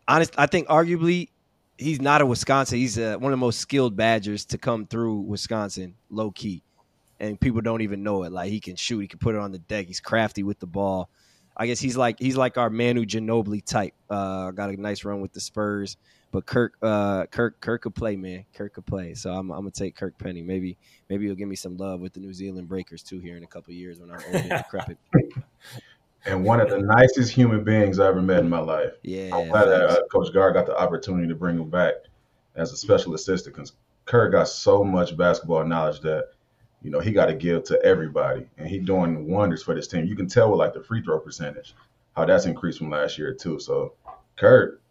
Honest, 0.08 0.34
I 0.38 0.48
think 0.48 0.68
arguably 0.68 1.30
he's 1.78 2.02
not 2.02 2.22
a 2.22 2.26
Wisconsin. 2.26 2.78
He's 2.78 2.98
a, 2.98 3.16
uh, 3.16 3.18
one 3.18 3.32
of 3.32 3.40
the 3.40 3.46
most 3.46 3.60
skilled 3.60 3.96
Badgers 3.96 4.46
to 4.46 4.58
come 4.58 4.86
through 4.86 5.22
Wisconsin, 5.22 5.96
low 6.10 6.32
key, 6.32 6.64
and 7.20 7.40
people 7.40 7.62
don't 7.62 7.82
even 7.82 8.04
know 8.04 8.24
it. 8.24 8.32
Like 8.32 8.50
he 8.50 8.60
can 8.60 8.76
shoot, 8.76 9.00
he 9.00 9.08
can 9.08 9.20
put 9.20 9.36
it 9.36 9.42
on 9.42 9.52
the 9.52 9.60
deck. 9.60 9.88
He's 9.88 10.00
crafty 10.00 10.44
with 10.44 10.60
the 10.60 10.68
ball. 10.68 11.10
I 11.56 11.66
guess 11.66 11.80
he's 11.80 11.98
like 11.98 12.20
he's 12.20 12.38
like 12.38 12.58
our 12.58 12.70
Manu 12.70 13.06
Ginobili 13.06 13.66
type. 13.66 13.96
Uh, 14.10 14.52
got 14.52 14.70
a 14.70 14.80
nice 14.80 15.04
run 15.04 15.22
with 15.22 15.34
the 15.34 15.40
Spurs, 15.40 15.98
but 16.32 16.46
Kirk, 16.46 16.78
uh, 16.84 17.26
Kirk, 17.26 17.60
Kirk 17.60 17.82
could 17.82 17.96
play, 17.96 18.16
man. 18.16 18.46
Kirk 18.54 18.76
could 18.76 18.86
play. 18.86 19.16
So 19.16 19.32
I'm, 19.32 19.50
I'm 19.50 19.62
gonna 19.62 19.72
take 19.72 19.96
Kirk 19.96 20.20
Penney. 20.20 20.44
Maybe 20.44 20.78
maybe 21.10 21.26
he'll 21.26 21.36
give 21.36 21.48
me 21.48 21.56
some 21.56 21.76
love 21.76 22.00
with 22.00 22.14
the 22.14 22.20
New 22.20 22.34
Zealand 22.34 22.68
Breakers 22.68 23.02
too 23.02 23.20
here 23.20 23.38
in 23.38 23.44
a 23.44 23.48
couple 23.48 23.74
years 23.74 24.00
when 24.00 24.12
I'm 24.12 24.20
old 24.28 24.36
and 24.36 24.50
decrepit. 24.50 24.98
And 26.28 26.44
one 26.44 26.60
of 26.60 26.70
the 26.70 26.80
nicest 26.80 27.32
human 27.32 27.64
beings 27.64 28.00
I 28.00 28.08
ever 28.08 28.22
met 28.22 28.40
in 28.40 28.50
my 28.50 28.60
life. 28.60 28.92
Yeah, 29.02 29.36
I'm 29.36 29.50
glad 29.50 29.66
that 29.66 29.90
uh, 29.90 30.00
Coach 30.12 30.34
Gard 30.34 30.54
got 30.54 30.66
the 30.66 30.78
opportunity 30.78 31.28
to 31.28 31.36
bring 31.36 31.58
him 31.58 31.70
back 31.70 31.94
as 32.56 32.72
a 32.72 32.78
special 32.78 33.14
assistant 33.14 33.56
because 33.56 33.74
Kirk 34.06 34.34
got 34.34 34.48
so 34.48 34.84
much 34.84 35.16
basketball 35.16 35.66
knowledge 35.66 36.02
that 36.02 36.30
you 36.82 36.92
know, 36.92 37.00
he 37.00 37.12
got 37.12 37.26
to 37.26 37.34
give 37.34 37.64
to 37.66 37.82
everybody, 37.84 38.48
and 38.58 38.68
he 38.68 38.80
doing 38.80 39.28
wonders 39.28 39.64
for 39.64 39.74
this 39.74 39.88
team. 39.88 40.06
You 40.06 40.16
can 40.16 40.28
tell 40.28 40.52
with 40.52 40.60
like 40.60 40.74
the 40.74 40.84
free 40.84 41.02
throw 41.02 41.20
percentage 41.20 41.76
how 42.16 42.26
that's 42.26 42.46
increased 42.46 42.80
from 42.80 42.90
last 42.90 43.18
year 43.18 43.34
too. 43.34 43.60
So, 43.60 43.94
Kurt, 44.36 44.82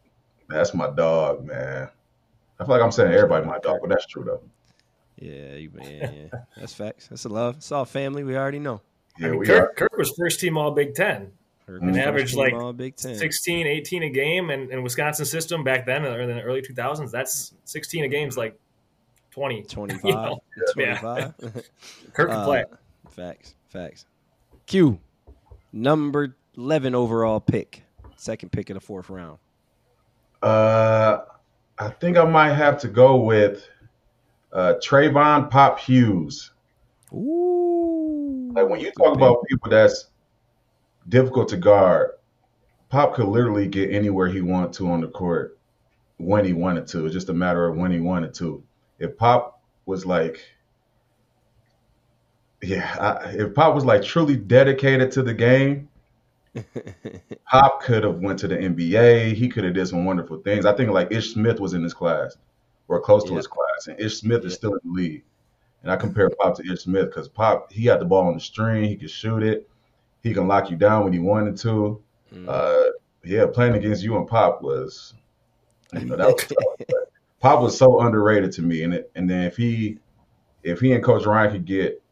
that's 0.49 0.75
my 0.75 0.90
dog, 0.90 1.44
man. 1.44 1.88
I 2.59 2.64
feel 2.64 2.75
like 2.75 2.83
I'm 2.83 2.92
saying 2.92 3.12
everybody 3.12 3.46
my 3.46 3.59
dog, 3.59 3.79
but 3.81 3.90
that's 3.90 4.07
true 4.07 4.25
though. 4.25 4.42
Yeah, 5.16 5.55
you 5.55 5.70
man, 5.72 6.29
yeah, 6.31 6.40
that's 6.57 6.75
facts. 6.75 7.09
That's 7.09 7.25
a 7.25 7.29
love. 7.29 7.57
It's 7.57 7.72
all 7.72 7.85
family. 7.85 8.25
We 8.25 8.37
already 8.37 8.59
know. 8.59 8.81
Yeah, 9.18 9.29
I 9.29 9.31
mean, 9.31 9.44
Kirk, 9.44 9.76
Kirk, 9.76 9.96
was 9.96 10.12
first 10.16 10.40
team 10.40 10.57
All 10.57 10.70
Big 10.70 10.94
Ten. 10.94 11.33
An 11.68 11.98
average 11.98 12.35
like 12.35 12.55
Big 12.76 12.98
16, 12.98 13.66
18 13.66 14.02
a 14.05 14.11
game, 14.11 14.50
and 14.50 14.70
in 14.70 14.83
Wisconsin 14.85 15.24
system 15.24 15.64
back 15.64 15.85
then, 15.85 16.05
in 16.05 16.29
the 16.29 16.40
early 16.42 16.62
2000s, 16.62 17.11
that's 17.11 17.55
16 17.64 18.05
a 18.05 18.09
game's 18.09 18.37
like 18.37 18.57
20. 19.33 19.62
25. 19.68 20.05
You 20.05 20.12
know? 20.12 20.38
25. 20.74 21.35
Yeah. 21.42 21.48
Kirk 22.12 22.31
can 22.31 22.38
uh, 22.38 22.44
play. 22.44 22.64
Facts. 23.11 23.55
Facts. 23.68 24.07
Q, 24.66 25.00
number 25.72 26.37
11 26.57 26.94
overall 26.94 27.40
pick. 27.40 27.83
Second 28.16 28.52
pick 28.52 28.70
of 28.70 28.74
the 28.74 28.81
fourth 28.81 29.11
round. 29.11 29.38
Uh, 30.42 31.18
I 31.79 31.88
think 31.88 32.16
I 32.16 32.24
might 32.24 32.52
have 32.52 32.81
to 32.81 32.88
go 32.88 33.16
with 33.16 33.68
uh, 34.52 34.74
Trevon 34.83 35.50
Pop 35.50 35.81
Hughes. 35.81 36.52
Ooh. 37.12 37.75
Like 38.57 38.69
when 38.69 38.81
you 38.81 38.90
talk 38.92 39.14
about 39.14 39.45
people 39.49 39.71
that's 39.71 40.07
difficult 41.09 41.49
to 41.51 41.57
guard, 41.57 42.12
Pop 42.88 43.14
could 43.14 43.27
literally 43.27 43.69
get 43.69 43.90
anywhere 43.90 44.29
he 44.29 44.40
wanted 44.40 44.73
to 44.75 44.90
on 44.90 45.03
the 45.03 45.09
court 45.09 45.59
when 46.16 46.45
he 46.45 46.55
wanted 46.55 46.87
to. 46.88 47.05
It's 47.05 47.14
just 47.14 47.29
a 47.29 47.35
matter 47.35 47.69
of 47.69 47.77
when 47.77 47.90
he 47.90 48.01
wanted 48.01 48.33
to 48.35 48.64
if 48.99 49.16
Pop 49.16 49.62
was 49.85 50.07
like, 50.07 50.40
yeah, 52.62 52.97
I, 52.99 53.31
if 53.31 53.55
Pop 53.55 53.75
was 53.75 53.85
like 53.85 54.03
truly 54.03 54.37
dedicated 54.37 55.12
to 55.12 55.23
the 55.23 55.35
game, 55.35 55.88
Pop 57.51 57.83
could 57.83 58.05
have 58.05 58.21
went 58.21 58.38
to 58.40 58.49
the 58.49 58.57
NBA. 58.57 59.35
He 59.35 59.49
could 59.49 59.64
have 59.64 59.75
did 59.75 59.87
some 59.87 60.05
wonderful 60.05 60.38
things. 60.38 60.64
I 60.64 60.75
think 60.75 60.90
like 60.90 61.12
Ish 61.12 61.35
Smith 61.35 61.61
was 61.61 61.75
in 61.75 61.83
his 61.83 61.92
class 61.92 62.37
or 62.88 63.01
close 63.01 63.25
to 63.25 63.31
yeah. 63.31 63.37
his 63.37 63.47
class, 63.47 63.88
and 63.88 64.01
Ish 64.01 64.16
Smith 64.16 64.42
yeah. 64.42 64.47
is 64.47 64.55
still 64.55 64.73
in 64.73 64.81
the 64.85 64.92
league. 64.92 65.25
And 65.82 65.92
I 65.92 65.96
compare 65.96 66.30
Pop 66.30 66.56
to 66.56 66.72
Ish 66.72 66.82
Smith 66.82 67.06
because 67.06 67.28
Pop 67.28 67.72
he 67.72 67.86
had 67.86 68.00
the 68.00 68.04
ball 68.04 68.26
on 68.26 68.34
the 68.34 68.40
string, 68.40 68.84
he 68.84 68.96
could 68.96 69.10
shoot 69.10 69.42
it, 69.42 69.68
he 70.22 70.34
can 70.34 70.48
lock 70.48 70.70
you 70.70 70.76
down 70.76 71.04
when 71.04 71.12
he 71.12 71.18
wanted 71.18 71.56
to. 71.58 72.02
Mm. 72.34 72.48
Uh, 72.48 72.92
yeah, 73.24 73.46
playing 73.46 73.74
against 73.74 74.02
you 74.02 74.16
and 74.16 74.26
Pop 74.26 74.62
was, 74.62 75.14
you 75.92 76.04
know, 76.04 76.16
that 76.16 76.26
was 76.26 76.44
tough. 76.88 76.98
Pop 77.40 77.60
was 77.60 77.76
so 77.76 78.00
underrated 78.00 78.52
to 78.52 78.62
me, 78.62 78.82
and 78.82 78.94
it, 78.94 79.10
and 79.14 79.28
then 79.28 79.42
if 79.42 79.56
he 79.56 79.98
if 80.62 80.80
he 80.80 80.92
and 80.92 81.04
Coach 81.04 81.26
Ryan 81.26 81.52
could 81.52 81.64
get 81.64 82.02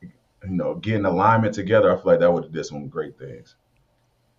you 0.00 0.10
know 0.44 0.76
get 0.76 0.96
an 0.96 1.04
alignment 1.04 1.54
together, 1.54 1.92
I 1.92 1.96
feel 1.96 2.06
like 2.06 2.20
that 2.20 2.32
would 2.32 2.44
have 2.44 2.52
did 2.52 2.64
some 2.64 2.88
great 2.88 3.18
things. 3.18 3.56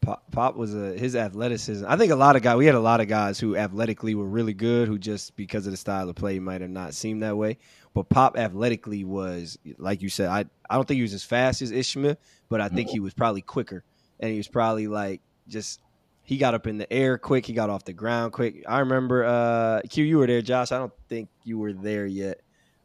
Pop, 0.01 0.31
Pop 0.31 0.55
was 0.55 0.73
a, 0.75 0.93
his 0.97 1.15
athleticism. 1.15 1.85
I 1.87 1.97
think 1.97 2.11
a 2.11 2.15
lot 2.15 2.35
of 2.35 2.41
guys. 2.41 2.57
We 2.57 2.65
had 2.65 2.75
a 2.75 2.79
lot 2.79 3.01
of 3.01 3.07
guys 3.07 3.39
who 3.39 3.55
athletically 3.55 4.15
were 4.15 4.27
really 4.27 4.53
good, 4.53 4.87
who 4.87 4.97
just 4.97 5.35
because 5.35 5.65
of 5.65 5.71
the 5.71 5.77
style 5.77 6.09
of 6.09 6.15
play 6.15 6.39
might 6.39 6.61
have 6.61 6.69
not 6.69 6.93
seemed 6.93 7.23
that 7.23 7.35
way. 7.35 7.57
But 7.93 8.09
Pop 8.09 8.37
athletically 8.37 9.03
was, 9.03 9.57
like 9.77 10.01
you 10.01 10.09
said, 10.09 10.29
I 10.29 10.45
I 10.69 10.75
don't 10.75 10.87
think 10.87 10.97
he 10.97 11.01
was 11.01 11.13
as 11.13 11.23
fast 11.23 11.61
as 11.61 11.71
Ishmael, 11.71 12.15
but 12.49 12.61
I 12.61 12.69
think 12.69 12.89
he 12.89 12.99
was 12.99 13.13
probably 13.13 13.41
quicker, 13.41 13.83
and 14.19 14.31
he 14.31 14.37
was 14.37 14.47
probably 14.47 14.87
like 14.87 15.21
just 15.47 15.81
he 16.23 16.37
got 16.37 16.53
up 16.53 16.67
in 16.67 16.77
the 16.77 16.91
air 16.91 17.17
quick. 17.17 17.45
He 17.45 17.53
got 17.53 17.69
off 17.69 17.85
the 17.85 17.93
ground 17.93 18.33
quick. 18.33 18.63
I 18.67 18.79
remember 18.79 19.25
uh, 19.25 19.81
Q, 19.89 20.03
you 20.03 20.17
were 20.19 20.27
there, 20.27 20.41
Josh. 20.41 20.71
I 20.71 20.77
don't 20.77 20.93
think 21.09 21.29
you 21.43 21.57
were 21.57 21.73
there 21.73 22.05
yet, 22.05 22.41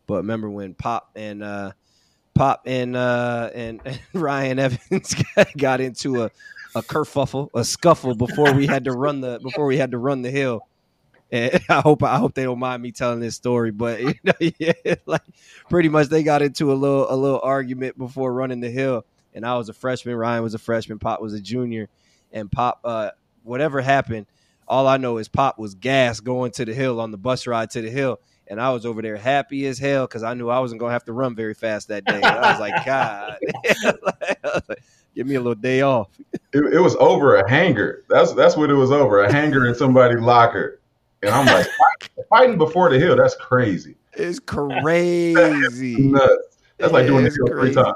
but 0.07 0.17
remember 0.19 0.49
when 0.49 0.75
Pop 0.75 1.11
and 1.15 1.43
uh, 1.43 1.73
Pop 2.35 2.63
and, 2.67 2.97
uh, 2.97 3.51
and, 3.55 3.81
and 3.85 4.01
Ryan 4.15 4.59
Evans 4.59 5.15
got 5.57 5.81
into 5.81 6.25
a 6.25 6.31
a 6.75 6.83
kerfuffle, 6.83 7.49
a 7.55 7.65
scuffle 7.65 8.15
before 8.15 8.53
we 8.53 8.67
had 8.67 8.85
to 8.85 8.93
run 8.93 9.21
the 9.21 9.39
before 9.43 9.67
we 9.67 9.77
had 9.77 9.91
to 9.93 9.99
run 9.99 10.23
the 10.23 10.31
hill. 10.31 10.67
And 11.31 11.61
I 11.69 11.81
hope 11.81 12.03
I 12.03 12.19
hope 12.19 12.35
they 12.35 12.45
don't 12.45 12.59
mind 12.59 12.83
me 12.83 12.93
telling 12.93 13.21
this 13.21 13.37
story, 13.37 13.71
but 13.71 14.01
you 14.01 14.15
know, 14.25 14.33
yeah, 14.59 14.73
like 15.07 15.23
pretty 15.69 15.89
much 15.89 16.09
they 16.09 16.23
got 16.23 16.43
into 16.43 16.73
a 16.73 16.75
little 16.75 17.11
a 17.11 17.17
little 17.17 17.41
argument 17.43 17.99
before 17.99 18.33
running 18.33 18.61
the 18.61 18.71
hill. 18.71 19.05
And 19.35 19.47
I 19.47 19.57
was 19.57 19.71
a 19.71 19.73
freshman, 19.73 20.15
Ryan 20.15 20.43
was 20.43 20.55
a 20.55 20.59
freshman, 20.59 20.99
Pop 20.99 21.23
was 21.23 21.33
a 21.33 21.41
junior, 21.41 21.89
and 22.33 22.53
Pop 22.53 22.81
uh, 22.85 23.11
whatever 23.45 23.81
happened, 23.81 24.27
all 24.69 24.87
I 24.87 24.99
know 24.99 25.19
is 25.19 25.29
Pop 25.29 25.59
was 25.59 25.75
gas 25.75 26.21
going 26.21 26.53
to 26.53 26.65
the 26.65 26.75
hill 26.75 27.01
on 27.01 27.11
the 27.11 27.19
bus 27.19 27.47
ride 27.47 27.71
to 27.71 27.81
the 27.81 27.91
hill. 27.91 28.21
And 28.49 28.61
I 28.61 28.71
was 28.71 28.85
over 28.85 29.01
there 29.01 29.17
happy 29.17 29.67
as 29.67 29.79
hell 29.79 30.07
because 30.07 30.23
I 30.23 30.35
knew 30.35 30.51
I 30.51 30.59
wasn't 30.59 30.81
gonna 30.81 30.93
have 30.93 31.07
to 31.07 31.13
run 31.13 31.35
very 31.35 31.55
fast 31.55 31.89
that 31.89 32.05
day. 32.05 32.21
I 32.21 32.51
was 32.51 32.61
like, 32.61 32.85
God, 32.85 33.39
give 35.15 35.27
me 35.27 35.35
a 35.35 35.41
little 35.41 35.55
day 35.55 35.83
off. 35.83 36.09
It, 36.53 36.65
it, 36.75 36.81
was 36.81 36.97
over 36.97 37.37
a 37.37 37.49
hanger. 37.49 38.05
That's 38.09 38.33
that's 38.35 38.57
what 38.57 38.71
it 38.71 38.75
was 38.75 38.91
over. 38.91 39.23
A 39.23 39.33
hanger 39.33 39.67
in 39.67 39.75
somebody's 39.75 40.21
locker. 40.21 40.81
And 41.23 41.35
I'm 41.35 41.47
like, 41.47 41.67
fighting 42.29 42.59
before 42.59 42.91
the 42.91 42.99
hill. 42.99 43.17
That's 43.17 43.37
crazy. 43.37 43.97
It's 44.15 44.39
crazy. 44.39 45.97
nuts. 45.97 46.59
That's 46.79 46.93
like 46.93 47.07
doing 47.07 47.25
this 47.25 47.37
hill 47.37 47.47
three 47.47 47.73
times. 47.73 47.95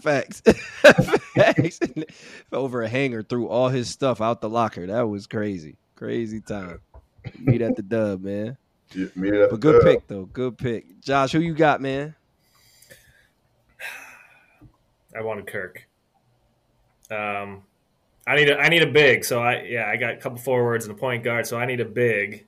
Facts. 0.00 0.40
Facts. 1.34 1.80
Over 2.52 2.82
a 2.82 2.88
hanger, 2.88 3.22
threw 3.22 3.48
all 3.48 3.68
his 3.68 3.88
stuff 3.88 4.20
out 4.20 4.40
the 4.40 4.48
locker. 4.48 4.86
That 4.86 5.02
was 5.02 5.26
crazy. 5.26 5.76
Crazy 5.96 6.40
time. 6.40 6.80
Meet 7.38 7.62
at 7.62 7.76
the 7.76 7.82
dub, 7.82 8.22
man. 8.22 8.56
Yeah, 8.92 9.06
meet 9.14 9.34
at 9.34 9.50
but 9.50 9.60
good 9.60 9.80
dub. 9.80 9.82
pick 9.82 10.06
though. 10.06 10.26
Good 10.26 10.58
pick. 10.58 11.00
Josh, 11.00 11.32
who 11.32 11.40
you 11.40 11.54
got, 11.54 11.80
man? 11.80 12.14
I 15.16 15.22
wanted 15.22 15.46
Kirk. 15.46 15.86
Um, 17.10 17.62
I 18.26 18.36
need 18.36 18.48
a 18.48 18.58
I 18.58 18.68
need 18.68 18.82
a 18.82 18.90
big. 18.90 19.24
So 19.24 19.42
I 19.42 19.62
yeah 19.62 19.86
I 19.86 19.96
got 19.96 20.14
a 20.14 20.16
couple 20.16 20.38
forwards 20.38 20.86
and 20.86 20.94
a 20.94 20.98
point 20.98 21.24
guard. 21.24 21.46
So 21.46 21.58
I 21.58 21.66
need 21.66 21.80
a 21.80 21.84
big. 21.84 22.46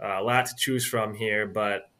Uh, 0.00 0.18
a 0.20 0.22
lot 0.22 0.46
to 0.46 0.54
choose 0.56 0.86
from 0.86 1.12
here, 1.12 1.44
but 1.44 1.90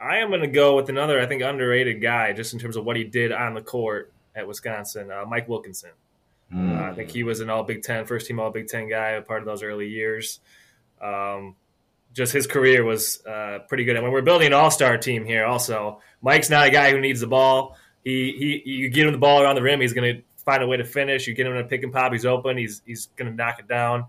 I 0.00 0.18
am 0.18 0.28
going 0.28 0.40
to 0.40 0.48
go 0.48 0.74
with 0.74 0.88
another, 0.88 1.20
I 1.20 1.26
think, 1.26 1.42
underrated 1.42 2.02
guy 2.02 2.32
just 2.32 2.52
in 2.52 2.58
terms 2.58 2.76
of 2.76 2.84
what 2.84 2.96
he 2.96 3.04
did 3.04 3.30
on 3.30 3.54
the 3.54 3.62
court 3.62 4.12
at 4.34 4.46
Wisconsin, 4.46 5.10
uh, 5.10 5.24
Mike 5.26 5.48
Wilkinson. 5.48 5.90
Mm. 6.52 6.78
Uh, 6.78 6.90
I 6.90 6.94
think 6.94 7.10
he 7.10 7.22
was 7.22 7.40
an 7.40 7.50
All 7.50 7.62
Big 7.62 7.82
Ten, 7.82 8.04
first 8.04 8.26
team 8.26 8.38
All 8.38 8.50
Big 8.50 8.68
Ten 8.68 8.88
guy, 8.88 9.10
a 9.10 9.22
part 9.22 9.40
of 9.40 9.46
those 9.46 9.62
early 9.62 9.88
years. 9.88 10.40
Um, 11.00 11.56
just 12.12 12.32
his 12.32 12.46
career 12.46 12.84
was 12.84 13.24
uh, 13.26 13.60
pretty 13.68 13.84
good. 13.84 13.96
And 13.96 14.02
when 14.02 14.12
we're 14.12 14.22
building 14.22 14.48
an 14.48 14.52
All 14.52 14.70
Star 14.70 14.96
team 14.98 15.24
here, 15.24 15.44
also 15.44 16.00
Mike's 16.22 16.50
not 16.50 16.66
a 16.66 16.70
guy 16.70 16.90
who 16.90 17.00
needs 17.00 17.20
the 17.20 17.26
ball. 17.26 17.76
He 18.04 18.62
he, 18.64 18.70
you 18.70 18.88
get 18.88 19.06
him 19.06 19.12
the 19.12 19.18
ball 19.18 19.42
around 19.42 19.56
the 19.56 19.62
rim, 19.62 19.80
he's 19.80 19.92
going 19.92 20.16
to 20.16 20.22
find 20.46 20.62
a 20.62 20.66
way 20.66 20.78
to 20.78 20.84
finish. 20.84 21.26
You 21.26 21.34
get 21.34 21.46
him 21.46 21.52
in 21.52 21.58
a 21.58 21.64
pick 21.64 21.82
and 21.82 21.92
pop, 21.92 22.12
he's 22.12 22.24
open. 22.24 22.56
He's 22.56 22.80
he's 22.86 23.08
going 23.16 23.30
to 23.30 23.36
knock 23.36 23.58
it 23.58 23.68
down. 23.68 24.06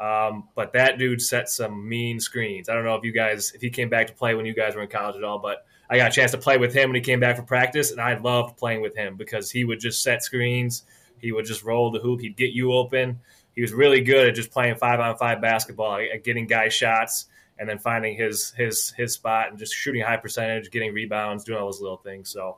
Um, 0.00 0.48
but 0.54 0.72
that 0.72 0.98
dude 0.98 1.20
set 1.20 1.50
some 1.50 1.86
mean 1.86 2.18
screens. 2.18 2.70
I 2.70 2.74
don't 2.74 2.84
know 2.84 2.94
if 2.94 3.04
you 3.04 3.12
guys, 3.12 3.52
if 3.54 3.60
he 3.60 3.68
came 3.68 3.90
back 3.90 4.06
to 4.06 4.14
play 4.14 4.34
when 4.34 4.46
you 4.46 4.54
guys 4.54 4.74
were 4.74 4.82
in 4.82 4.88
college 4.88 5.16
at 5.16 5.22
all, 5.22 5.38
but 5.38 5.66
I 5.90 5.98
got 5.98 6.10
a 6.10 6.14
chance 6.14 6.30
to 6.30 6.38
play 6.38 6.56
with 6.56 6.72
him 6.72 6.88
when 6.88 6.96
he 6.96 7.02
came 7.02 7.20
back 7.20 7.36
for 7.36 7.42
practice, 7.42 7.90
and 7.92 8.00
I 8.00 8.16
loved 8.16 8.56
playing 8.56 8.80
with 8.80 8.96
him 8.96 9.16
because 9.16 9.50
he 9.50 9.64
would 9.64 9.78
just 9.78 10.02
set 10.02 10.22
screens. 10.22 10.84
He 11.18 11.30
would 11.30 11.44
just 11.44 11.62
roll 11.62 11.90
the 11.90 12.00
hoop. 12.00 12.20
He'd 12.20 12.36
get 12.36 12.52
you 12.52 12.72
open. 12.72 13.20
He 13.54 13.60
was 13.60 13.72
really 13.72 14.00
good 14.00 14.28
at 14.28 14.34
just 14.34 14.50
playing 14.50 14.76
five 14.76 14.98
on 14.98 15.16
five 15.18 15.42
basketball, 15.42 15.96
at 15.96 16.24
getting 16.24 16.46
guys 16.46 16.72
shots, 16.72 17.26
and 17.58 17.68
then 17.68 17.78
finding 17.78 18.16
his 18.16 18.52
his 18.52 18.90
his 18.96 19.12
spot 19.12 19.50
and 19.50 19.58
just 19.58 19.74
shooting 19.74 20.02
high 20.02 20.16
percentage, 20.16 20.70
getting 20.70 20.94
rebounds, 20.94 21.44
doing 21.44 21.58
all 21.58 21.66
those 21.66 21.80
little 21.80 21.98
things. 21.98 22.30
So 22.30 22.56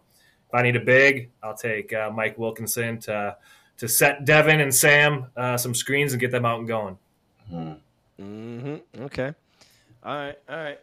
I 0.55 0.63
need 0.63 0.77
a 0.77 0.81
big, 0.81 1.31
I'll 1.43 1.57
take 1.57 1.93
uh, 1.93 2.11
Mike 2.11 2.39
Wilkinson 2.39 2.99
to 3.01 3.37
to 3.79 3.89
set 3.89 4.25
Devin 4.25 4.61
and 4.61 4.73
Sam 4.73 5.27
uh, 5.37 5.57
some 5.57 5.75
screens 5.75 6.13
and 6.13 6.21
get 6.21 6.31
them 6.31 6.45
out 6.45 6.61
and 6.61 6.69
going. 6.69 6.99
Mm-hmm. 7.53 8.77
Okay. 9.03 9.33
All 10.05 10.17
right. 10.17 10.39
All 10.49 10.57
right. 10.57 10.79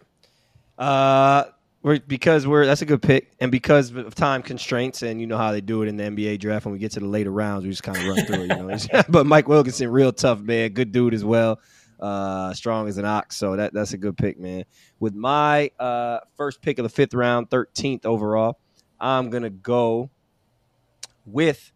Uh, 0.77 1.45
we're 1.83 1.99
because 1.99 2.45
we're 2.45 2.65
that's 2.65 2.81
a 2.81 2.85
good 2.85 3.01
pick, 3.01 3.31
and 3.39 3.51
because 3.51 3.91
of 3.95 4.13
time 4.13 4.43
constraints, 4.43 5.01
and 5.01 5.19
you 5.19 5.25
know 5.25 5.37
how 5.37 5.51
they 5.51 5.61
do 5.61 5.81
it 5.81 5.87
in 5.87 5.97
the 5.97 6.03
NBA 6.03 6.39
draft. 6.39 6.65
When 6.65 6.73
we 6.73 6.79
get 6.79 6.91
to 6.91 6.99
the 6.99 7.07
later 7.07 7.31
rounds, 7.31 7.63
we 7.63 7.71
just 7.71 7.81
kind 7.81 7.97
of 7.97 8.05
run 8.05 8.25
through 8.25 8.43
it. 8.43 8.49
You 8.49 8.93
know, 8.93 9.03
but 9.09 9.25
Mike 9.25 9.47
Wilkinson, 9.47 9.89
real 9.89 10.11
tough 10.11 10.41
man, 10.41 10.73
good 10.73 10.91
dude 10.91 11.13
as 11.13 11.25
well 11.25 11.59
uh, 12.01 12.53
strong 12.53 12.87
as 12.87 12.97
an 12.97 13.05
ox. 13.05 13.37
So 13.37 13.55
that 13.55 13.73
that's 13.73 13.93
a 13.93 13.97
good 13.97 14.17
pick, 14.17 14.39
man. 14.39 14.65
With 14.99 15.13
my 15.13 15.71
uh, 15.79 16.19
first 16.35 16.61
pick 16.61 16.79
of 16.79 16.83
the 16.83 16.89
fifth 16.89 17.13
round, 17.13 17.49
thirteenth 17.49 18.05
overall, 18.05 18.59
I'm 19.01 19.31
gonna 19.31 19.49
go 19.49 20.11
with 21.25 21.71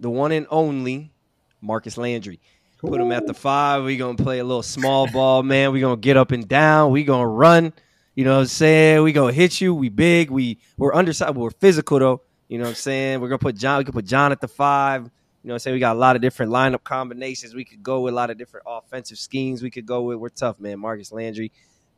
the 0.00 0.10
one 0.10 0.32
and 0.32 0.46
only 0.50 1.12
Marcus 1.60 1.96
Landry. 1.96 2.40
Put 2.78 3.00
him 3.00 3.12
at 3.12 3.26
the 3.26 3.32
five. 3.32 3.84
We're 3.84 3.98
gonna 3.98 4.16
play 4.16 4.40
a 4.40 4.44
little 4.44 4.62
small 4.62 5.10
ball, 5.10 5.42
man. 5.42 5.72
We're 5.72 5.80
gonna 5.80 5.96
get 5.96 6.18
up 6.18 6.32
and 6.32 6.46
down. 6.46 6.90
We're 6.90 7.06
gonna 7.06 7.26
run. 7.26 7.72
You 8.14 8.24
know 8.24 8.34
what 8.34 8.40
I'm 8.42 8.46
saying? 8.46 9.02
We're 9.02 9.14
gonna 9.14 9.32
hit 9.32 9.60
you. 9.60 9.74
We 9.74 9.88
big. 9.88 10.30
We 10.30 10.58
we're 10.76 10.92
undersized, 10.92 11.34
but 11.34 11.40
we're 11.40 11.50
physical 11.50 11.98
though. 12.00 12.22
You 12.48 12.58
know 12.58 12.64
what 12.64 12.70
I'm 12.70 12.74
saying? 12.74 13.20
We're 13.20 13.28
gonna 13.28 13.38
put 13.38 13.56
John. 13.56 13.78
We 13.78 13.84
can 13.84 13.94
put 13.94 14.04
John 14.04 14.32
at 14.32 14.40
the 14.40 14.48
five. 14.48 15.02
You 15.02 15.48
know, 15.48 15.52
what 15.52 15.54
I'm 15.54 15.58
saying? 15.60 15.74
we 15.74 15.80
got 15.80 15.94
a 15.94 15.98
lot 15.98 16.16
of 16.16 16.22
different 16.22 16.50
lineup 16.52 16.82
combinations. 16.84 17.54
We 17.54 17.64
could 17.64 17.82
go 17.82 18.00
with 18.00 18.12
a 18.12 18.16
lot 18.16 18.30
of 18.30 18.38
different 18.38 18.66
offensive 18.68 19.18
schemes. 19.18 19.62
We 19.62 19.70
could 19.70 19.86
go 19.86 20.02
with. 20.02 20.18
We're 20.18 20.30
tough, 20.30 20.58
man. 20.58 20.80
Marcus 20.80 21.12
Landry, 21.12 21.52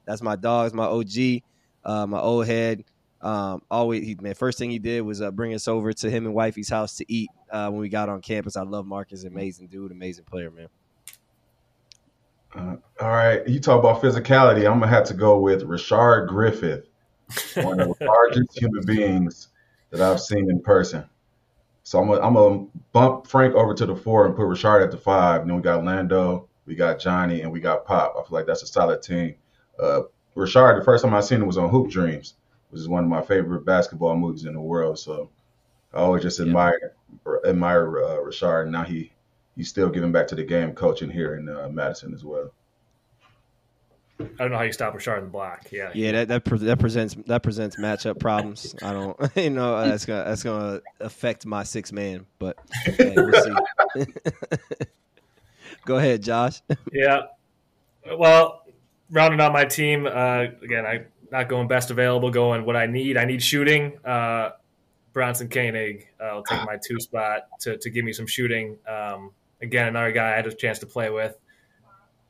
that's 0.04 0.20
my 0.20 0.36
dog. 0.36 0.74
my 0.74 0.84
OG, 0.84 1.42
uh, 1.84 2.06
my 2.06 2.20
old 2.20 2.46
head. 2.46 2.84
Um, 3.22 3.62
always, 3.70 4.04
he, 4.04 4.16
man. 4.20 4.34
First 4.34 4.58
thing 4.58 4.70
he 4.70 4.78
did 4.78 5.00
was 5.00 5.22
uh, 5.22 5.30
bring 5.30 5.54
us 5.54 5.68
over 5.68 5.92
to 5.92 6.10
him 6.10 6.26
and 6.26 6.34
wifey's 6.34 6.68
house 6.68 6.96
to 6.96 7.04
eat 7.12 7.30
uh, 7.50 7.68
when 7.70 7.80
we 7.80 7.88
got 7.88 8.08
on 8.08 8.20
campus. 8.20 8.56
I 8.56 8.62
love 8.62 8.86
Marcus, 8.86 9.24
amazing 9.24 9.68
dude, 9.68 9.90
amazing 9.90 10.24
player, 10.24 10.50
man. 10.50 10.68
Uh, 12.54 12.76
all 13.00 13.10
right, 13.10 13.46
you 13.46 13.60
talk 13.60 13.78
about 13.78 14.02
physicality. 14.02 14.66
I'm 14.66 14.80
gonna 14.80 14.86
have 14.88 15.04
to 15.04 15.14
go 15.14 15.38
with 15.38 15.62
Rashard 15.62 16.28
Griffith, 16.28 16.88
one 17.54 17.80
of 17.80 17.88
the 17.98 18.04
largest 18.06 18.58
human 18.58 18.84
beings 18.84 19.48
that 19.90 20.00
I've 20.00 20.20
seen 20.20 20.50
in 20.50 20.60
person. 20.60 21.04
So 21.82 22.00
I'm 22.00 22.08
gonna, 22.08 22.20
I'm 22.20 22.34
gonna 22.34 22.66
bump 22.92 23.26
Frank 23.26 23.54
over 23.54 23.74
to 23.74 23.86
the 23.86 23.94
four 23.94 24.26
and 24.26 24.34
put 24.34 24.46
Rashard 24.46 24.82
at 24.82 24.90
the 24.90 24.96
five. 24.96 25.42
And 25.42 25.50
then 25.50 25.56
we 25.56 25.62
got 25.62 25.84
Lando, 25.84 26.48
we 26.66 26.74
got 26.74 26.98
Johnny, 26.98 27.42
and 27.42 27.52
we 27.52 27.60
got 27.60 27.84
Pop. 27.84 28.14
I 28.18 28.22
feel 28.22 28.38
like 28.38 28.46
that's 28.46 28.62
a 28.62 28.66
solid 28.66 29.02
team. 29.02 29.34
Uh, 29.78 30.02
Rashard, 30.36 30.78
the 30.78 30.84
first 30.84 31.04
time 31.04 31.14
I 31.14 31.20
seen 31.20 31.40
him 31.40 31.46
was 31.46 31.58
on 31.58 31.68
Hoop 31.68 31.90
Dreams, 31.90 32.34
which 32.70 32.80
is 32.80 32.88
one 32.88 33.04
of 33.04 33.10
my 33.10 33.22
favorite 33.22 33.64
basketball 33.64 34.16
movies 34.16 34.44
in 34.44 34.54
the 34.54 34.60
world. 34.60 34.98
So 34.98 35.30
I 35.92 35.98
always 35.98 36.22
just 36.22 36.40
admire 36.40 36.94
yeah. 37.26 37.50
admire 37.50 37.86
uh, 37.98 38.18
Rashard. 38.18 38.68
Now 38.70 38.84
he 38.84 39.12
he's 39.56 39.68
still 39.68 39.88
giving 39.88 40.12
back 40.12 40.28
to 40.28 40.34
the 40.34 40.44
game, 40.44 40.72
coaching 40.72 41.10
here 41.10 41.36
in 41.36 41.48
uh, 41.48 41.68
Madison 41.70 42.14
as 42.14 42.24
well. 42.24 42.52
I 44.18 44.24
don't 44.38 44.50
know 44.50 44.56
how 44.56 44.62
you 44.62 44.72
stop 44.72 44.94
Rashard 44.94 45.18
in 45.18 45.24
the 45.24 45.30
block. 45.30 45.66
Yeah, 45.70 45.90
yeah, 45.94 46.12
that 46.12 46.28
that, 46.28 46.44
pre- 46.44 46.58
that 46.58 46.78
presents 46.78 47.14
that 47.26 47.42
presents 47.42 47.76
matchup 47.76 48.18
problems. 48.18 48.74
I 48.82 48.92
don't, 48.92 49.16
you 49.36 49.50
know, 49.50 49.86
that's 49.86 50.06
gonna 50.06 50.24
that's 50.24 50.42
gonna 50.42 50.80
affect 51.00 51.44
my 51.44 51.64
six 51.64 51.92
man, 51.92 52.26
but 52.38 52.58
hey, 52.84 53.14
we'll 53.16 53.42
see. 53.96 54.04
Go 55.84 55.98
ahead, 55.98 56.22
Josh. 56.22 56.62
yeah, 56.92 57.22
well, 58.18 58.62
rounding 59.10 59.40
out 59.40 59.52
my 59.52 59.64
team 59.64 60.06
uh, 60.06 60.46
again. 60.62 60.86
I 60.86 61.04
not 61.30 61.48
going 61.48 61.68
best 61.68 61.90
available, 61.90 62.30
going 62.30 62.64
what 62.64 62.76
I 62.76 62.86
need. 62.86 63.16
I 63.16 63.24
need 63.24 63.42
shooting. 63.42 63.98
Uh, 64.04 64.50
Bronson 65.12 65.48
Koenig, 65.48 66.08
uh, 66.20 66.24
I'll 66.24 66.42
take 66.42 66.64
my 66.64 66.78
two 66.86 67.00
spot 67.00 67.42
to 67.60 67.78
to 67.78 67.90
give 67.90 68.04
me 68.04 68.12
some 68.12 68.26
shooting. 68.26 68.78
Um, 68.86 69.30
again, 69.62 69.88
another 69.88 70.12
guy 70.12 70.32
I 70.32 70.36
had 70.36 70.46
a 70.46 70.54
chance 70.54 70.78
to 70.80 70.86
play 70.86 71.10
with 71.10 71.38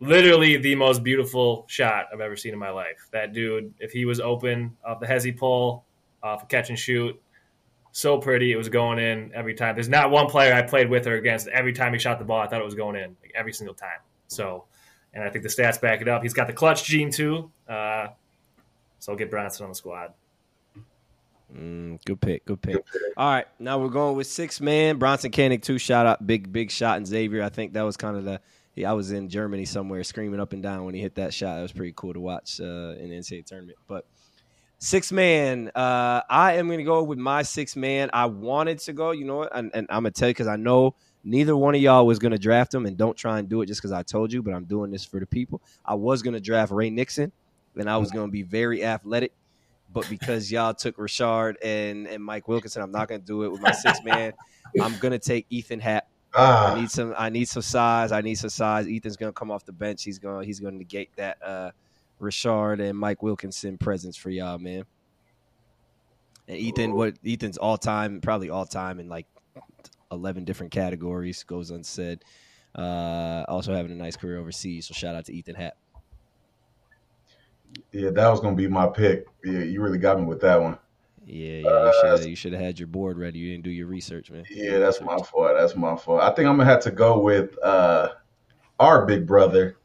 literally 0.00 0.56
the 0.56 0.74
most 0.74 1.02
beautiful 1.02 1.64
shot 1.68 2.06
I've 2.12 2.20
ever 2.20 2.36
seen 2.36 2.52
in 2.52 2.58
my 2.58 2.70
life. 2.70 3.08
That 3.12 3.32
dude, 3.32 3.74
if 3.78 3.92
he 3.92 4.04
was 4.04 4.20
open 4.20 4.76
off 4.84 5.00
the 5.00 5.06
hezzy 5.06 5.36
pull, 5.36 5.84
off 6.22 6.42
a 6.42 6.46
catch 6.46 6.68
and 6.68 6.78
shoot, 6.78 7.20
so 7.92 8.18
pretty. 8.18 8.52
It 8.52 8.56
was 8.56 8.68
going 8.68 8.98
in 8.98 9.32
every 9.34 9.54
time. 9.54 9.74
There's 9.74 9.88
not 9.88 10.10
one 10.10 10.26
player 10.26 10.52
I 10.52 10.62
played 10.62 10.90
with 10.90 11.06
or 11.06 11.16
against. 11.16 11.48
Every 11.48 11.72
time 11.72 11.92
he 11.92 11.98
shot 11.98 12.18
the 12.18 12.24
ball, 12.24 12.40
I 12.40 12.46
thought 12.46 12.60
it 12.60 12.64
was 12.64 12.74
going 12.74 12.96
in 12.96 13.16
like, 13.22 13.32
every 13.34 13.52
single 13.52 13.74
time. 13.74 14.00
So, 14.28 14.64
and 15.14 15.24
I 15.24 15.30
think 15.30 15.44
the 15.44 15.48
stats 15.48 15.80
back 15.80 16.02
it 16.02 16.08
up. 16.08 16.22
He's 16.22 16.34
got 16.34 16.46
the 16.46 16.52
clutch 16.52 16.84
gene 16.84 17.10
too. 17.10 17.50
Uh, 17.68 18.08
so 18.98 19.12
I'll 19.12 19.18
get 19.18 19.30
Bronson 19.30 19.64
on 19.64 19.70
the 19.70 19.74
squad. 19.74 20.12
Mm, 21.54 22.04
good 22.04 22.20
pick, 22.20 22.44
good 22.44 22.60
pick. 22.60 22.76
All 23.16 23.30
right, 23.30 23.46
now 23.58 23.78
we're 23.78 23.88
going 23.88 24.16
with 24.16 24.26
six 24.26 24.60
man. 24.60 24.98
Bronson 24.98 25.30
Koenig, 25.30 25.62
two 25.62 25.78
shot 25.78 26.06
out, 26.06 26.26
big 26.26 26.52
big 26.52 26.70
shot, 26.70 26.96
and 26.96 27.06
Xavier. 27.06 27.42
I 27.42 27.48
think 27.48 27.74
that 27.74 27.82
was 27.82 27.96
kind 27.96 28.16
of 28.16 28.24
the 28.24 28.40
I 28.84 28.92
was 28.92 29.12
in 29.12 29.28
Germany 29.28 29.64
somewhere 29.64 30.04
screaming 30.04 30.40
up 30.40 30.52
and 30.52 30.62
down 30.62 30.84
when 30.84 30.94
he 30.94 31.00
hit 31.00 31.14
that 31.14 31.32
shot. 31.32 31.58
It 31.58 31.62
was 31.62 31.72
pretty 31.72 31.94
cool 31.96 32.12
to 32.12 32.20
watch 32.20 32.60
uh, 32.60 32.94
in 32.98 33.10
the 33.10 33.16
NCAA 33.16 33.46
tournament. 33.46 33.78
But 33.86 34.04
six 34.78 35.10
man, 35.10 35.70
uh, 35.74 36.20
I 36.28 36.54
am 36.54 36.66
going 36.66 36.78
to 36.78 36.84
go 36.84 37.02
with 37.02 37.18
my 37.18 37.42
six 37.42 37.74
man. 37.76 38.10
I 38.12 38.26
wanted 38.26 38.80
to 38.80 38.92
go, 38.92 39.12
you 39.12 39.24
know 39.24 39.36
what? 39.36 39.56
And, 39.56 39.70
and 39.72 39.86
I'm 39.88 40.02
going 40.02 40.12
to 40.12 40.18
tell 40.18 40.28
you 40.28 40.34
because 40.34 40.48
I 40.48 40.56
know 40.56 40.94
neither 41.24 41.56
one 41.56 41.74
of 41.74 41.80
y'all 41.80 42.06
was 42.06 42.18
going 42.18 42.32
to 42.32 42.38
draft 42.38 42.74
him. 42.74 42.84
And 42.84 42.98
don't 42.98 43.16
try 43.16 43.38
and 43.38 43.48
do 43.48 43.62
it 43.62 43.66
just 43.66 43.80
because 43.80 43.92
I 43.92 44.02
told 44.02 44.30
you, 44.30 44.42
but 44.42 44.52
I'm 44.52 44.64
doing 44.64 44.90
this 44.90 45.04
for 45.04 45.20
the 45.20 45.26
people. 45.26 45.62
I 45.84 45.94
was 45.94 46.20
going 46.20 46.34
to 46.34 46.40
draft 46.40 46.70
Ray 46.70 46.90
Nixon, 46.90 47.32
and 47.76 47.88
I 47.88 47.96
was 47.96 48.10
going 48.10 48.28
to 48.28 48.32
be 48.32 48.42
very 48.42 48.84
athletic. 48.84 49.32
But 49.92 50.08
because 50.10 50.50
y'all 50.50 50.74
took 50.74 50.96
Rashard 50.96 51.54
and, 51.62 52.06
and 52.06 52.22
Mike 52.22 52.48
Wilkinson, 52.48 52.82
I'm 52.82 52.90
not 52.90 53.08
going 53.08 53.20
to 53.20 53.26
do 53.26 53.44
it 53.44 53.52
with 53.52 53.60
my 53.60 53.70
six 53.70 54.02
man. 54.04 54.32
I'm 54.80 54.98
going 54.98 55.12
to 55.12 55.18
take 55.18 55.46
Ethan 55.48 55.80
Happ 55.80 56.08
Ah. 56.36 56.72
I 56.72 56.80
need 56.80 56.90
some. 56.90 57.14
I 57.16 57.30
need 57.30 57.48
some 57.48 57.62
size. 57.62 58.12
I 58.12 58.20
need 58.20 58.34
some 58.34 58.50
size. 58.50 58.86
Ethan's 58.86 59.16
gonna 59.16 59.32
come 59.32 59.50
off 59.50 59.64
the 59.64 59.72
bench. 59.72 60.04
He's 60.04 60.18
gonna. 60.18 60.44
He's 60.44 60.60
gonna 60.60 60.76
negate 60.76 61.16
that. 61.16 61.38
Uh, 61.42 61.70
Rashard 62.20 62.80
and 62.80 62.98
Mike 62.98 63.22
Wilkinson 63.22 63.78
presence 63.78 64.16
for 64.16 64.28
y'all, 64.28 64.58
man. 64.58 64.84
And 66.46 66.58
Ethan, 66.58 66.94
what 66.94 67.14
Ethan's 67.26 67.56
all 67.56 67.78
time, 67.78 68.20
probably 68.20 68.50
all 68.50 68.66
time 68.66 69.00
in 69.00 69.08
like 69.08 69.26
eleven 70.12 70.44
different 70.44 70.72
categories, 70.72 71.42
goes 71.44 71.70
unsaid. 71.70 72.22
Uh, 72.74 73.44
also 73.48 73.74
having 73.74 73.92
a 73.92 73.94
nice 73.94 74.16
career 74.16 74.38
overseas. 74.38 74.86
So 74.86 74.92
shout 74.92 75.14
out 75.14 75.24
to 75.26 75.32
Ethan 75.32 75.54
Happ. 75.54 75.76
Yeah, 77.92 78.10
that 78.10 78.28
was 78.28 78.40
gonna 78.40 78.56
be 78.56 78.68
my 78.68 78.86
pick. 78.86 79.26
Yeah, 79.44 79.60
you 79.60 79.82
really 79.82 79.98
got 79.98 80.18
me 80.18 80.26
with 80.26 80.40
that 80.40 80.60
one. 80.60 80.78
Yeah, 81.26 81.58
yeah, 81.58 81.86
you 81.86 82.18
should 82.18 82.30
you 82.30 82.36
should 82.36 82.52
have 82.52 82.62
had 82.62 82.78
your 82.78 82.86
board 82.86 83.18
ready. 83.18 83.40
You 83.40 83.50
didn't 83.50 83.64
do 83.64 83.70
your 83.70 83.88
research, 83.88 84.30
man. 84.30 84.44
Yeah, 84.48 84.78
that's 84.78 85.00
my 85.00 85.16
fault. 85.18 85.56
That's 85.58 85.74
my 85.74 85.96
fault. 85.96 86.22
I 86.22 86.30
think 86.30 86.48
I'm 86.48 86.56
gonna 86.56 86.70
have 86.70 86.82
to 86.82 86.92
go 86.92 87.18
with 87.18 87.56
uh, 87.62 88.10
our 88.78 89.06
big 89.06 89.26
brother, 89.26 89.76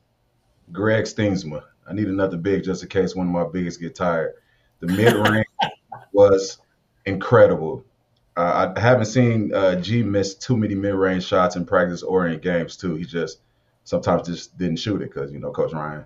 Greg 0.71 1.05
Stiemsma. 1.05 1.63
I 1.87 1.93
need 1.93 2.07
another 2.07 2.37
big 2.37 2.63
just 2.63 2.83
in 2.83 2.89
case 2.89 3.15
one 3.15 3.27
of 3.27 3.33
my 3.33 3.45
biggest 3.45 3.79
get 3.79 3.95
tired. 3.95 4.33
The 4.81 4.87
mid 4.87 5.13
range 5.15 5.47
was 6.11 6.59
incredible. 7.05 7.83
Uh, 8.37 8.73
I 8.75 8.79
haven't 8.79 9.05
seen 9.05 9.53
uh, 9.53 9.75
G 9.75 10.03
miss 10.03 10.35
too 10.35 10.55
many 10.55 10.75
mid 10.75 10.93
range 10.93 11.25
shots 11.25 11.55
in 11.55 11.65
practice 11.65 12.03
or 12.03 12.27
in 12.27 12.39
games 12.39 12.77
too. 12.77 12.95
He 12.95 13.05
just 13.05 13.39
sometimes 13.83 14.27
just 14.27 14.57
didn't 14.59 14.77
shoot 14.77 15.01
it 15.01 15.11
because 15.11 15.31
you 15.31 15.39
know 15.39 15.51
Coach 15.51 15.73
Ryan 15.73 16.05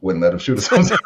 wouldn't 0.00 0.22
let 0.22 0.32
him 0.32 0.38
shoot 0.38 0.58
it 0.58 0.62
sometimes. 0.62 1.00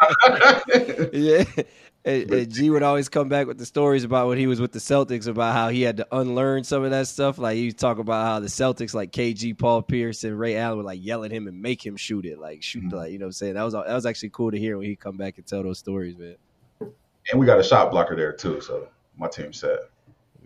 yeah. 1.12 1.44
And, 2.04 2.30
and 2.30 2.52
G 2.54 2.70
would 2.70 2.84
always 2.84 3.08
come 3.08 3.28
back 3.28 3.48
with 3.48 3.58
the 3.58 3.66
stories 3.66 4.04
about 4.04 4.28
when 4.28 4.38
he 4.38 4.46
was 4.46 4.60
with 4.60 4.70
the 4.70 4.78
Celtics 4.78 5.26
about 5.26 5.54
how 5.54 5.70
he 5.70 5.82
had 5.82 5.96
to 5.96 6.06
unlearn 6.12 6.62
some 6.62 6.84
of 6.84 6.92
that 6.92 7.08
stuff. 7.08 7.36
Like 7.36 7.56
he 7.56 7.72
talk 7.72 7.98
about 7.98 8.24
how 8.24 8.38
the 8.38 8.46
Celtics, 8.46 8.94
like 8.94 9.10
KG, 9.10 9.58
Paul 9.58 9.82
Pierce, 9.82 10.22
and 10.22 10.38
Ray 10.38 10.56
Allen, 10.56 10.76
would 10.76 10.86
like 10.86 11.04
yell 11.04 11.24
at 11.24 11.32
him 11.32 11.48
and 11.48 11.60
make 11.60 11.84
him 11.84 11.96
shoot 11.96 12.24
it, 12.24 12.38
like 12.38 12.62
shoot, 12.62 12.84
Mhm. 12.84 12.92
like 12.92 13.10
you 13.10 13.18
know, 13.18 13.24
what 13.24 13.30
I'm 13.30 13.32
saying 13.32 13.54
that 13.54 13.64
was 13.64 13.72
that 13.72 13.88
was 13.88 14.06
actually 14.06 14.28
cool 14.28 14.52
to 14.52 14.56
hear 14.56 14.78
when 14.78 14.86
he 14.86 14.94
come 14.94 15.16
back 15.16 15.36
and 15.36 15.44
tell 15.44 15.64
those 15.64 15.80
stories, 15.80 16.16
man. 16.16 16.36
and 16.80 17.40
we 17.40 17.44
got 17.44 17.58
a 17.58 17.62
shot 17.64 17.90
blocker 17.90 18.14
there 18.14 18.32
too, 18.32 18.60
so 18.60 18.86
my 19.18 19.26
team 19.26 19.52
set. 19.52 19.90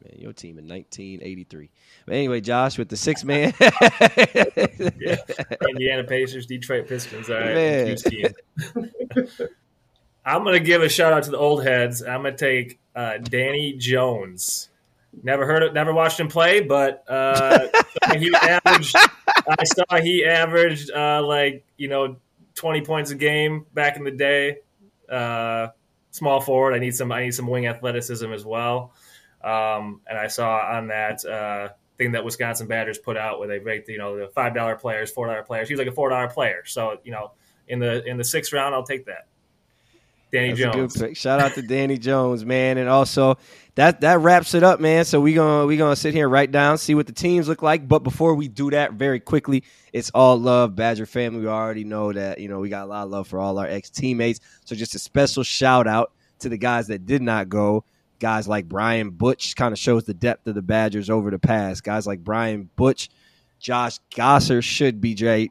Man, 0.03 0.19
your 0.19 0.33
team 0.33 0.59
in 0.59 0.69
1983. 0.69 1.71
But 2.07 2.15
anyway, 2.15 2.41
Josh 2.41 2.79
with 2.79 2.89
the 2.89 2.97
six 2.97 3.25
man. 3.25 3.53
Indiana 5.69 6.05
Pacers, 6.05 6.47
Detroit 6.47 6.89
Pistons. 6.89 7.29
All 7.29 7.39
right. 7.39 8.33
I'm 10.25 10.45
gonna 10.45 10.61
give 10.61 10.83
a 10.83 10.89
shout 10.89 11.13
out 11.13 11.25
to 11.25 11.31
the 11.31 11.39
old 11.39 11.65
heads. 11.65 12.03
I'm 12.03 12.23
gonna 12.23 12.37
take 12.37 12.79
uh, 12.95 13.19
Danny 13.19 13.75
Jones. 13.75 14.69
Never 15.23 15.45
heard 15.45 15.63
of, 15.63 15.75
never 15.75 15.93
watched 15.93 16.21
him 16.21 16.29
play, 16.29 16.61
but 16.61 17.05
uh, 17.09 17.67
he 18.17 18.33
averaged. 18.35 18.97
I 18.97 19.65
saw 19.65 20.01
he 20.01 20.25
averaged 20.25 20.91
uh, 20.93 21.23
like 21.27 21.65
you 21.77 21.89
know 21.89 22.17
20 22.55 22.83
points 22.83 23.11
a 23.11 23.17
game 23.17 23.67
back 23.75 23.97
in 23.97 24.05
the 24.05 24.11
day. 24.11 24.59
Uh, 25.11 25.69
small 26.11 26.41
forward. 26.41 26.75
I 26.75 26.79
need 26.79 26.95
some. 26.95 27.11
I 27.11 27.23
need 27.23 27.35
some 27.35 27.47
wing 27.47 27.67
athleticism 27.67 28.33
as 28.33 28.45
well. 28.45 28.93
Um, 29.43 30.01
and 30.07 30.19
I 30.19 30.27
saw 30.27 30.59
on 30.59 30.89
that 30.89 31.25
uh, 31.25 31.69
thing 31.99 32.13
that 32.13 32.25
Wisconsin 32.25 32.67
Badgers 32.67 32.99
put 32.99 33.17
out 33.17 33.39
where 33.39 33.49
they 33.49 33.59
rate 33.59 33.85
you 33.89 33.99
know 33.99 34.19
the 34.19 34.29
five 34.29 34.55
dollar 34.55 34.77
players, 34.77 35.11
four 35.11 35.27
dollar 35.27 35.43
players. 35.43 35.69
He 35.69 35.75
was 35.75 35.79
like 35.79 35.89
a 35.89 35.93
four 35.93 36.11
dollar 36.11 36.29
player. 36.29 36.63
So 36.67 36.99
you 37.05 37.13
know 37.13 37.33
in 37.69 37.79
the 37.79 38.05
in 38.05 38.17
the 38.17 38.25
sixth 38.25 38.53
round, 38.53 38.75
I'll 38.75 38.85
take 38.85 39.07
that. 39.07 39.27
Danny 40.33 40.53
That's 40.53 40.95
Jones. 40.95 41.19
Shout 41.19 41.41
out 41.41 41.55
to 41.55 41.63
Danny 41.63 41.99
Jones, 41.99 42.45
man, 42.45 42.79
and 42.79 42.89
also 42.89 43.37
that 43.75 44.01
that 44.03 44.21
wraps 44.21 44.55
it 44.55 44.63
up, 44.63 44.81
man. 44.81 45.05
So 45.05 45.21
we 45.21 45.35
gonna 45.35 45.67
we 45.67 45.77
gonna 45.77 45.97
sit 45.97 46.15
here 46.15 46.27
and 46.27 46.33
write 46.33 46.53
down, 46.53 46.79
see 46.79 46.95
what 46.95 47.07
the 47.07 47.13
teams 47.13 47.49
look 47.49 47.63
like. 47.63 47.89
But 47.89 48.01
before 48.01 48.35
we 48.35 48.49
do 48.49 48.71
that, 48.71 48.93
very 48.93 49.21
quickly, 49.21 49.65
it's 49.93 50.11
all 50.15 50.39
love, 50.39 50.77
Badger 50.77 51.07
family. 51.07 51.41
We 51.41 51.49
already 51.49 51.85
know 51.85 52.13
that 52.13 52.39
you 52.39 52.49
know 52.49 52.61
we 52.61 52.69
got 52.69 52.85
a 52.85 52.87
lot 52.87 53.05
of 53.05 53.11
love 53.11 53.29
for 53.29 53.39
all 53.39 53.59
our 53.59 53.67
ex 53.67 53.91
teammates. 53.91 54.41
So 54.65 54.75
just 54.75 54.95
a 54.95 54.99
special 54.99 55.43
shout 55.43 55.87
out 55.87 56.13
to 56.41 56.49
the 56.49 56.59
guys 56.59 56.87
that 56.89 57.07
did 57.07 57.23
not 57.23 57.49
go. 57.49 57.85
Guys 58.21 58.47
like 58.47 58.69
Brian 58.69 59.11
Butch 59.11 59.57
kind 59.57 59.73
of 59.73 59.79
shows 59.79 60.05
the 60.05 60.15
depth 60.15 60.47
of 60.47 60.55
the 60.55 60.63
Badgers 60.63 61.11
over 61.11 61.31
the 61.31 61.39
past. 61.39 61.83
Guys 61.83 62.07
like 62.07 62.23
Brian 62.23 62.69
Butch, 62.77 63.09
Josh 63.59 63.99
Gasser 64.11 64.63
should 64.63 65.01
be 65.01 65.15
great. 65.15 65.51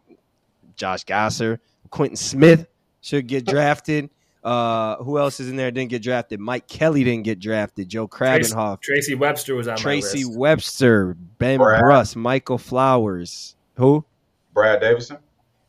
Josh 0.75 1.03
Gasser, 1.03 1.59
Wquinton 1.89 2.17
Smith 2.17 2.67
should 3.01 3.27
get 3.27 3.45
drafted. 3.47 4.09
Uh, 4.43 4.95
who 5.03 5.17
else 5.17 5.39
is 5.39 5.49
in 5.49 5.57
there? 5.57 5.69
Didn't 5.71 5.89
get 5.89 6.01
drafted. 6.01 6.39
Mike 6.39 6.67
Kelly 6.67 7.03
didn't 7.03 7.23
get 7.23 7.39
drafted. 7.39 7.89
Joe 7.89 8.07
Krabbenhoft, 8.07 8.81
Tracy 8.81 9.15
Webster 9.15 9.55
was 9.55 9.67
on 9.67 9.75
Tracy 9.75 9.89
my 9.89 10.01
list. 10.01 10.11
Tracy 10.13 10.37
Webster, 10.37 11.17
Ben 11.39 11.57
Brad. 11.57 11.81
Brust, 11.81 12.15
Michael 12.15 12.57
Flowers. 12.57 13.55
Who? 13.75 14.05
Brad 14.53 14.79
Davison. 14.79 15.17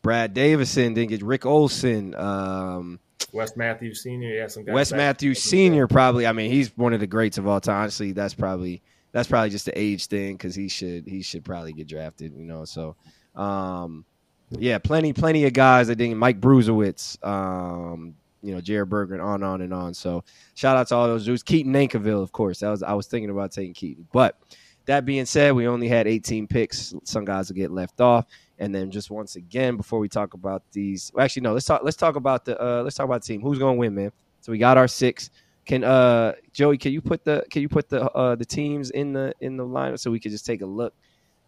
Brad 0.03 0.35
Davison 0.35 0.95
didn't 0.95 1.11
get. 1.11 1.23
Rick 1.23 1.47
Olson. 1.47 2.15
Um, 2.15 3.01
Wes 3.33 3.57
Matthews 3.57 4.03
Senior. 4.03 4.31
Yeah, 4.31 4.47
some 4.47 4.65
guys. 4.65 4.75
Wes 4.75 4.93
Matthews 4.93 5.43
Senior. 5.43 5.87
Probably. 5.87 6.27
I 6.27 6.33
mean, 6.33 6.51
he's 6.51 6.77
one 6.77 6.93
of 6.93 7.01
the 7.01 7.07
greats 7.07 7.39
of 7.39 7.47
all 7.47 7.61
time. 7.61 7.83
Honestly, 7.83 8.13
that's 8.13 8.35
probably 8.35 8.83
that's 9.13 9.29
probably 9.29 9.51
just 9.51 9.67
the 9.67 9.79
age 9.79 10.07
thing 10.07 10.35
because 10.35 10.55
he 10.55 10.69
should 10.69 11.07
he 11.07 11.23
should 11.23 11.45
probably 11.45 11.73
get 11.73 11.89
drafted. 11.89 12.35
You 12.37 12.45
know. 12.45 12.65
So, 12.65 12.97
um, 13.35 14.05
yeah, 14.51 14.79
plenty 14.79 15.13
plenty 15.13 15.45
of 15.45 15.53
guys. 15.53 15.91
I 15.91 15.95
think 15.95 16.17
Mike 16.17 16.41
Bruesewitz. 16.41 17.25
Um, 17.27 18.15
you 18.43 18.55
know, 18.55 18.61
Jared 18.61 18.89
Berggren, 18.89 19.15
and 19.15 19.23
on, 19.23 19.43
on 19.43 19.61
and 19.61 19.75
on. 19.75 19.95
So 19.95 20.25
shout 20.55 20.77
out 20.77 20.89
to 20.89 20.95
all 20.95 21.07
those 21.07 21.27
dudes. 21.27 21.43
Keaton 21.43 21.73
Nankivil, 21.73 22.23
of 22.23 22.33
course. 22.33 22.61
That 22.61 22.71
was 22.71 22.83
I 22.83 22.95
was 22.95 23.07
thinking 23.07 23.31
about 23.31 23.53
taking 23.53 23.75
Keaton. 23.75 24.07
But 24.13 24.39
that 24.87 25.05
being 25.05 25.27
said, 25.27 25.55
we 25.55 25.69
only 25.69 25.89
had 25.89 26.07
18 26.07 26.47
picks. 26.47 26.95
Some 27.05 27.25
guys 27.25 27.49
will 27.49 27.57
get 27.57 27.71
left 27.71 28.01
off. 28.01 28.27
And 28.61 28.75
then 28.75 28.91
just 28.91 29.11
once 29.11 29.37
again, 29.37 29.77
before 29.77 29.99
we 29.99 30.09
talk 30.09 30.35
about 30.35 30.63
these, 30.71 31.11
well, 31.15 31.25
actually 31.25 31.43
no, 31.43 31.55
let's 31.55 31.65
talk. 31.65 31.81
Let's 31.83 31.97
talk 31.97 32.15
about 32.15 32.45
the. 32.45 32.63
Uh, 32.63 32.83
let's 32.83 32.95
talk 32.95 33.07
about 33.07 33.23
the 33.23 33.27
team. 33.27 33.41
Who's 33.41 33.59
going 33.59 33.77
to 33.77 33.79
win, 33.81 33.95
man? 33.95 34.13
So 34.43 34.53
we 34.53 34.59
got 34.59 34.77
our 34.77 34.87
six. 34.87 35.31
Can 35.65 35.85
uh 35.85 36.33
Joey? 36.53 36.79
Can 36.79 36.93
you 36.93 37.01
put 37.01 37.25
the 37.25 37.45
Can 37.51 37.63
you 37.63 37.69
put 37.69 37.89
the 37.89 38.03
uh 38.11 38.35
the 38.35 38.45
teams 38.45 38.91
in 38.91 39.13
the 39.13 39.35
in 39.41 39.57
the 39.57 39.65
lineup 39.65 39.99
so 39.99 40.11
we 40.11 40.21
could 40.21 40.33
just 40.33 40.45
take 40.45 40.63
a 40.63 40.67
look? 40.67 40.95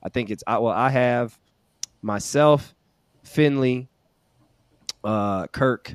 I 0.03 0.09
think 0.09 0.31
it's 0.31 0.43
I 0.47 0.59
well 0.59 0.73
I 0.73 0.91
have 0.91 1.39
myself, 2.03 2.75
Finley, 3.25 3.89
uh 5.05 5.47
Kirk, 5.49 5.95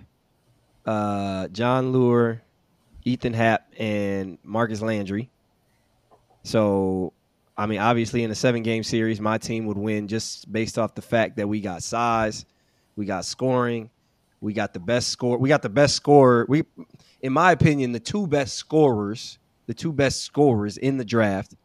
uh 0.85 1.47
Jon 1.49 1.93
Leuer, 1.93 2.41
Ethan 3.05 3.33
Happ, 3.33 3.71
and 3.79 4.37
Marcus 4.43 4.81
Landry. 4.81 5.29
So 6.43 7.13
I 7.57 7.65
mean, 7.65 7.79
obviously, 7.79 8.23
in 8.23 8.29
a 8.29 8.35
seven 8.35 8.61
game 8.61 8.83
series, 8.83 9.19
my 9.19 9.39
team 9.39 9.65
would 9.65 9.77
win 9.77 10.07
just 10.07 10.51
based 10.51 10.77
off 10.77 10.93
the 10.93 11.01
fact 11.01 11.37
that 11.37 11.47
we 11.47 11.59
got 11.59 11.81
size, 11.81 12.45
we 12.95 13.05
got 13.05 13.25
scoring, 13.25 13.89
we 14.41 14.53
got 14.53 14.73
the 14.73 14.79
best 14.79 15.09
score, 15.09 15.37
we 15.39 15.49
got 15.49 15.63
the 15.63 15.69
best 15.69 15.95
scorer. 15.95 16.45
We, 16.47 16.63
in 17.21 17.33
my 17.33 17.51
opinion, 17.51 17.93
the 17.93 17.99
two 17.99 18.27
best 18.27 18.53
scorers, 18.53 19.39
the 19.65 19.73
two 19.73 19.91
best 19.91 20.21
scorers 20.21 20.77
in 20.77 20.97
the 20.97 21.05
draft. 21.05 21.55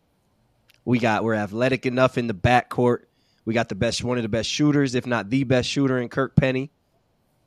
We 0.86 0.98
got 0.98 1.24
we're 1.24 1.34
athletic 1.34 1.84
enough 1.84 2.16
in 2.16 2.26
the 2.26 2.34
backcourt. 2.34 3.04
We 3.44 3.52
got 3.52 3.68
the 3.68 3.74
best, 3.74 4.02
one 4.02 4.16
of 4.16 4.22
the 4.22 4.30
best 4.30 4.48
shooters, 4.48 4.94
if 4.94 5.06
not 5.06 5.28
the 5.28 5.44
best 5.44 5.68
shooter 5.68 5.98
in 5.98 6.08
Kirk 6.08 6.34
Penney. 6.36 6.70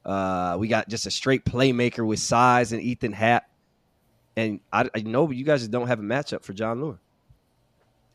Uh, 0.05 0.55
we 0.59 0.67
got 0.67 0.87
just 0.87 1.07
a 1.07 1.11
straight 1.11 1.45
playmaker 1.45 2.05
with 2.05 2.19
size 2.19 2.73
and 2.73 2.81
Ethan 2.81 3.11
Happ. 3.11 3.49
And 4.37 4.59
I, 4.71 4.87
I 4.93 5.01
know 5.01 5.31
you 5.31 5.45
guys 5.45 5.67
don't 5.67 5.87
have 5.87 5.99
a 5.99 6.03
matchup 6.03 6.43
for 6.43 6.53
Jon 6.53 6.79
Leuer 6.79 6.99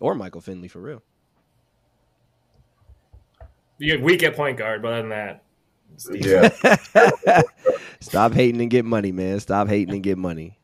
or 0.01 0.15
Michael 0.15 0.41
Finley 0.41 0.69
for 0.69 0.81
real. 0.81 1.03
You 3.79 3.97
get 3.97 4.03
weak 4.03 4.23
at 4.23 4.35
point 4.35 4.59
guard, 4.59 4.83
but 4.83 4.93
other 4.93 5.03
than 5.03 5.11
that, 5.11 5.45
Yeah, 6.11 7.43
Stop 8.01 8.33
hating 8.33 8.61
and 8.61 8.71
get 8.71 8.85
money, 8.85 9.13
man. 9.13 9.41
Stop 9.41 9.69
hating 9.69 9.95
and 9.95 10.03
get 10.03 10.19
money. 10.19 10.59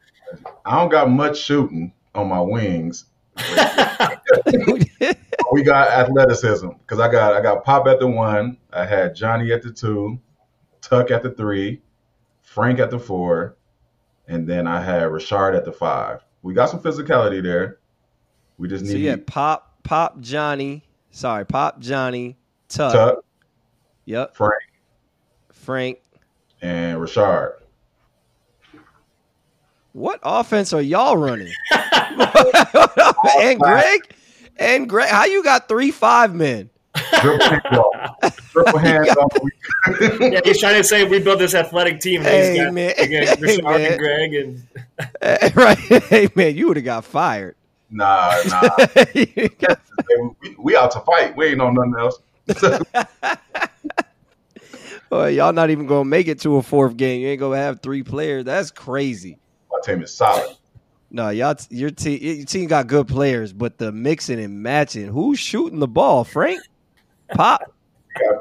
I 0.64 0.78
don't 0.78 0.90
got 0.90 1.08
much 1.10 1.38
shooting 1.38 1.92
on 2.14 2.28
my 2.28 2.40
wings. 2.40 3.06
We 5.52 5.62
got 5.62 5.88
athleticism 5.88 6.68
because 6.68 6.98
I 6.98 7.10
got 7.10 7.34
I 7.34 7.40
got 7.40 7.64
Pop 7.64 7.86
at 7.86 8.00
the 8.00 8.06
one. 8.06 8.58
I 8.72 8.84
had 8.84 9.14
Johnny 9.14 9.52
at 9.52 9.62
the 9.62 9.70
two, 9.70 10.18
Tuck 10.80 11.10
at 11.10 11.22
the 11.22 11.30
three, 11.30 11.80
Frank 12.42 12.80
at 12.80 12.90
the 12.90 12.98
four, 12.98 13.56
and 14.26 14.46
then 14.48 14.66
I 14.66 14.82
had 14.82 15.04
Richard 15.04 15.54
at 15.54 15.64
the 15.64 15.72
five. 15.72 16.24
We 16.42 16.52
got 16.52 16.70
some 16.70 16.80
physicality 16.80 17.42
there. 17.42 17.78
We 18.58 18.68
just 18.68 18.86
so 18.86 18.92
need 18.92 19.00
you 19.02 19.10
had 19.10 19.26
Pop, 19.26 19.82
Pop 19.82 20.20
Johnny. 20.20 20.82
Sorry, 21.10 21.44
Pop 21.46 21.80
Johnny, 21.80 22.36
Tuck. 22.68 22.92
Tuck, 22.92 23.24
Yep, 24.06 24.34
Frank, 24.36 24.52
Frank. 25.52 25.98
and 26.62 27.00
Richard. 27.00 27.54
What 29.92 30.20
offense 30.22 30.72
are 30.72 30.82
y'all 30.82 31.16
running? 31.16 31.52
and 33.40 33.58
Greg, 33.58 34.00
and 34.58 34.88
Greg, 34.88 35.08
how 35.08 35.24
you 35.24 35.42
got 35.42 35.68
three 35.68 35.90
five 35.90 36.34
men? 36.34 36.70
Triple 37.20 37.38
hands 37.48 37.64
off. 37.74 38.32
Triple 38.52 38.78
hands 38.78 39.08
yeah, 40.20 40.40
he's 40.44 40.58
trying 40.60 40.76
to 40.76 40.84
say 40.84 41.04
we 41.04 41.18
built 41.18 41.38
this 41.38 41.54
athletic 41.54 42.00
team. 42.00 42.20
And 42.20 42.28
Hey, 42.28 42.52
he's 42.54 42.64
got, 42.64 42.72
man. 42.74 42.94
he 42.98 43.06
got 43.08 43.38
Hey, 43.38 43.60
man. 43.62 43.80
and 43.92 43.98
Greg, 43.98 44.34
and 44.34 45.56
right? 45.56 45.78
Hey 45.78 46.28
man, 46.34 46.54
you 46.56 46.68
would 46.68 46.76
have 46.76 46.84
got 46.84 47.04
fired. 47.04 47.56
Nah, 47.90 48.34
nah. 48.48 48.68
We, 50.40 50.54
we 50.58 50.76
out 50.76 50.90
to 50.92 51.00
fight. 51.00 51.36
We 51.36 51.46
ain't 51.46 51.60
on 51.60 51.74
nothing 51.74 51.94
else. 51.98 52.18
Boy, 55.10 55.28
y'all 55.28 55.52
not 55.52 55.70
even 55.70 55.86
gonna 55.86 56.04
make 56.04 56.28
it 56.28 56.40
to 56.40 56.56
a 56.56 56.62
fourth 56.62 56.96
game. 56.96 57.22
You 57.22 57.28
ain't 57.28 57.40
gonna 57.40 57.56
have 57.56 57.80
three 57.80 58.02
players. 58.02 58.44
That's 58.44 58.70
crazy. 58.70 59.38
My 59.70 59.78
team 59.82 60.02
is 60.02 60.12
solid. 60.12 60.56
No, 61.10 61.30
y'all, 61.30 61.56
your 61.70 61.90
team, 61.90 62.18
your 62.20 62.44
team 62.44 62.66
got 62.66 62.88
good 62.88 63.08
players, 63.08 63.52
but 63.52 63.78
the 63.78 63.92
mixing 63.92 64.40
and 64.40 64.62
matching, 64.62 65.06
who's 65.06 65.38
shooting 65.38 65.78
the 65.78 65.88
ball? 65.88 66.24
Frank, 66.24 66.60
Pop, 67.30 67.62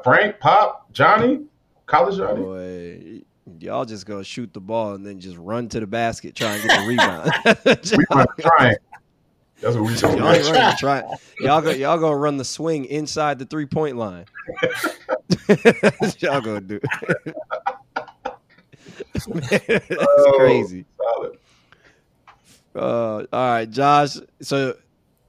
Frank, 0.03 0.39
Pop, 0.39 0.91
Johnny, 0.91 1.45
College 1.85 2.17
Johnny. 2.17 2.41
boy, 2.41 3.21
y'all 3.59 3.85
just 3.85 4.05
gonna 4.05 4.23
shoot 4.23 4.51
the 4.53 4.59
ball 4.59 4.93
and 4.93 5.05
then 5.05 5.19
just 5.19 5.37
run 5.37 5.69
to 5.69 5.79
the 5.79 5.87
basket, 5.87 6.35
try 6.35 6.55
and 6.55 6.63
get 6.63 6.81
the 6.81 6.87
rebound. 6.87 7.31
We 7.97 8.05
run 8.11 8.27
triangle. 8.39 8.79
That's 9.61 9.75
what 9.75 9.85
we 9.85 9.95
do. 9.95 10.07
y'all, 10.07 10.31
ain't 10.31 10.45
running 10.45 10.69
the 10.69 10.75
tri- 10.77 11.03
y'all, 11.39 11.61
go, 11.61 11.71
y'all 11.71 11.97
gonna 11.97 12.17
run 12.17 12.37
the 12.37 12.45
swing 12.45 12.85
inside 12.85 13.39
the 13.39 13.45
three 13.45 13.65
point 13.65 13.97
line. 13.97 14.25
y'all 16.19 16.41
gonna 16.41 16.61
do. 16.61 16.79
Man, 19.27 19.49
that's 19.67 19.97
Oh, 19.99 20.33
crazy. 20.37 20.85
Solid. 20.97 21.37
Uh, 22.75 23.25
all 23.31 23.49
right, 23.51 23.69
Josh. 23.69 24.17
So, 24.41 24.75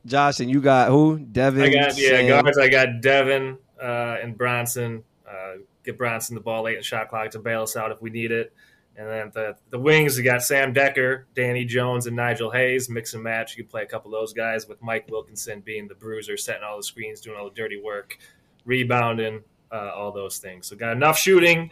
Josh, 0.04 0.40
and 0.40 0.50
you 0.50 0.60
got 0.60 0.90
who? 0.90 1.18
Devin. 1.18 1.62
I 1.62 1.68
got 1.68 1.96
yeah 1.96 2.08
Sam. 2.08 2.28
guards. 2.42 2.58
I 2.58 2.68
got 2.68 3.00
Devin 3.00 3.58
uh, 3.80 4.16
and 4.22 4.36
Bronson. 4.36 5.04
Uh, 5.28 5.58
get 5.84 5.96
Bronson 5.98 6.34
the 6.34 6.40
ball 6.40 6.62
late 6.64 6.76
in 6.76 6.82
shot 6.82 7.08
clock 7.08 7.30
to 7.30 7.38
bail 7.38 7.62
us 7.62 7.76
out 7.76 7.92
if 7.92 8.02
we 8.02 8.10
need 8.10 8.32
it. 8.32 8.52
And 8.98 9.08
then 9.08 9.30
the 9.34 9.56
the 9.70 9.78
wings, 9.78 10.16
we 10.16 10.22
got 10.22 10.42
Sam 10.42 10.72
Decker, 10.72 11.26
Danny 11.34 11.64
Jones, 11.64 12.06
and 12.06 12.16
Nigel 12.16 12.50
Hayes. 12.50 12.88
Mix 12.88 13.12
and 13.12 13.22
match. 13.22 13.56
You 13.56 13.62
can 13.62 13.70
play 13.70 13.82
a 13.82 13.86
couple 13.86 14.14
of 14.14 14.20
those 14.20 14.32
guys 14.32 14.66
with 14.66 14.82
Mike 14.82 15.06
Wilkinson 15.10 15.60
being 15.60 15.86
the 15.86 15.94
bruiser, 15.94 16.36
setting 16.36 16.64
all 16.64 16.78
the 16.78 16.82
screens, 16.82 17.20
doing 17.20 17.36
all 17.36 17.50
the 17.50 17.54
dirty 17.54 17.80
work, 17.80 18.18
rebounding, 18.64 19.42
uh, 19.70 19.90
all 19.94 20.12
those 20.12 20.38
things. 20.38 20.66
So 20.66 20.76
got 20.76 20.92
enough 20.92 21.18
shooting, 21.18 21.70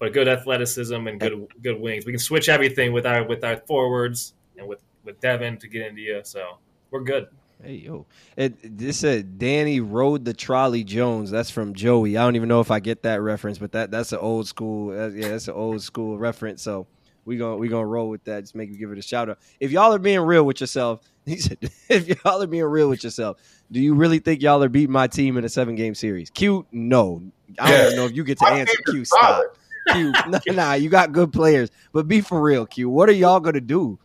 but 0.00 0.12
good 0.12 0.26
athleticism 0.26 1.06
and 1.06 1.20
good 1.20 1.46
good 1.62 1.80
wings. 1.80 2.06
We 2.06 2.12
can 2.12 2.18
switch 2.18 2.48
everything 2.48 2.92
with 2.92 3.06
our 3.06 3.24
with 3.24 3.44
our 3.44 3.58
forwards 3.58 4.34
and 4.56 4.66
with 4.66 4.80
with 5.04 5.20
Devin 5.20 5.58
to 5.58 5.68
get 5.68 5.82
into 5.86 6.00
you. 6.00 6.20
So 6.24 6.58
we're 6.90 7.02
good. 7.02 7.28
Hey 7.60 7.74
yo, 7.74 8.06
it 8.36 8.78
this 8.78 8.98
said 8.98 9.36
Danny 9.38 9.80
rode 9.80 10.24
the 10.24 10.32
trolley 10.32 10.84
Jones. 10.84 11.30
That's 11.30 11.50
from 11.50 11.74
Joey. 11.74 12.16
I 12.16 12.22
don't 12.22 12.36
even 12.36 12.48
know 12.48 12.60
if 12.60 12.70
I 12.70 12.78
get 12.78 13.02
that 13.02 13.20
reference, 13.20 13.58
but 13.58 13.72
that 13.72 13.90
that's 13.90 14.12
an 14.12 14.20
old 14.20 14.46
school. 14.46 14.90
That's, 14.94 15.14
yeah, 15.14 15.30
that's 15.30 15.48
an 15.48 15.54
old 15.54 15.82
school 15.82 16.16
reference. 16.18 16.62
So 16.62 16.86
we 17.24 17.36
gonna 17.36 17.56
we 17.56 17.66
gonna 17.66 17.84
roll 17.84 18.08
with 18.10 18.22
that. 18.24 18.42
Just 18.44 18.54
make 18.54 18.70
you 18.70 18.78
give 18.78 18.92
it 18.92 18.98
a 18.98 19.02
shout 19.02 19.28
out. 19.28 19.38
If 19.58 19.72
y'all 19.72 19.92
are 19.92 19.98
being 19.98 20.20
real 20.20 20.44
with 20.44 20.60
yourself, 20.60 21.00
he 21.26 21.38
said, 21.38 21.58
if 21.88 22.06
y'all 22.06 22.40
are 22.40 22.46
being 22.46 22.62
real 22.62 22.88
with 22.88 23.02
yourself, 23.02 23.38
do 23.72 23.80
you 23.80 23.94
really 23.94 24.20
think 24.20 24.40
y'all 24.40 24.62
are 24.62 24.68
beating 24.68 24.92
my 24.92 25.08
team 25.08 25.36
in 25.36 25.44
a 25.44 25.48
seven 25.48 25.74
game 25.74 25.96
series? 25.96 26.30
Q, 26.30 26.64
no. 26.70 27.22
I 27.58 27.70
don't 27.70 27.76
Yeah. 27.76 27.84
even 27.86 27.96
know 27.96 28.06
if 28.06 28.12
you 28.14 28.22
get 28.22 28.38
to 28.38 28.44
My 28.44 28.52
answer. 28.52 28.78
Q, 28.88 29.04
stop. 29.04 29.42
Q, 29.90 30.12
nah, 30.28 30.38
nah, 30.46 30.72
you 30.74 30.90
got 30.90 31.10
good 31.10 31.32
players, 31.32 31.70
but 31.92 32.06
be 32.06 32.20
for 32.20 32.40
real, 32.40 32.66
Q. 32.66 32.88
What 32.88 33.08
are 33.08 33.12
y'all 33.12 33.40
gonna 33.40 33.60
do? 33.60 33.98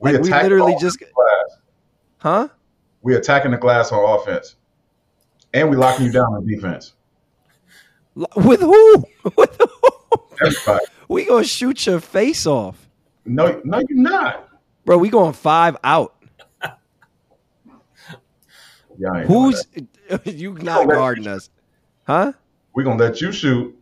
We 0.00 0.12
Like 0.12 0.20
we 0.22 0.28
attack 0.28 0.42
literally 0.42 0.76
just, 0.78 0.98
the 0.98 1.06
glass. 1.06 1.60
huh? 2.18 2.48
We 3.02 3.14
attacking 3.16 3.50
the 3.52 3.56
glass 3.56 3.92
on 3.92 4.18
offense, 4.20 4.56
and 5.54 5.70
we 5.70 5.76
locking 5.76 6.06
you 6.06 6.12
down 6.12 6.34
on 6.34 6.46
defense. 6.46 6.94
With 8.14 8.60
who? 8.60 9.04
With 9.36 9.56
who? 9.60 10.18
Everybody. 10.44 10.84
We 11.08 11.24
gonna 11.24 11.42
shoot 11.42 11.86
your 11.86 11.98
face 11.98 12.46
off, 12.46 12.88
No, 13.24 13.60
no, 13.64 13.78
you're 13.88 13.98
not. 13.98 14.48
bro. 14.84 14.96
We 14.96 15.08
going 15.08 15.32
five 15.32 15.76
out. 15.82 16.14
Yeah, 18.98 19.24
Who's 19.24 19.66
you 20.24 20.54
not 20.54 20.86
guarding 20.88 21.26
us, 21.26 21.50
huh? 22.06 22.32
we 22.74 22.84
gonna 22.84 23.02
let 23.02 23.20
you 23.20 23.32
shoot. 23.32 23.74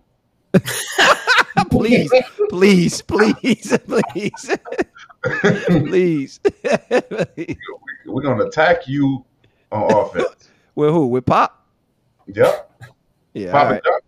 Please, 1.71 2.11
please, 2.51 3.03
please, 3.03 3.77
please, 3.87 4.57
please. 5.69 6.41
We're 8.07 8.23
gonna 8.23 8.45
attack 8.45 8.87
you 8.89 9.25
on 9.73 9.93
offense. 9.93 10.51
With 10.75 10.91
who? 10.91 11.07
With 11.09 11.27
Pop? 11.27 11.67
yep. 12.27 12.71
Yeah. 13.35 13.59
All 13.59 13.71
right. 13.71 13.83
John. 13.85 14.01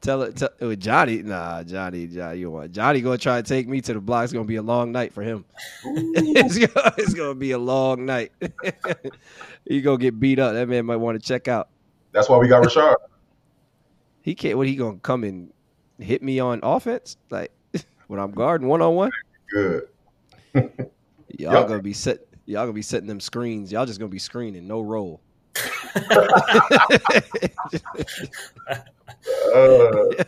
Tell 0.00 0.22
it. 0.22 0.36
Tell, 0.36 0.50
with 0.60 0.80
Johnny. 0.80 1.22
Nah, 1.22 1.62
Johnny. 1.62 2.08
Johnny. 2.08 2.40
You 2.40 2.50
want 2.50 2.72
Johnny? 2.72 3.00
Gonna 3.00 3.18
try 3.18 3.40
to 3.40 3.48
take 3.48 3.68
me 3.68 3.80
to 3.82 3.94
the 3.94 4.00
block. 4.00 4.24
It's 4.24 4.32
gonna 4.32 4.44
be 4.44 4.56
a 4.56 4.62
long 4.62 4.90
night 4.90 5.12
for 5.12 5.22
him. 5.22 5.44
it's, 5.84 6.58
gonna, 6.58 6.94
it's 6.98 7.14
gonna 7.14 7.34
be 7.34 7.52
a 7.52 7.58
long 7.58 8.04
night. 8.04 8.32
he 9.64 9.80
gonna 9.80 9.98
get 9.98 10.18
beat 10.18 10.38
up. 10.38 10.54
That 10.54 10.68
man 10.68 10.86
might 10.86 10.96
want 10.96 11.20
to 11.20 11.26
check 11.26 11.46
out. 11.46 11.68
That's 12.10 12.28
why 12.28 12.38
we 12.38 12.48
got 12.48 12.64
Rashard. 12.64 12.96
He 14.22 14.34
can't. 14.34 14.58
What 14.58 14.66
he 14.66 14.74
gonna 14.74 14.98
come 14.98 15.24
and 15.24 15.52
hit 15.98 16.22
me 16.22 16.40
on 16.40 16.60
offense? 16.62 17.16
Like 17.30 17.52
when 18.08 18.18
I'm 18.18 18.32
guarding 18.32 18.68
one 18.68 18.82
on 18.82 18.94
one? 18.94 19.10
Good. 19.52 19.88
Y'all 20.54 21.54
Yep. 21.54 21.68
gonna 21.68 21.82
be 21.82 21.92
set. 21.92 22.20
Y'all 22.46 22.62
gonna 22.62 22.72
be 22.72 22.82
setting 22.82 23.08
them 23.08 23.20
screens. 23.20 23.72
Y'all 23.72 23.86
just 23.86 23.98
gonna 23.98 24.08
be 24.10 24.18
screening, 24.18 24.66
no 24.66 24.80
roll. 24.80 25.20
Uh, 29.54 30.24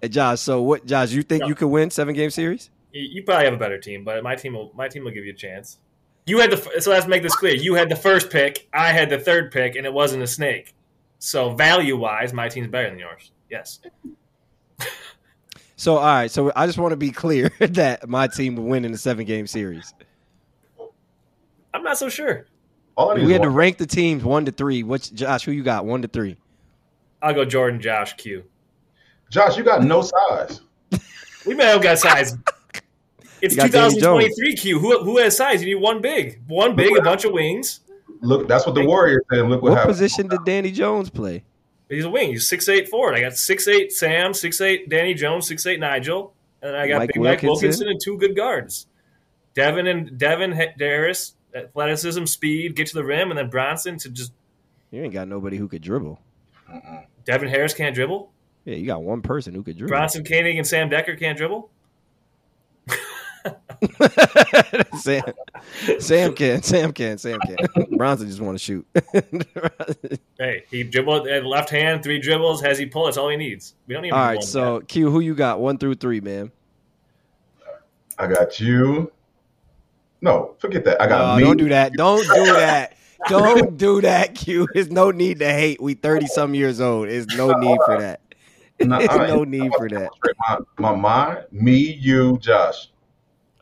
and 0.00 0.12
Josh, 0.12 0.40
so 0.40 0.62
what? 0.62 0.86
Josh, 0.86 1.12
you 1.12 1.22
think 1.22 1.46
you 1.46 1.54
could 1.54 1.68
win 1.68 1.90
seven 1.90 2.14
game 2.14 2.30
series? 2.30 2.70
You, 2.92 3.02
you 3.02 3.22
probably 3.24 3.44
have 3.44 3.54
a 3.54 3.58
better 3.58 3.78
team, 3.78 4.04
but 4.04 4.22
my 4.22 4.34
team 4.36 4.54
will 4.54 4.72
my 4.74 4.88
team 4.88 5.04
will 5.04 5.10
give 5.10 5.24
you 5.24 5.32
a 5.32 5.36
chance. 5.36 5.78
You 6.26 6.38
had 6.38 6.50
the 6.52 6.56
f- 6.56 6.82
so 6.82 6.90
let's 6.90 7.06
make 7.06 7.22
this 7.22 7.34
clear. 7.34 7.54
You 7.54 7.74
had 7.74 7.88
the 7.90 7.96
first 7.96 8.30
pick, 8.30 8.68
I 8.72 8.92
had 8.92 9.10
the 9.10 9.18
third 9.18 9.50
pick, 9.52 9.76
and 9.76 9.84
it 9.84 9.92
wasn't 9.92 10.22
a 10.22 10.26
snake. 10.26 10.74
So 11.18 11.54
value 11.54 11.96
wise, 11.96 12.32
my 12.32 12.48
team's 12.48 12.68
better 12.68 12.88
than 12.90 12.98
yours. 12.98 13.30
Yes. 13.50 13.80
So 15.82 15.96
all 15.96 16.04
right, 16.04 16.30
so 16.30 16.52
I 16.54 16.66
just 16.66 16.78
want 16.78 16.92
to 16.92 16.96
be 16.96 17.10
clear 17.10 17.50
that 17.58 18.08
my 18.08 18.28
team 18.28 18.54
will 18.54 18.62
win 18.62 18.84
in 18.84 18.92
the 18.92 18.98
seven 18.98 19.26
game 19.26 19.48
series. 19.48 19.92
I'm 21.74 21.82
not 21.82 21.98
so 21.98 22.08
sure. 22.08 22.46
all 22.96 23.12
We 23.16 23.22
is 23.22 23.30
had 23.32 23.42
to 23.42 23.50
rank 23.50 23.78
the 23.78 23.86
teams 23.86 24.22
one 24.22 24.44
to 24.44 24.52
three. 24.52 24.84
What's 24.84 25.10
Josh? 25.10 25.42
Who 25.42 25.50
you 25.50 25.64
got? 25.64 25.84
One 25.84 26.00
to 26.02 26.06
three. 26.06 26.36
I'll 27.20 27.34
go 27.34 27.44
Jordan, 27.44 27.80
Josh, 27.80 28.12
Q. 28.12 28.44
Josh, 29.28 29.56
you 29.56 29.64
got 29.64 29.82
no 29.82 30.02
size. 30.02 30.60
We 31.46 31.54
may 31.54 31.64
have 31.64 31.82
got 31.82 31.98
size. 31.98 32.36
It's 33.42 33.56
You 33.56 33.62
got 33.62 33.72
Danny 33.72 33.94
2023 33.96 34.54
Q. 34.54 34.78
Who 34.78 35.02
who 35.02 35.18
has 35.18 35.36
size? 35.36 35.64
You 35.64 35.74
need 35.74 35.82
one 35.82 36.00
big, 36.00 36.40
one 36.46 36.76
big, 36.76 36.96
a 36.96 37.02
bunch 37.02 37.24
of 37.24 37.32
wings. 37.32 37.80
Look, 38.20 38.46
that's 38.46 38.66
what 38.66 38.76
the 38.76 38.86
Warriors 38.86 39.22
said. 39.32 39.48
Look 39.48 39.62
what, 39.62 39.70
What 39.70 39.78
happened. 39.78 39.94
position 39.94 40.28
did 40.28 40.44
Danny 40.44 40.70
Jones 40.70 41.10
play? 41.10 41.42
He's 41.92 42.04
a 42.04 42.10
wing. 42.10 42.30
He's 42.30 42.48
six 42.48 42.68
eight 42.68 42.88
forward. 42.88 43.14
I 43.14 43.20
got 43.20 43.34
six 43.34 43.68
eight 43.68 43.92
Sam, 43.92 44.32
six 44.34 44.60
eight 44.60 44.88
Danny 44.88 45.14
Jones, 45.14 45.46
six 45.46 45.66
eight 45.66 45.80
Nigel, 45.80 46.34
and 46.62 46.76
I 46.76 46.86
got 46.88 46.98
Mike 46.98 47.12
Big 47.14 47.22
Mike 47.22 47.42
Wilkinson. 47.42 47.88
And 47.88 48.00
two 48.02 48.18
good 48.18 48.34
guards. 48.36 48.86
Devin 49.54 49.86
and 49.86 50.16
Devin 50.18 50.54
H- 50.54 50.76
Darris, 50.78 51.32
athleticism, 51.54 52.24
speed, 52.24 52.74
get 52.74 52.86
to 52.88 52.94
the 52.94 53.04
rim, 53.04 53.30
and 53.30 53.38
then 53.38 53.50
Bronson 53.50 53.98
to 53.98 54.08
just 54.08 54.32
You 54.90 55.02
ain't 55.02 55.12
got 55.12 55.28
nobody 55.28 55.56
who 55.58 55.68
could 55.68 55.82
dribble. 55.82 56.18
Devin 57.24 57.48
Harris 57.48 57.74
can't 57.74 57.94
dribble. 57.94 58.30
Yeah, 58.64 58.76
you 58.76 58.86
got 58.86 59.02
one 59.02 59.22
person 59.22 59.54
who 59.54 59.62
could 59.62 59.76
dribble. 59.76 59.90
Bronson 59.90 60.24
Koenig 60.24 60.56
and 60.56 60.66
Sam 60.66 60.88
Decker 60.88 61.16
can't 61.16 61.36
dribble. 61.36 61.68
Sam, 64.98 65.22
Sam 65.98 66.34
can, 66.34 66.62
Sam 66.62 66.92
can, 66.92 67.18
Sam 67.18 67.38
can. 67.40 67.56
Bronson 67.96 68.28
just 68.28 68.40
want 68.40 68.58
to 68.58 68.64
shoot. 68.64 68.86
Hey, 70.38 70.64
he 70.70 70.82
dribbled 70.82 71.28
at 71.28 71.44
left 71.46 71.70
hand, 71.70 72.02
three 72.02 72.18
dribbles, 72.18 72.60
has 72.62 72.76
he 72.76 72.86
pull? 72.86 73.04
That's 73.04 73.16
all 73.16 73.28
he 73.28 73.36
needs. 73.36 73.74
We 73.86 73.94
don't 73.94 74.02
need. 74.02 74.10
All 74.10 74.18
him 74.18 74.36
right, 74.36 74.42
so 74.42 74.80
Q, 74.80 75.08
who 75.08 75.20
you 75.20 75.36
got? 75.36 75.60
One 75.60 75.78
through 75.78 75.94
three, 75.96 76.20
man. 76.20 76.50
I 78.18 78.26
got 78.26 78.58
you. 78.58 79.12
No, 80.20 80.56
forget 80.58 80.84
that. 80.84 81.00
I 81.00 81.06
got 81.06 81.18
No, 81.28 81.36
me. 81.36 81.44
don't 81.44 81.56
do 81.56 81.68
that. 81.68 81.92
Don't 81.92 82.22
do 82.22 82.44
that. 82.54 82.96
Don't 83.28 83.76
do 83.76 84.00
that, 84.00 84.34
Q. 84.34 84.66
There's 84.74 84.90
no 84.90 85.12
need 85.12 85.38
to 85.38 85.48
hate. 85.48 85.80
We 85.80 85.94
thirty 85.94 86.26
some 86.26 86.56
years 86.56 86.80
old. 86.80 87.08
There's 87.08 87.28
no 87.28 87.52
need 87.52 87.78
for 87.86 88.00
that. 88.00 88.20
Nah, 88.80 88.98
There's 88.98 89.30
no 89.30 89.44
need 89.44 89.70
for 89.76 89.88
that. 89.88 90.10
My, 90.48 90.58
my 90.78 90.96
mind, 90.96 91.44
me, 91.52 91.76
you, 91.76 92.38
Josh. 92.38 92.88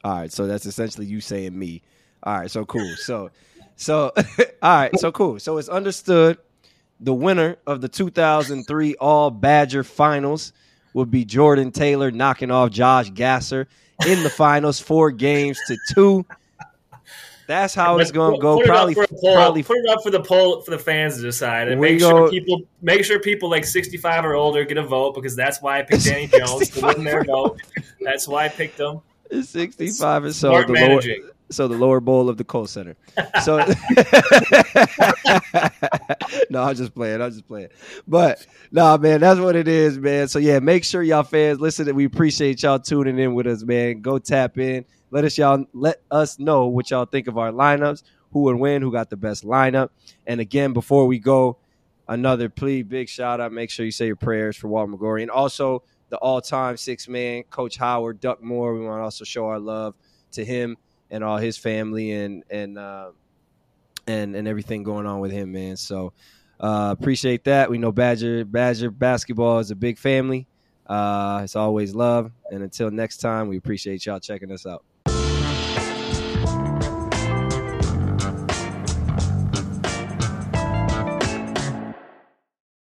All 0.03 0.12
right, 0.12 0.32
so 0.32 0.46
that's 0.46 0.66
essentially 0.66 1.07
you 1.07 1.20
saying 1.20 1.59
me. 1.59 1.82
All 2.22 2.38
right, 2.38 2.51
so 2.51 2.64
cool. 2.64 2.94
So, 2.96 3.30
so 3.76 4.12
all 4.62 4.76
right, 4.76 4.98
so 4.98 5.12
cool. 5.12 5.38
So 5.38 5.59
it's 5.59 5.68
understood 5.68 6.38
the 7.01 7.14
winner 7.14 7.57
of 7.66 7.80
the 7.80 7.88
2003 7.88 8.94
All 8.96 9.30
Badger 9.30 9.84
Finals 9.84 10.53
would 10.94 11.11
be 11.11 11.24
Jordan 11.24 11.70
Taylor 11.70 12.11
knocking 12.11 12.51
off 12.51 12.70
Josh 12.70 13.11
Gasser 13.11 13.68
in 14.07 14.22
the 14.22 14.30
finals, 14.30 14.80
four 14.80 15.11
games 15.11 15.59
to 15.68 15.76
two. 15.94 16.26
That's 17.46 17.74
how 17.74 17.98
it's 17.98 18.12
going 18.12 18.36
to 18.36 18.40
go. 18.40 18.62
Probably, 18.64 18.94
for 18.94 19.07
probably. 19.09 19.64
put 19.64 19.78
it 19.78 19.88
up 19.88 20.05
for 20.05 20.11
the 20.11 20.20
poll 20.20 20.61
for 20.61 20.70
the 20.70 20.78
fans 20.78 21.16
to 21.16 21.22
decide, 21.22 21.66
and 21.66 21.80
make 21.80 21.98
go- 21.98 22.11
sure 22.11 22.30
people 22.30 22.62
make 22.80 23.05
sure 23.05 23.18
people 23.18 23.51
like 23.51 23.64
sixty 23.64 23.96
five 23.96 24.24
or 24.24 24.34
older 24.34 24.64
get 24.64 24.78
a 24.78 24.84
vote 24.84 25.16
because 25.16 25.34
that's 25.34 25.61
why 25.61 25.80
I 25.80 25.82
picked 25.82 26.05
Danny 26.05 26.26
Jones 26.38 26.70
to 26.70 26.86
win 26.86 27.03
their 27.03 27.24
vote. 27.24 27.61
That's 28.01 28.28
why 28.28 28.44
I 28.44 28.48
picked 28.51 28.78
them. 28.78 29.01
65 29.31 30.24
and 30.24 30.35
so 30.35 30.62
the 30.62 30.72
lower, 30.72 31.01
so 31.51 31.68
the 31.68 31.76
lower 31.76 32.01
bowl 32.01 32.28
of 32.28 32.37
the 32.37 32.45
Kohl 32.45 32.66
Center. 32.66 32.97
So 33.43 33.57
no, 36.51 36.62
I'm 36.62 36.74
just 36.74 36.95
playing. 36.95 37.22
I'm 37.22 37.31
just 37.31 37.47
playing. 37.47 37.68
But 38.07 38.47
nah, 38.70 38.97
man, 38.97 39.20
that's 39.20 39.41
what 39.41 39.57
it 39.57 39.66
is, 39.68 39.99
man. 39.99 40.28
So 40.28 40.39
yeah, 40.39 40.59
make 40.59 40.85
sure 40.85 41.03
y'all 41.03 41.22
fans 41.22 41.61
listen. 41.61 41.95
We 41.95 42.05
appreciate 42.05 42.62
y'all 42.62 42.78
tuning 42.78 43.18
in 43.18 43.35
with 43.35 43.47
us, 43.47 43.62
man. 43.62 44.01
Go 44.03 44.18
tap 44.18 44.59
in. 44.59 44.85
Let 45.11 45.24
us 45.24 45.39
y'all 45.39 45.64
let 45.72 46.03
us 46.11 46.39
know 46.39 46.66
what 46.66 46.91
y'all 46.91 47.07
think 47.07 47.26
of 47.28 47.39
our 47.39 47.51
lineups, 47.51 48.03
who 48.33 48.41
would 48.43 48.57
win, 48.57 48.83
who 48.83 48.93
got 48.93 49.11
the 49.11 49.16
best 49.16 49.45
lineup. 49.45 49.91
And 50.26 50.41
again, 50.41 50.72
before 50.72 51.07
we 51.07 51.18
go, 51.18 51.59
another 52.09 52.49
plea, 52.49 52.83
big 52.83 53.09
shout 53.09 53.41
out. 53.41 53.53
Make 53.53 53.70
sure 53.70 53.85
you 53.85 53.93
say 53.93 54.07
your 54.07 54.16
prayers 54.16 54.57
for 54.57 54.68
Walter 54.68 54.93
McGrory 54.93 55.22
and 55.22 55.31
also 55.31 55.83
the 56.11 56.16
all-time 56.18 56.76
six 56.76 57.08
man, 57.08 57.44
Coach 57.44 57.76
Howard 57.76 58.20
Duck 58.20 58.42
Moore. 58.42 58.74
We 58.74 58.84
want 58.84 59.00
to 59.00 59.04
also 59.04 59.24
show 59.24 59.46
our 59.46 59.58
love 59.58 59.94
to 60.32 60.44
him 60.44 60.76
and 61.11 61.24
all 61.24 61.38
his 61.38 61.56
family 61.56 62.12
and 62.12 62.44
and 62.50 62.78
uh, 62.78 63.11
and 64.06 64.36
and 64.36 64.46
everything 64.46 64.82
going 64.82 65.06
on 65.06 65.20
with 65.20 65.32
him, 65.32 65.52
man. 65.52 65.76
So 65.76 66.12
uh, 66.61 66.94
appreciate 66.98 67.44
that. 67.44 67.70
We 67.70 67.78
know 67.78 67.92
Badger 67.92 68.44
Badger 68.44 68.90
basketball 68.90 69.61
is 69.61 69.70
a 69.70 69.76
big 69.76 69.98
family. 69.98 70.46
Uh, 70.86 71.40
it's 71.44 71.56
always 71.56 71.94
love. 71.94 72.32
And 72.50 72.62
until 72.62 72.90
next 72.90 73.18
time, 73.18 73.48
we 73.48 73.56
appreciate 73.56 74.04
y'all 74.04 74.20
checking 74.20 74.50
us 74.52 74.66
out. 74.66 74.84